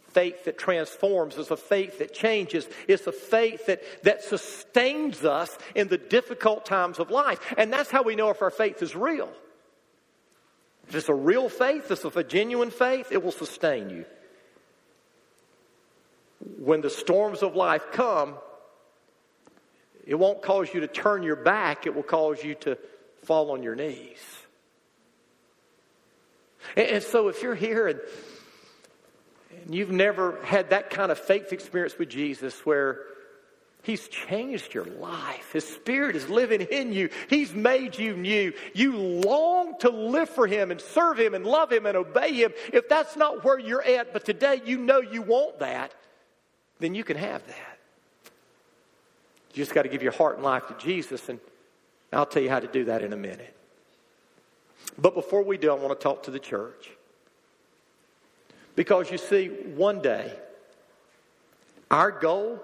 faith 0.09 0.45
that 0.45 0.57
transforms. 0.57 1.37
It's 1.37 1.51
a 1.51 1.57
faith 1.57 1.99
that 1.99 2.13
changes. 2.13 2.67
It's 2.87 3.05
a 3.05 3.11
faith 3.11 3.65
that, 3.67 3.81
that 4.03 4.23
sustains 4.23 5.23
us 5.25 5.55
in 5.75 5.89
the 5.89 5.97
difficult 5.97 6.65
times 6.65 6.99
of 6.99 7.11
life. 7.11 7.39
And 7.57 7.71
that's 7.71 7.91
how 7.91 8.03
we 8.03 8.15
know 8.15 8.29
if 8.29 8.41
our 8.41 8.49
faith 8.49 8.81
is 8.81 8.95
real. 8.95 9.29
If 10.87 10.95
it's 10.95 11.09
a 11.09 11.13
real 11.13 11.49
faith, 11.49 11.91
if 11.91 12.05
it's 12.05 12.15
a 12.15 12.23
genuine 12.23 12.71
faith, 12.71 13.11
it 13.11 13.21
will 13.21 13.31
sustain 13.31 13.89
you. 13.89 14.05
When 16.57 16.81
the 16.81 16.89
storms 16.89 17.43
of 17.43 17.55
life 17.55 17.91
come, 17.91 18.35
it 20.05 20.15
won't 20.15 20.41
cause 20.41 20.73
you 20.73 20.79
to 20.79 20.87
turn 20.87 21.23
your 21.23 21.35
back, 21.35 21.85
it 21.85 21.93
will 21.93 22.03
cause 22.03 22.41
you 22.41 22.55
to 22.55 22.77
fall 23.23 23.51
on 23.51 23.63
your 23.63 23.75
knees. 23.75 24.46
And, 26.75 26.87
and 26.87 27.03
so 27.03 27.27
if 27.27 27.41
you're 27.41 27.55
here 27.55 27.87
and, 27.87 27.99
and 29.63 29.75
you've 29.75 29.91
never 29.91 30.43
had 30.43 30.69
that 30.71 30.89
kind 30.89 31.11
of 31.11 31.19
faith 31.19 31.53
experience 31.53 31.97
with 31.97 32.09
Jesus 32.09 32.65
where 32.65 33.01
He's 33.83 34.07
changed 34.09 34.73
your 34.73 34.83
life. 34.83 35.53
His 35.53 35.63
Spirit 35.63 36.17
is 36.17 36.27
living 36.27 36.59
in 36.59 36.91
you. 36.91 37.09
He's 37.29 37.53
made 37.53 37.97
you 37.97 38.17
new. 38.17 38.51
You 38.73 38.97
long 38.97 39.79
to 39.79 39.89
live 39.89 40.29
for 40.29 40.45
Him 40.45 40.71
and 40.71 40.81
serve 40.81 41.17
Him 41.17 41.33
and 41.33 41.45
love 41.45 41.71
Him 41.71 41.85
and 41.85 41.95
obey 41.95 42.33
Him. 42.33 42.51
If 42.73 42.89
that's 42.89 43.15
not 43.15 43.45
where 43.45 43.57
you're 43.57 43.81
at, 43.81 44.11
but 44.11 44.25
today 44.25 44.61
you 44.65 44.77
know 44.77 44.99
you 44.99 45.21
want 45.21 45.59
that, 45.59 45.93
then 46.79 46.95
you 46.95 47.05
can 47.05 47.15
have 47.15 47.47
that. 47.47 47.79
You 49.53 49.63
just 49.63 49.73
got 49.73 49.83
to 49.83 49.89
give 49.89 50.03
your 50.03 50.11
heart 50.11 50.35
and 50.35 50.43
life 50.43 50.67
to 50.67 50.75
Jesus, 50.77 51.29
and 51.29 51.39
I'll 52.11 52.25
tell 52.25 52.43
you 52.43 52.49
how 52.49 52.59
to 52.59 52.67
do 52.67 52.85
that 52.85 53.01
in 53.01 53.13
a 53.13 53.17
minute. 53.17 53.56
But 54.97 55.13
before 55.13 55.43
we 55.43 55.57
do, 55.57 55.71
I 55.71 55.75
want 55.75 55.99
to 55.99 56.03
talk 56.03 56.23
to 56.23 56.31
the 56.31 56.39
church. 56.39 56.91
Because 58.75 59.11
you 59.11 59.17
see, 59.17 59.47
one 59.47 60.01
day, 60.01 60.31
our 61.89 62.11
goal 62.11 62.61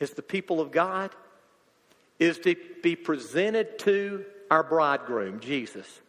as 0.00 0.10
the 0.10 0.22
people 0.22 0.60
of 0.60 0.72
God 0.72 1.10
is 2.18 2.38
to 2.40 2.56
be 2.82 2.96
presented 2.96 3.78
to 3.80 4.24
our 4.50 4.62
bridegroom, 4.62 5.40
Jesus, 5.40 6.00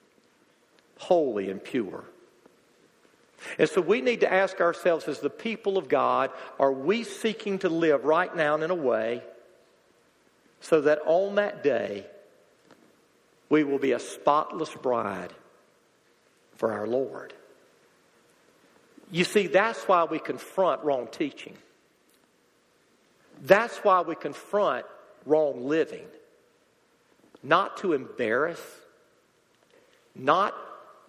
holy 0.97 1.49
and 1.49 1.63
pure. 1.63 2.03
And 3.59 3.69
so 3.69 3.81
we 3.81 4.01
need 4.01 4.21
to 4.21 4.31
ask 4.31 4.61
ourselves, 4.61 5.07
as 5.07 5.19
the 5.19 5.29
people 5.29 5.77
of 5.77 5.89
God, 5.89 6.31
are 6.59 6.71
we 6.71 7.03
seeking 7.03 7.59
to 7.59 7.69
live 7.69 8.05
right 8.05 8.33
now 8.35 8.55
in 8.55 8.71
a 8.71 8.75
way 8.75 9.21
so 10.61 10.81
that 10.81 10.99
on 11.05 11.35
that 11.35 11.63
day 11.63 12.05
we 13.49 13.63
will 13.63 13.79
be 13.79 13.91
a 13.91 13.99
spotless 13.99 14.73
bride 14.73 15.33
for 16.63 16.71
our 16.71 16.87
Lord? 16.87 17.33
You 19.11 19.25
see, 19.25 19.47
that's 19.47 19.83
why 19.83 20.05
we 20.05 20.17
confront 20.17 20.81
wrong 20.85 21.09
teaching. 21.11 21.57
That's 23.41 23.75
why 23.79 23.99
we 23.99 24.15
confront 24.15 24.85
wrong 25.25 25.67
living. 25.67 26.05
Not 27.43 27.75
to 27.79 27.91
embarrass, 27.91 28.61
not 30.15 30.55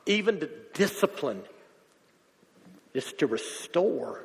even 0.06 0.40
to 0.40 0.50
discipline. 0.72 1.44
It's 2.92 3.12
to 3.12 3.28
restore. 3.28 4.24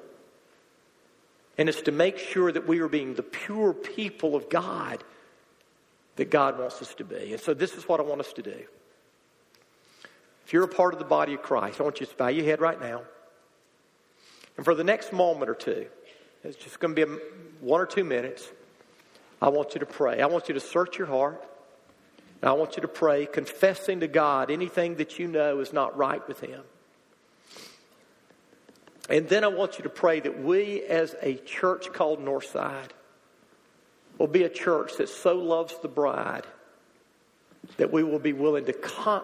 And 1.60 1.70
it's 1.70 1.84
to 1.84 1.92
make 1.92 2.18
sure 2.18 2.52
that 2.52 2.68
we 2.68 2.80
are 2.80 2.90
being 2.90 3.14
the 3.14 3.22
pure 3.22 3.74
people 3.74 4.36
of 4.36 4.50
God 4.50 5.04
that 6.16 6.32
God 6.32 6.58
wants 6.58 6.82
us 6.82 6.96
to 6.96 7.04
be. 7.04 7.34
And 7.34 7.40
so 7.40 7.54
this 7.54 7.76
is 7.76 7.88
what 7.88 8.00
I 8.00 8.04
want 8.04 8.20
us 8.20 8.34
to 8.34 8.42
do. 8.42 8.64
If 10.50 10.54
you're 10.54 10.64
a 10.64 10.68
part 10.68 10.94
of 10.94 11.00
the 11.00 11.06
body 11.06 11.36
of 11.36 11.44
Christ, 11.44 11.80
I 11.80 11.84
want 11.84 12.00
you 12.00 12.08
to 12.08 12.16
bow 12.16 12.30
your 12.30 12.44
head 12.44 12.60
right 12.60 12.82
now. 12.82 13.04
And 14.58 14.66
for 14.66 14.74
the 14.74 14.84
next 14.84 15.14
moment 15.14 15.48
or 15.48 15.54
two, 15.54 15.86
it's 16.44 16.58
just 16.58 16.80
going 16.80 16.96
to 16.96 17.06
be 17.06 17.14
one 17.62 17.80
or 17.80 17.86
two 17.86 18.04
minutes. 18.04 18.50
I 19.40 19.50
want 19.50 19.76
you 19.76 19.80
to 19.82 19.86
pray. 19.86 20.24
I 20.24 20.26
want 20.26 20.48
you 20.48 20.56
to 20.56 20.60
search 20.60 20.98
your 20.98 21.06
heart. 21.06 21.46
And 22.42 22.50
I 22.50 22.54
want 22.54 22.78
you 22.78 22.82
to 22.82 22.88
pray, 22.88 23.28
confessing 23.28 24.00
to 24.00 24.08
God 24.08 24.50
anything 24.50 24.96
that 24.96 25.20
you 25.20 25.28
know 25.28 25.60
is 25.60 25.72
not 25.72 25.96
right 25.96 26.28
with 26.28 26.40
Him. 26.40 26.64
And 29.08 29.30
then 29.30 29.44
I 29.44 29.50
want 29.50 29.78
you 29.78 29.84
to 29.84 29.90
pray 29.92 30.20
that 30.20 30.42
we, 30.42 30.82
as 30.82 31.16
a 31.22 31.36
church 31.36 31.94
called 31.94 32.26
Northside, 32.26 32.90
will 34.18 34.26
be 34.26 34.46
a 34.46 34.50
church 34.50 34.98
that 34.98 35.10
so 35.10 35.36
loves 35.36 35.76
the 35.84 35.90
bride 35.90 36.48
that 37.78 37.92
we 37.92 38.04
will 38.04 38.20
be 38.20 38.34
willing 38.34 38.66
to 38.66 38.74
con- 38.74 39.24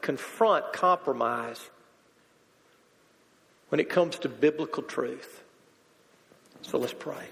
confront 0.00 0.72
compromise 0.72 1.60
when 3.68 3.80
it 3.80 3.88
comes 3.88 4.18
to 4.20 4.28
biblical 4.28 4.82
truth. 4.82 5.42
So 6.62 6.78
let's 6.78 6.92
pray. 6.92 7.26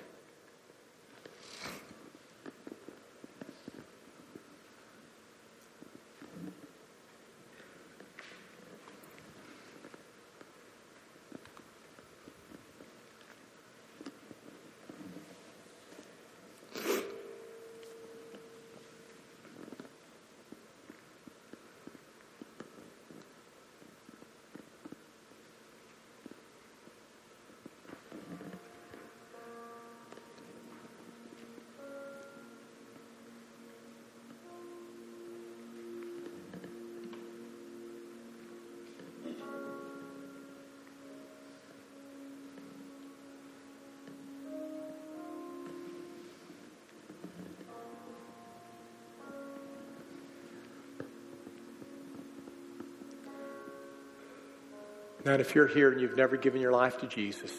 Now, 55.24 55.34
if 55.34 55.54
you're 55.54 55.66
here 55.66 55.90
and 55.90 56.00
you've 56.00 56.16
never 56.16 56.36
given 56.36 56.60
your 56.60 56.72
life 56.72 56.98
to 57.00 57.06
Jesus, 57.06 57.50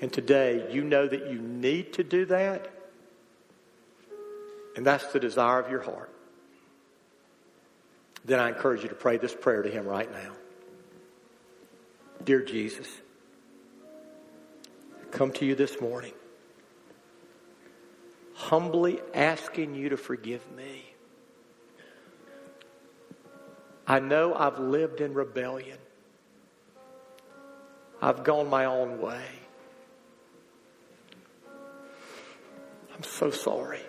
and 0.00 0.12
today 0.12 0.68
you 0.70 0.84
know 0.84 1.06
that 1.06 1.26
you 1.30 1.40
need 1.40 1.94
to 1.94 2.04
do 2.04 2.24
that, 2.26 2.70
and 4.76 4.86
that's 4.86 5.06
the 5.12 5.18
desire 5.18 5.58
of 5.58 5.68
your 5.70 5.82
heart, 5.82 6.14
then 8.24 8.38
I 8.38 8.48
encourage 8.48 8.82
you 8.82 8.88
to 8.90 8.94
pray 8.94 9.16
this 9.16 9.34
prayer 9.34 9.62
to 9.62 9.70
Him 9.70 9.86
right 9.86 10.10
now. 10.10 10.32
Dear 12.22 12.42
Jesus, 12.42 12.86
I 15.02 15.06
come 15.10 15.32
to 15.32 15.44
you 15.44 15.56
this 15.56 15.80
morning, 15.80 16.12
humbly 18.34 19.00
asking 19.14 19.74
you 19.74 19.88
to 19.88 19.96
forgive 19.96 20.48
me. 20.52 20.89
I 23.90 23.98
know 23.98 24.36
I've 24.36 24.60
lived 24.60 25.00
in 25.00 25.14
rebellion. 25.14 25.76
I've 28.00 28.22
gone 28.22 28.48
my 28.48 28.66
own 28.66 29.00
way. 29.00 29.24
I'm 32.94 33.02
so 33.02 33.32
sorry. 33.32 33.80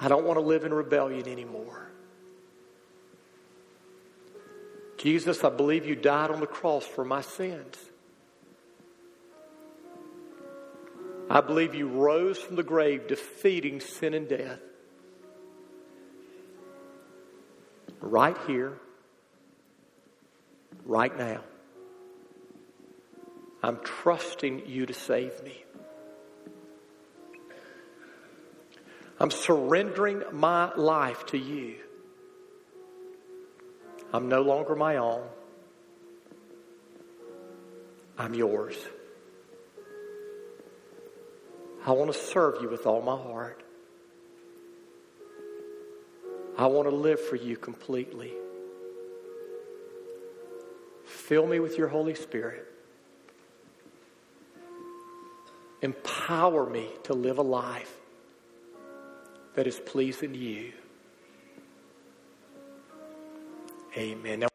I 0.00 0.06
don't 0.06 0.24
want 0.24 0.38
to 0.38 0.44
live 0.44 0.62
in 0.62 0.72
rebellion 0.72 1.26
anymore. 1.26 1.90
Jesus, 4.96 5.42
I 5.42 5.50
believe 5.50 5.84
you 5.84 5.96
died 5.96 6.30
on 6.30 6.38
the 6.38 6.46
cross 6.46 6.86
for 6.86 7.04
my 7.04 7.20
sins. 7.20 7.76
I 11.28 11.40
believe 11.40 11.74
you 11.74 11.88
rose 11.88 12.38
from 12.38 12.54
the 12.54 12.62
grave, 12.62 13.08
defeating 13.08 13.80
sin 13.80 14.14
and 14.14 14.28
death. 14.28 14.60
Right 18.00 18.36
here, 18.46 18.78
right 20.84 21.16
now. 21.16 21.40
I'm 23.62 23.78
trusting 23.84 24.66
you 24.66 24.86
to 24.86 24.94
save 24.94 25.42
me. 25.42 25.64
I'm 29.18 29.30
surrendering 29.30 30.22
my 30.32 30.74
life 30.74 31.26
to 31.26 31.38
you. 31.38 31.76
I'm 34.14 34.28
no 34.28 34.40
longer 34.40 34.74
my 34.74 34.96
own. 34.96 35.22
I'm 38.16 38.34
yours. 38.34 38.76
I 41.86 41.92
want 41.92 42.12
to 42.12 42.18
serve 42.18 42.62
you 42.62 42.68
with 42.68 42.86
all 42.86 43.02
my 43.02 43.16
heart. 43.16 43.62
I 46.60 46.66
want 46.66 46.90
to 46.90 46.94
live 46.94 47.18
for 47.18 47.36
you 47.36 47.56
completely. 47.56 48.34
Fill 51.06 51.46
me 51.46 51.58
with 51.58 51.78
your 51.78 51.88
Holy 51.88 52.14
Spirit. 52.14 52.66
Empower 55.80 56.68
me 56.68 56.90
to 57.04 57.14
live 57.14 57.38
a 57.38 57.42
life 57.42 57.94
that 59.54 59.66
is 59.66 59.80
pleasing 59.80 60.34
to 60.34 60.38
you. 60.38 60.72
Amen. 63.96 64.49